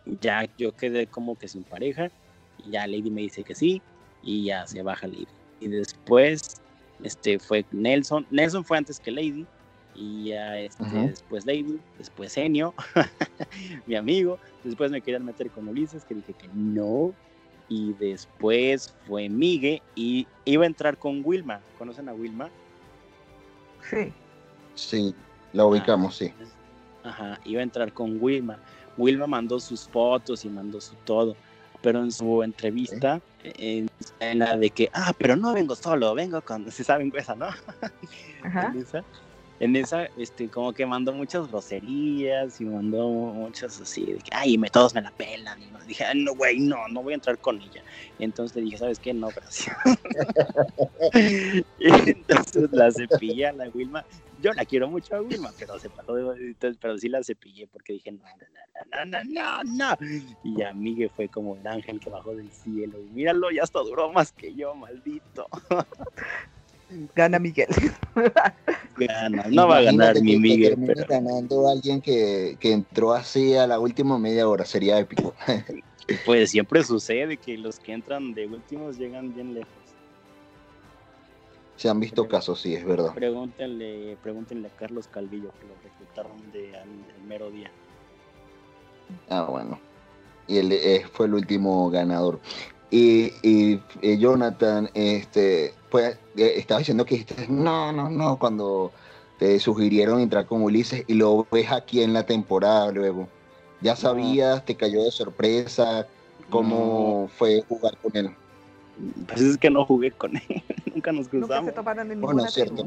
ya 0.04 0.46
yo 0.58 0.72
quedé 0.72 1.06
como 1.06 1.36
que 1.36 1.48
sin 1.48 1.64
pareja, 1.64 2.10
y 2.58 2.72
ya 2.72 2.86
Lady 2.86 3.10
me 3.10 3.22
dice 3.22 3.42
que 3.42 3.54
sí, 3.54 3.82
y 4.22 4.44
ya 4.44 4.66
se 4.66 4.82
baja 4.82 5.06
Lady. 5.06 5.26
Y 5.60 5.68
después, 5.68 6.60
este, 7.02 7.38
fue 7.38 7.64
Nelson, 7.70 8.26
Nelson 8.30 8.64
fue 8.64 8.78
antes 8.78 9.00
que 9.00 9.10
Lady, 9.10 9.46
y 9.94 10.30
ya 10.30 10.58
este, 10.58 10.84
después 10.84 11.46
Lady, 11.46 11.78
después 11.98 12.36
Enio, 12.36 12.74
mi 13.86 13.94
amigo, 13.94 14.38
después 14.62 14.90
me 14.90 15.00
querían 15.00 15.24
meter 15.24 15.50
con 15.50 15.68
Ulises, 15.68 16.04
que 16.04 16.14
dije 16.14 16.32
que 16.32 16.48
no, 16.54 17.14
y 17.68 17.92
después 17.94 18.94
fue 19.06 19.28
Migue 19.28 19.82
y 19.94 20.26
iba 20.44 20.64
a 20.64 20.66
entrar 20.66 20.98
con 20.98 21.22
Wilma. 21.24 21.60
¿Conocen 21.78 22.08
a 22.08 22.12
Wilma? 22.14 22.50
Sí. 23.90 24.12
Sí, 24.74 25.14
la 25.52 25.66
ubicamos, 25.66 26.16
sí. 26.16 26.32
Ajá, 27.02 27.40
iba 27.44 27.60
a 27.60 27.62
entrar 27.62 27.92
con 27.92 28.22
Wilma. 28.22 28.58
Wilma 28.96 29.26
mandó 29.26 29.58
sus 29.60 29.88
fotos 29.88 30.44
y 30.44 30.48
mandó 30.48 30.80
su 30.80 30.94
todo, 31.04 31.36
pero 31.82 32.02
en 32.02 32.12
su 32.12 32.42
entrevista, 32.42 33.20
en, 33.44 33.88
la 34.38 34.56
de 34.56 34.70
que, 34.70 34.90
ah, 34.92 35.12
pero 35.16 35.36
no 35.36 35.52
vengo 35.52 35.74
solo, 35.74 36.14
vengo 36.14 36.40
con, 36.42 36.70
se 36.72 36.84
saben 36.84 37.12
esa, 37.16 37.34
¿no? 37.34 37.46
Ajá 38.42 38.72
en 39.60 39.76
esa, 39.76 40.04
este, 40.18 40.48
como 40.48 40.72
que 40.72 40.84
mandó 40.84 41.12
muchas 41.12 41.48
groserías 41.48 42.60
y 42.60 42.64
mandó 42.64 43.08
muchas 43.08 43.80
así, 43.80 44.04
de 44.04 44.18
que, 44.18 44.30
ay, 44.32 44.58
me, 44.58 44.68
todos 44.68 44.94
me 44.94 45.00
la 45.00 45.10
pelan. 45.12 45.60
Y 45.62 45.86
dije, 45.86 46.04
no, 46.14 46.34
güey, 46.34 46.58
no, 46.58 46.88
no 46.88 47.02
voy 47.02 47.12
a 47.12 47.16
entrar 47.16 47.38
con 47.38 47.60
ella. 47.60 47.82
entonces 48.18 48.56
le 48.56 48.62
dije, 48.62 48.78
¿sabes 48.78 48.98
qué? 48.98 49.14
No, 49.14 49.28
gracias. 49.28 49.76
y 51.78 52.10
entonces 52.10 52.70
la 52.72 52.90
cepillé 52.90 53.46
a 53.46 53.52
la 53.52 53.68
Wilma. 53.72 54.04
Yo 54.44 54.52
la 54.52 54.66
quiero 54.66 54.90
mucho 54.90 55.16
a 55.16 55.22
Wilma, 55.22 55.50
pero 55.58 55.78
se 55.78 55.88
pero 56.78 56.98
sí 56.98 57.08
la 57.08 57.24
cepillé 57.24 57.66
porque 57.66 57.94
dije, 57.94 58.12
no, 58.12 58.20
no, 58.92 59.06
no, 59.06 59.24
no, 59.24 59.64
no, 59.64 59.96
Y 60.44 60.60
a 60.60 60.74
Miguel 60.74 61.08
fue 61.08 61.30
como 61.30 61.56
el 61.56 61.66
ángel 61.66 61.98
que 61.98 62.10
bajó 62.10 62.36
del 62.36 62.50
cielo. 62.50 62.98
Y 63.00 63.08
míralo, 63.14 63.50
ya 63.50 63.62
hasta 63.62 63.78
duró 63.78 64.12
más 64.12 64.32
que 64.32 64.54
yo, 64.54 64.74
maldito. 64.74 65.46
Gana 67.14 67.38
Miguel. 67.38 67.68
Gana, 68.98 69.46
no 69.48 69.66
va 69.66 69.78
a 69.78 69.82
ganar 69.82 70.20
mi 70.20 70.38
Miguel. 70.38 70.76
Pero... 70.88 71.06
ganando 71.08 71.66
alguien 71.66 72.02
que, 72.02 72.58
que 72.60 72.72
entró 72.72 73.14
así 73.14 73.56
a 73.56 73.66
la 73.66 73.80
última 73.80 74.18
media 74.18 74.46
hora, 74.46 74.66
sería 74.66 74.98
épico. 74.98 75.34
Pues 76.26 76.50
siempre 76.50 76.84
sucede 76.84 77.38
que 77.38 77.56
los 77.56 77.78
que 77.78 77.94
entran 77.94 78.34
de 78.34 78.46
últimos 78.46 78.98
llegan 78.98 79.34
bien 79.34 79.54
lejos. 79.54 79.83
Se 81.76 81.88
han 81.88 82.00
visto 82.00 82.28
casos, 82.28 82.60
sí, 82.60 82.74
es 82.74 82.84
verdad. 82.84 83.12
Pregúntenle, 83.14 84.16
pregúntenle 84.22 84.68
a 84.68 84.76
Carlos 84.76 85.08
Calvillo 85.08 85.50
que 85.60 85.66
lo 85.66 85.74
reclutaron 85.82 86.52
de, 86.52 86.76
al, 86.76 86.88
mero 87.26 87.50
día. 87.50 87.70
Ah, 89.28 89.46
bueno. 89.50 89.80
Y 90.46 90.58
él 90.58 90.72
eh, 90.72 91.04
fue 91.12 91.26
el 91.26 91.34
último 91.34 91.90
ganador. 91.90 92.40
Y, 92.90 93.32
y, 93.42 93.80
eh, 94.02 94.18
Jonathan, 94.18 94.88
este, 94.94 95.74
pues 95.90 96.16
eh, 96.36 96.54
estaba 96.56 96.78
diciendo 96.78 97.04
que 97.04 97.26
no, 97.48 97.92
no, 97.92 98.08
no, 98.08 98.38
cuando 98.38 98.92
te 99.38 99.58
sugirieron 99.58 100.20
entrar 100.20 100.46
con 100.46 100.62
Ulises 100.62 101.04
y 101.08 101.14
lo 101.14 101.46
ves 101.50 101.72
aquí 101.72 102.02
en 102.02 102.12
la 102.12 102.24
temporada 102.24 102.92
luego. 102.92 103.28
¿Ya 103.80 103.96
sabías, 103.96 104.64
te 104.64 104.76
cayó 104.76 105.02
de 105.02 105.10
sorpresa? 105.10 106.06
¿Cómo 106.50 107.28
fue 107.36 107.62
jugar 107.68 107.98
con 107.98 108.16
él? 108.16 108.34
Pues 109.26 109.40
es 109.40 109.58
que 109.58 109.70
no 109.70 109.84
jugué 109.84 110.12
con 110.12 110.36
él, 110.36 110.42
nunca 110.94 111.12
nos 111.12 111.28
cruzamos. 111.28 111.72
bueno, 112.20 112.46
cierto, 112.46 112.86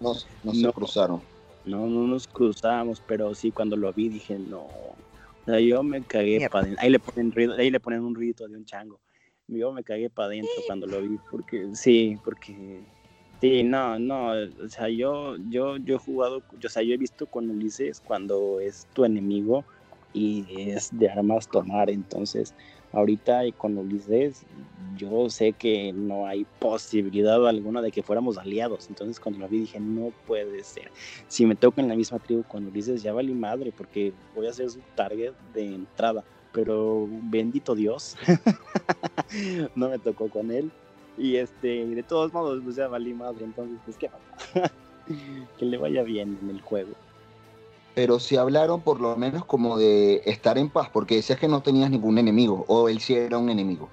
no, 0.00 0.14
no, 0.42 0.54
se 0.54 0.72
cruzaron. 0.72 1.22
No, 1.64 1.86
no 1.86 2.06
nos 2.06 2.26
cruzamos, 2.26 3.02
pero 3.06 3.34
sí 3.34 3.50
cuando 3.50 3.76
lo 3.76 3.92
vi 3.92 4.08
dije, 4.08 4.38
no. 4.38 4.60
O 4.60 4.96
sea, 5.44 5.60
yo 5.60 5.82
me 5.82 6.02
cagué 6.02 6.48
para 6.50 6.68
ahí 6.78 6.90
le 6.90 6.98
ponen 6.98 7.32
ahí 7.58 7.70
le 7.70 7.80
ponen 7.80 8.04
un 8.04 8.14
ruido 8.14 8.46
de 8.46 8.56
un 8.56 8.64
chango 8.64 9.00
yo 9.48 9.72
me 9.72 9.82
cagué 9.82 10.10
para 10.10 10.26
adentro 10.28 10.54
cuando 10.66 10.86
lo 10.86 11.00
vi, 11.00 11.18
porque 11.30 11.74
sí, 11.74 12.18
porque 12.22 12.80
sí, 13.40 13.62
no, 13.64 13.98
no, 13.98 14.32
o 14.32 14.68
sea, 14.68 14.88
yo, 14.90 15.36
yo, 15.48 15.78
yo 15.78 15.96
he 15.96 15.98
jugado, 15.98 16.42
o 16.64 16.68
sea, 16.68 16.82
yo 16.82 16.94
he 16.94 16.98
visto 16.98 17.26
con 17.26 17.50
Ulises 17.50 18.00
cuando 18.00 18.60
es 18.60 18.86
tu 18.92 19.04
enemigo 19.04 19.64
y 20.12 20.70
es 20.70 20.90
de 20.92 21.08
armas 21.08 21.48
tomar, 21.48 21.88
entonces 21.88 22.54
ahorita 22.92 23.42
con 23.56 23.76
Ulises 23.78 24.44
yo 24.96 25.30
sé 25.30 25.52
que 25.52 25.92
no 25.92 26.26
hay 26.26 26.44
posibilidad 26.58 27.46
alguna 27.46 27.80
de 27.80 27.92
que 27.92 28.02
fuéramos 28.02 28.36
aliados, 28.36 28.88
entonces 28.88 29.20
cuando 29.20 29.40
lo 29.40 29.48
vi 29.48 29.60
dije, 29.60 29.78
no 29.78 30.12
puede 30.26 30.64
ser, 30.64 30.90
si 31.28 31.46
me 31.46 31.54
toca 31.54 31.80
en 31.80 31.88
la 31.88 31.94
misma 31.94 32.18
tribu 32.18 32.42
con 32.42 32.66
Ulises 32.66 33.02
ya 33.02 33.12
valí 33.12 33.32
madre, 33.32 33.72
porque 33.76 34.12
voy 34.34 34.48
a 34.48 34.52
ser 34.52 34.70
su 34.70 34.80
target 34.94 35.32
de 35.54 35.74
entrada. 35.74 36.24
Pero 36.52 37.06
bendito 37.10 37.74
Dios, 37.74 38.16
no 39.76 39.90
me 39.90 39.98
tocó 39.98 40.28
con 40.28 40.50
él. 40.50 40.70
Y 41.16 41.36
este, 41.36 41.84
de 41.84 42.02
todos 42.02 42.32
modos, 42.32 42.60
pues 42.64 42.76
ya 42.76 42.88
valí 42.88 43.12
madre, 43.12 43.44
entonces, 43.44 43.78
pues 43.84 43.96
qué 43.98 44.10
que 45.58 45.64
le 45.64 45.76
vaya 45.76 46.02
bien 46.02 46.38
en 46.42 46.50
el 46.50 46.60
juego. 46.60 46.92
Pero 47.98 48.20
si 48.20 48.36
hablaron 48.36 48.80
por 48.80 49.00
lo 49.00 49.16
menos 49.16 49.44
como 49.44 49.76
de 49.76 50.22
estar 50.24 50.56
en 50.56 50.68
paz, 50.68 50.88
porque 50.92 51.16
decías 51.16 51.38
que 51.38 51.48
no 51.48 51.62
tenías 51.62 51.90
ningún 51.90 52.18
enemigo, 52.18 52.64
o 52.68 52.88
él 52.88 53.00
sí 53.00 53.14
era 53.14 53.38
un 53.38 53.50
enemigo. 53.50 53.88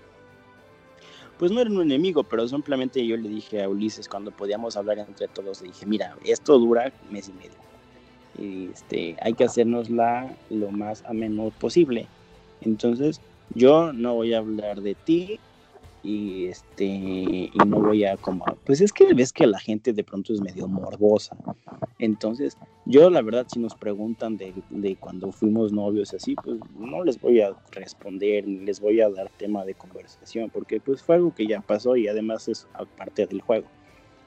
Pues 1.40 1.52
no 1.52 1.60
era 1.60 1.72
un 1.72 1.82
enemigo, 1.82 2.24
pero 2.24 2.48
simplemente 2.48 3.04
yo 3.04 3.18
le 3.18 3.28
dije 3.28 3.64
a 3.64 3.68
Ulises 3.68 4.08
cuando 4.08 4.30
podíamos 4.30 4.78
hablar 4.78 5.00
entre 5.00 5.28
todos, 5.28 5.62
le 5.62 5.70
dije, 5.70 5.88
mira, 5.88 6.16
esto 6.24 6.60
dura 6.60 6.94
mes 7.10 7.30
y 7.30 7.34
medio. 7.34 8.72
Este, 8.72 9.18
hay 9.22 9.34
que 9.34 9.46
hacernosla 9.46 10.36
lo 10.52 10.70
más 10.70 11.04
a 11.06 11.14
menudo 11.14 11.50
posible 11.52 12.08
entonces, 12.62 13.22
yo 13.54 13.94
no 13.94 14.16
voy 14.16 14.34
a 14.34 14.40
hablar 14.40 14.82
de 14.82 14.96
ti 14.96 15.40
y 16.06 16.46
este 16.46 16.86
y 16.86 17.52
no 17.66 17.82
voy 17.82 18.06
a 18.06 18.16
como 18.18 18.46
pues 18.64 18.80
es 18.80 18.94
que 18.94 19.14
ves 19.14 19.34
que 19.34 19.48
la 19.48 19.60
gente 19.60 19.92
de 19.92 20.04
pronto 20.04 20.34
es 20.34 20.40
medio 20.40 20.68
morbosa 20.68 21.36
entonces 21.98 22.58
yo 22.86 23.10
la 23.10 23.24
verdad 23.24 23.48
si 23.52 23.60
nos 23.60 23.74
preguntan 23.74 24.38
de, 24.38 24.54
de 24.70 24.96
cuando 24.98 25.32
fuimos 25.32 25.74
novios 25.74 26.14
así 26.14 26.36
pues 26.36 26.60
no 26.78 27.04
les 27.04 27.20
voy 27.20 27.42
a 27.42 27.56
responder 27.72 28.48
ni 28.48 28.60
les 28.60 28.80
voy 28.80 29.02
a 29.02 29.10
dar 29.10 29.30
tema 29.38 29.66
de 29.66 29.74
conversación 29.74 30.52
porque 30.52 30.80
pues 30.80 31.02
fue 31.02 31.16
algo 31.16 31.34
que 31.34 31.48
ya 31.48 31.62
pasó 31.62 31.96
y 31.96 32.08
además 32.08 32.48
es 32.48 32.68
parte 32.98 33.26
del 33.26 33.42
juego 33.42 33.68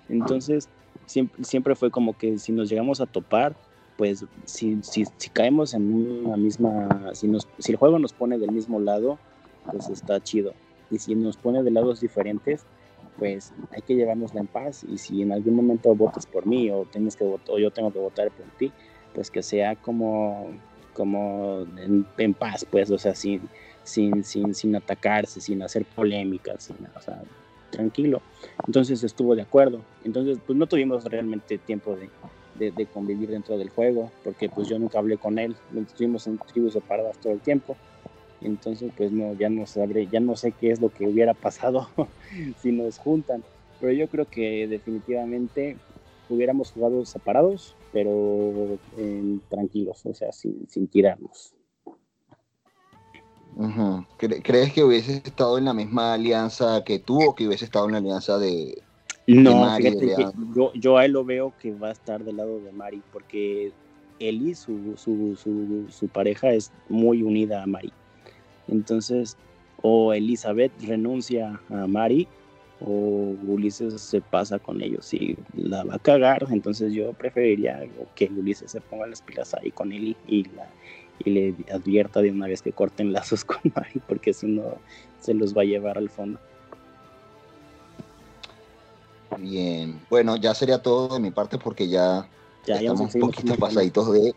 entonces 0.08 0.68
siempre, 1.06 1.44
siempre 1.44 1.74
fue 1.76 1.92
como 1.92 2.18
que 2.18 2.38
si 2.38 2.50
nos 2.50 2.68
llegamos 2.68 3.00
a 3.00 3.06
topar 3.06 3.54
pues 3.96 4.24
si, 4.44 4.78
si, 4.82 5.04
si 5.16 5.28
caemos 5.30 5.74
en 5.74 5.92
una 6.24 6.36
misma, 6.36 7.10
si, 7.14 7.26
nos, 7.26 7.48
si 7.58 7.72
el 7.72 7.78
juego 7.78 7.98
nos 7.98 8.12
pone 8.12 8.38
del 8.38 8.52
mismo 8.52 8.78
lado, 8.78 9.18
pues 9.72 9.88
está 9.88 10.22
chido. 10.22 10.54
Y 10.90 10.98
si 10.98 11.14
nos 11.14 11.36
pone 11.36 11.62
de 11.62 11.70
lados 11.70 12.00
diferentes, 12.00 12.64
pues 13.18 13.52
hay 13.72 13.82
que 13.82 13.94
llevárnosla 13.94 14.40
en 14.40 14.46
paz. 14.46 14.84
Y 14.84 14.98
si 14.98 15.22
en 15.22 15.32
algún 15.32 15.54
momento 15.54 15.94
votas 15.94 16.26
por 16.26 16.46
mí 16.46 16.70
o, 16.70 16.84
tienes 16.90 17.16
que 17.16 17.24
o 17.24 17.58
yo 17.58 17.70
tengo 17.70 17.92
que 17.92 17.98
votar 17.98 18.30
por 18.30 18.46
ti, 18.58 18.72
pues 19.14 19.30
que 19.30 19.42
sea 19.42 19.76
como, 19.76 20.48
como 20.94 21.66
en, 21.76 22.34
paz, 22.34 22.64
pues, 22.64 22.90
o 22.90 22.98
sea, 22.98 23.14
sin, 23.14 23.42
sin, 23.82 24.24
sin, 24.24 24.54
sin 24.54 24.76
atacarse, 24.76 25.40
sin 25.40 25.62
hacer 25.62 25.84
polémicas, 25.84 26.64
sin, 26.64 26.76
o 26.96 27.00
sea, 27.00 27.22
tranquilo. 27.70 28.22
Entonces 28.66 29.02
estuvo 29.02 29.34
de 29.34 29.42
acuerdo. 29.42 29.80
Entonces, 30.04 30.38
pues 30.46 30.58
no 30.58 30.66
tuvimos 30.66 31.04
realmente 31.04 31.58
tiempo 31.58 31.96
de, 31.96 32.70
de, 32.70 32.86
convivir 32.86 33.30
dentro 33.30 33.56
del 33.56 33.70
juego, 33.70 34.10
porque 34.24 34.48
pues 34.48 34.68
yo 34.68 34.78
nunca 34.78 34.98
hablé 34.98 35.16
con 35.16 35.38
él, 35.38 35.54
estuvimos 35.76 36.26
en 36.26 36.38
tribus 36.38 36.72
separadas 36.72 37.18
todo 37.18 37.32
el 37.32 37.40
tiempo, 37.40 37.76
entonces 38.40 38.92
pues 38.96 39.12
no, 39.12 39.34
ya 39.34 39.48
no 39.48 39.66
sabré, 39.66 40.06
ya 40.06 40.20
no 40.20 40.36
sé 40.36 40.52
qué 40.52 40.70
es 40.70 40.80
lo 40.80 40.90
que 40.90 41.06
hubiera 41.06 41.34
pasado 41.34 41.88
si 42.62 42.72
nos 42.72 42.98
juntan, 42.98 43.42
pero 43.80 43.92
yo 43.92 44.08
creo 44.08 44.26
que 44.26 44.66
definitivamente 44.68 45.76
hubiéramos 46.28 46.72
jugado 46.72 47.04
separados, 47.04 47.74
pero 47.92 48.78
tranquilos, 49.48 50.04
o 50.04 50.14
sea, 50.14 50.30
sin, 50.32 50.68
sin 50.68 50.86
tirarnos. 50.88 51.54
¿Crees 54.18 54.72
que 54.72 54.84
hubiese 54.84 55.16
estado 55.16 55.58
en 55.58 55.64
la 55.64 55.74
misma 55.74 56.14
alianza 56.14 56.84
que 56.84 56.98
tú 56.98 57.20
o 57.22 57.34
que 57.34 57.46
hubiese 57.46 57.64
estado 57.64 57.86
en 57.86 57.92
la 57.92 57.98
alianza 57.98 58.38
de, 58.38 58.82
no, 59.28 59.76
fíjate 59.76 59.98
que 59.98 60.26
yo, 60.56 60.72
yo 60.72 60.96
a 60.96 61.04
él 61.04 61.12
lo 61.12 61.22
veo 61.22 61.52
que 61.60 61.74
va 61.74 61.88
a 61.88 61.92
estar 61.92 62.24
del 62.24 62.38
lado 62.38 62.60
de 62.60 62.72
Mari, 62.72 63.02
porque 63.12 63.72
Eli, 64.18 64.54
su, 64.54 64.94
su, 64.96 65.36
su, 65.36 65.84
su 65.90 66.08
pareja, 66.08 66.50
es 66.52 66.72
muy 66.88 67.22
unida 67.22 67.62
a 67.62 67.66
Mari. 67.66 67.92
Entonces, 68.68 69.36
o 69.82 70.12
Elizabeth 70.12 70.72
renuncia 70.82 71.60
a 71.70 71.86
Mari, 71.86 72.28
o 72.80 73.34
Ulises 73.46 74.00
se 74.00 74.20
pasa 74.20 74.58
con 74.58 74.80
ellos 74.80 75.12
y 75.12 75.36
la 75.54 75.84
va 75.84 75.96
a 75.96 75.98
cagar. 75.98 76.46
Entonces, 76.50 76.92
yo 76.92 77.12
preferiría 77.12 77.82
que 78.14 78.26
Ulises 78.26 78.70
se 78.70 78.80
ponga 78.80 79.06
las 79.06 79.22
pilas 79.22 79.54
ahí 79.54 79.70
con 79.70 79.92
Eli 79.92 80.16
y, 80.26 80.44
la, 80.44 80.68
y 81.24 81.30
le 81.30 81.54
advierta 81.72 82.20
de 82.20 82.30
una 82.30 82.46
vez 82.46 82.62
que 82.62 82.72
corten 82.72 83.12
lazos 83.12 83.44
con 83.44 83.58
Mari, 83.74 84.00
porque 84.06 84.32
si 84.32 84.46
no, 84.46 84.74
se 85.20 85.34
los 85.34 85.56
va 85.56 85.62
a 85.62 85.66
llevar 85.66 85.98
al 85.98 86.08
fondo. 86.08 86.38
Bien, 89.38 90.00
bueno, 90.10 90.36
ya 90.36 90.54
sería 90.54 90.82
todo 90.82 91.14
de 91.14 91.20
mi 91.20 91.30
parte 91.30 91.58
porque 91.58 91.88
ya, 91.88 92.28
Ya, 92.66 92.76
estamos 92.76 93.14
un 93.14 93.20
poquito 93.20 93.54
pasaditos 93.56 94.12
de, 94.12 94.34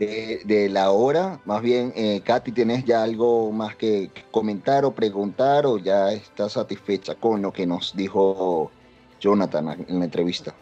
de, 0.00 0.42
de 0.46 0.68
la 0.70 0.90
hora. 0.92 1.40
Más 1.44 1.62
bien, 1.62 1.92
eh, 1.96 2.22
Katy, 2.24 2.52
¿tienes 2.52 2.84
ya 2.84 3.02
algo 3.04 3.52
más 3.52 3.76
que 3.76 4.12
comentar 4.32 4.84
o 4.84 4.94
preguntar 4.94 5.66
o 5.66 5.78
ya 5.78 6.12
estás 6.12 6.54
satisfecha 6.54 7.16
con 7.16 7.42
lo 7.42 7.52
que 7.52 7.66
nos 7.66 7.94
dijo 7.94 8.74
Jonathan 9.20 9.84
en 9.88 9.98
la 10.00 10.06
entrevista? 10.06 10.56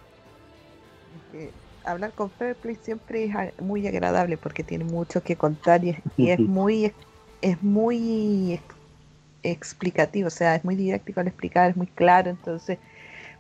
hablar 1.84 2.14
con 2.14 2.30
Fairplay 2.32 2.76
siempre 2.76 3.24
es 3.26 3.62
muy 3.64 3.86
agradable 3.86 4.38
porque 4.38 4.64
tiene 4.64 4.84
mucho 4.84 5.22
que 5.22 5.36
contar 5.36 5.84
y 5.84 5.90
es, 5.90 5.98
y 6.16 6.30
es 6.30 6.46
muy 6.46 6.94
es 7.40 7.62
muy 7.62 8.54
ex- 8.54 8.76
explicativo, 9.42 10.28
o 10.28 10.30
sea, 10.30 10.56
es 10.56 10.64
muy 10.64 10.76
didáctico 10.76 11.20
al 11.20 11.28
explicar, 11.28 11.70
es 11.70 11.76
muy 11.76 11.88
claro, 11.88 12.30
entonces 12.30 12.80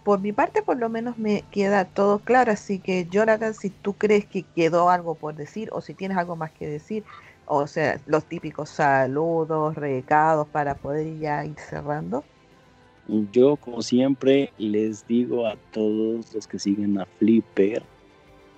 por 0.08 0.20
mi 0.20 0.32
parte 0.32 0.62
por 0.62 0.78
lo 0.78 0.88
menos 0.88 1.18
me 1.18 1.44
queda 1.50 1.84
todo 1.84 2.20
claro, 2.20 2.50
así 2.50 2.78
que 2.78 3.06
Jonathan, 3.10 3.52
si 3.52 3.68
tú 3.68 3.92
crees 3.92 4.24
que 4.24 4.42
quedó 4.42 4.88
algo 4.88 5.14
por 5.14 5.34
decir 5.34 5.68
o 5.70 5.82
si 5.82 5.92
tienes 5.92 6.16
algo 6.16 6.34
más 6.34 6.50
que 6.50 6.66
decir, 6.66 7.04
o 7.44 7.66
sea, 7.66 8.00
los 8.06 8.24
típicos 8.24 8.70
saludos, 8.70 9.74
recados 9.74 10.48
para 10.48 10.76
poder 10.76 11.18
ya 11.18 11.44
ir 11.44 11.58
cerrando. 11.58 12.24
Yo, 13.32 13.56
como 13.56 13.82
siempre, 13.82 14.50
les 14.56 15.06
digo 15.06 15.46
a 15.46 15.56
todos 15.72 16.34
los 16.34 16.46
que 16.46 16.58
siguen 16.58 16.98
a 16.98 17.04
Flipper 17.18 17.82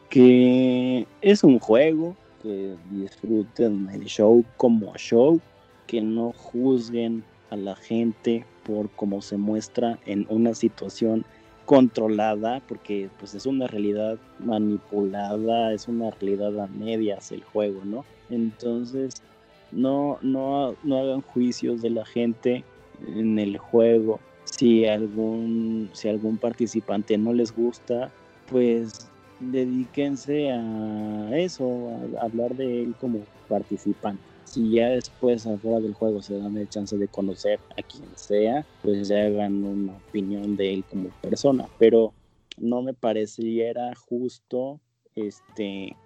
que 0.09 1.05
es 1.21 1.43
un 1.43 1.59
juego, 1.59 2.15
que 2.45 2.77
disfruten 2.93 3.89
el 3.93 4.05
show 4.05 4.45
como 4.57 4.95
show, 4.97 5.41
que 5.89 6.01
no 6.01 6.33
juzguen 6.33 7.25
a 7.51 7.57
la 7.57 7.75
gente 7.75 8.47
por 8.65 8.89
cómo 8.91 9.21
se 9.21 9.37
muestra 9.37 9.99
en 10.07 10.27
una 10.29 10.55
situación 10.55 11.25
controlada, 11.71 12.61
porque 12.67 13.09
pues 13.21 13.33
es 13.37 13.47
una 13.47 13.69
realidad 13.69 14.19
manipulada, 14.41 15.73
es 15.73 15.87
una 15.87 16.11
realidad 16.11 16.59
a 16.59 16.67
medias 16.67 17.31
el 17.31 17.45
juego, 17.45 17.85
¿no? 17.85 18.05
Entonces, 18.29 19.23
no, 19.71 20.19
no, 20.21 20.75
no 20.83 20.99
hagan 20.99 21.21
juicios 21.21 21.81
de 21.81 21.91
la 21.91 22.05
gente 22.05 22.65
en 23.07 23.39
el 23.39 23.57
juego. 23.57 24.19
Si 24.47 24.85
algún, 24.85 25.91
si 25.93 26.09
algún 26.09 26.39
participante 26.39 27.17
no 27.17 27.33
les 27.33 27.55
gusta, 27.55 28.11
pues 28.51 29.09
dedíquense 29.39 30.51
a 30.51 31.31
eso, 31.39 31.93
a 32.21 32.25
hablar 32.25 32.57
de 32.57 32.83
él 32.83 32.97
como 33.01 33.21
participante. 33.49 34.21
Si 34.51 34.69
ya 34.69 34.89
después 34.89 35.47
afuera 35.47 35.79
del 35.79 35.95
juego 35.95 36.21
se 36.21 36.37
dan 36.37 36.57
el 36.57 36.69
chance 36.69 36.97
de 36.97 37.07
conocer 37.07 37.61
a 37.79 37.83
quien 37.83 38.09
sea, 38.17 38.67
pues 38.83 39.07
ya 39.07 39.27
hagan 39.27 39.63
una 39.65 39.93
opinión 39.93 40.57
de 40.57 40.75
él 40.75 40.85
como 40.91 41.11
persona. 41.23 41.69
Pero 41.79 42.13
no 42.59 42.83
me 42.83 42.93
pareciera 42.93 43.95
justo 43.95 44.81
este 45.15 45.97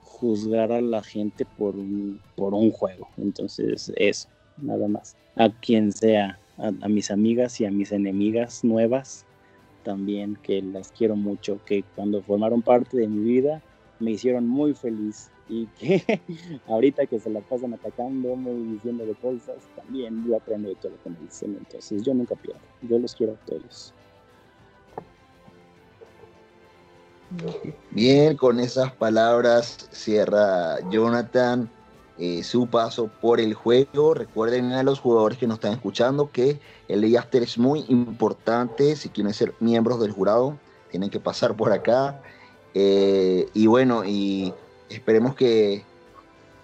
juzgar 0.00 0.72
a 0.72 0.80
la 0.80 1.04
gente 1.04 1.44
por 1.44 1.76
un, 1.76 2.20
por 2.34 2.54
un 2.54 2.72
juego. 2.72 3.06
Entonces, 3.18 3.92
eso, 3.94 4.28
nada 4.56 4.88
más. 4.88 5.16
A 5.36 5.50
quien 5.50 5.92
sea, 5.92 6.40
a, 6.58 6.72
a 6.80 6.88
mis 6.88 7.12
amigas 7.12 7.60
y 7.60 7.66
a 7.66 7.70
mis 7.70 7.92
enemigas 7.92 8.64
nuevas, 8.64 9.24
también 9.84 10.36
que 10.42 10.60
las 10.60 10.90
quiero 10.90 11.14
mucho, 11.14 11.60
que 11.64 11.84
cuando 11.94 12.20
formaron 12.20 12.62
parte 12.62 12.96
de 12.96 13.06
mi 13.06 13.22
vida 13.22 13.62
me 14.00 14.10
hicieron 14.10 14.48
muy 14.48 14.74
feliz 14.74 15.30
y 15.48 15.66
que 15.66 16.20
ahorita 16.68 17.06
que 17.06 17.18
se 17.18 17.30
la 17.30 17.40
pasan 17.40 17.74
atacándome 17.74 18.52
y 18.52 18.64
diciéndole 18.74 19.14
cosas, 19.14 19.56
también 19.76 20.24
yo 20.26 20.36
aprendo 20.36 20.68
de 20.68 20.76
todo 20.76 20.92
lo 20.92 21.02
que 21.02 21.10
me 21.10 21.18
dicen. 21.20 21.56
Entonces, 21.58 22.02
yo 22.02 22.14
nunca 22.14 22.34
pierdo. 22.36 22.60
Yo 22.82 22.98
los 22.98 23.14
quiero 23.14 23.34
a 23.34 23.46
todos. 23.46 23.94
Bien, 27.90 28.36
con 28.36 28.60
esas 28.60 28.92
palabras 28.92 29.88
cierra 29.90 30.78
Jonathan 30.90 31.70
eh, 32.18 32.42
su 32.44 32.66
paso 32.66 33.10
por 33.20 33.40
el 33.40 33.54
juego. 33.54 34.14
Recuerden 34.14 34.72
a 34.72 34.82
los 34.82 35.00
jugadores 35.00 35.38
que 35.38 35.46
nos 35.46 35.56
están 35.56 35.72
escuchando 35.72 36.30
que 36.30 36.60
el 36.88 37.16
After 37.16 37.42
es 37.42 37.56
muy 37.58 37.84
importante. 37.88 38.96
Si 38.96 39.08
quieren 39.08 39.32
ser 39.32 39.54
miembros 39.60 40.00
del 40.00 40.12
jurado, 40.12 40.58
tienen 40.90 41.08
que 41.10 41.20
pasar 41.20 41.56
por 41.56 41.72
acá. 41.72 42.20
Eh, 42.74 43.48
y 43.54 43.66
bueno, 43.66 44.04
y 44.04 44.52
esperemos 44.92 45.34
que 45.34 45.84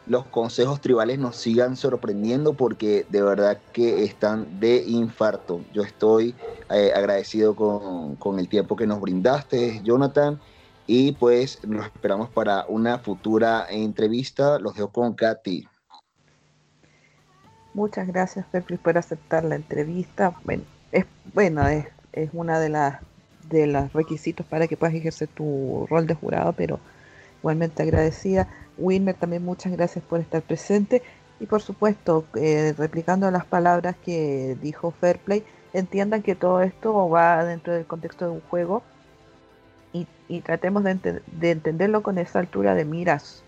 los 0.07 0.25
consejos 0.27 0.81
tribales 0.81 1.19
nos 1.19 1.37
sigan 1.37 1.77
sorprendiendo 1.77 2.55
porque 2.55 3.05
de 3.11 3.23
verdad 3.23 3.59
que 3.73 4.05
están 4.05 4.59
de 4.59 4.83
infarto. 4.87 5.61
Yo 5.73 5.83
estoy 5.83 6.35
eh, 6.71 6.93
agradecido 6.95 7.55
con, 7.55 8.17
con 8.17 8.39
el 8.39 8.49
tiempo 8.49 8.75
que 8.77 8.87
nos 8.87 9.01
brindaste, 9.01 9.81
Jonathan. 9.85 10.41
Y 10.87 11.13
pues 11.13 11.63
nos 11.67 11.85
esperamos 11.85 12.31
para 12.31 12.65
una 12.67 12.99
futura 12.99 13.67
entrevista. 13.69 14.59
Los 14.59 14.75
dejo 14.75 14.89
con 14.89 15.13
Katy. 15.13 15.69
Muchas 17.75 18.09
gracias, 18.09 18.47
Fairplay, 18.51 18.79
por 18.79 18.97
aceptar 18.97 19.45
la 19.45 19.57
entrevista. 19.57 20.35
Bueno, 20.45 20.63
es, 20.91 21.05
bueno, 21.35 21.69
es, 21.69 21.87
es 22.13 22.31
una 22.33 22.59
de 22.59 22.71
las 22.71 23.03
de 23.51 23.67
los 23.67 23.93
requisitos 23.93 24.47
para 24.47 24.67
que 24.67 24.77
puedas 24.77 24.95
ejercer 24.95 25.29
tu 25.29 25.87
rol 25.89 26.07
de 26.07 26.15
jurado, 26.15 26.53
pero 26.53 26.81
igualmente 27.41 27.83
agradecida. 27.83 28.49
Wilmer, 28.77 29.15
también 29.15 29.45
muchas 29.45 29.73
gracias 29.73 30.05
por 30.05 30.21
estar 30.21 30.43
presente. 30.43 31.03
Y 31.41 31.47
por 31.47 31.63
supuesto, 31.63 32.25
eh, 32.35 32.75
replicando 32.77 33.31
las 33.31 33.45
palabras 33.45 33.97
que 34.05 34.57
dijo 34.61 34.91
Fairplay, 35.01 35.45
entiendan 35.73 36.23
que 36.23 36.35
todo 36.35 36.63
esto 36.63 37.09
va 37.09 37.45
dentro 37.45 37.73
del 37.75 37.87
contexto 37.87 38.25
de 38.25 38.31
un 38.33 38.41
juego 38.41 38.83
y, 39.93 40.07
y 40.29 40.41
tratemos 40.41 40.83
de, 40.85 40.91
ente- 40.93 41.23
de 41.27 41.51
entenderlo 41.51 42.03
con 42.03 42.19
esa 42.19 42.41
altura 42.41 42.75
de 42.75 42.85
miras. 42.85 43.43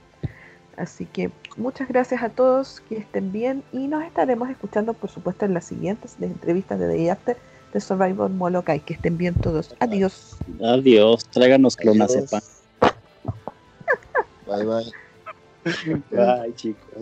Así 0.76 1.04
que 1.04 1.30
muchas 1.56 1.88
gracias 1.88 2.22
a 2.22 2.30
todos, 2.30 2.80
que 2.88 2.96
estén 2.96 3.32
bien 3.32 3.62
y 3.72 3.88
nos 3.88 4.04
estaremos 4.04 4.48
escuchando 4.48 4.94
por 4.94 5.10
supuesto 5.10 5.44
en 5.44 5.52
las 5.52 5.64
siguientes 5.64 6.16
entrevistas 6.20 6.78
de 6.78 6.86
Day 6.86 7.08
After 7.08 7.36
de 7.72 7.80
Survivor 7.80 8.30
Molokai. 8.30 8.80
Que 8.80 8.94
estén 8.94 9.18
bien 9.18 9.34
todos. 9.34 9.74
Adiós. 9.80 10.36
Adiós, 10.62 11.24
tráiganos 11.30 11.76
clonacepa. 11.76 12.40
Bye 14.50 14.64
bye. 14.64 14.92
Bye, 16.12 16.52
chicos. 16.56 16.94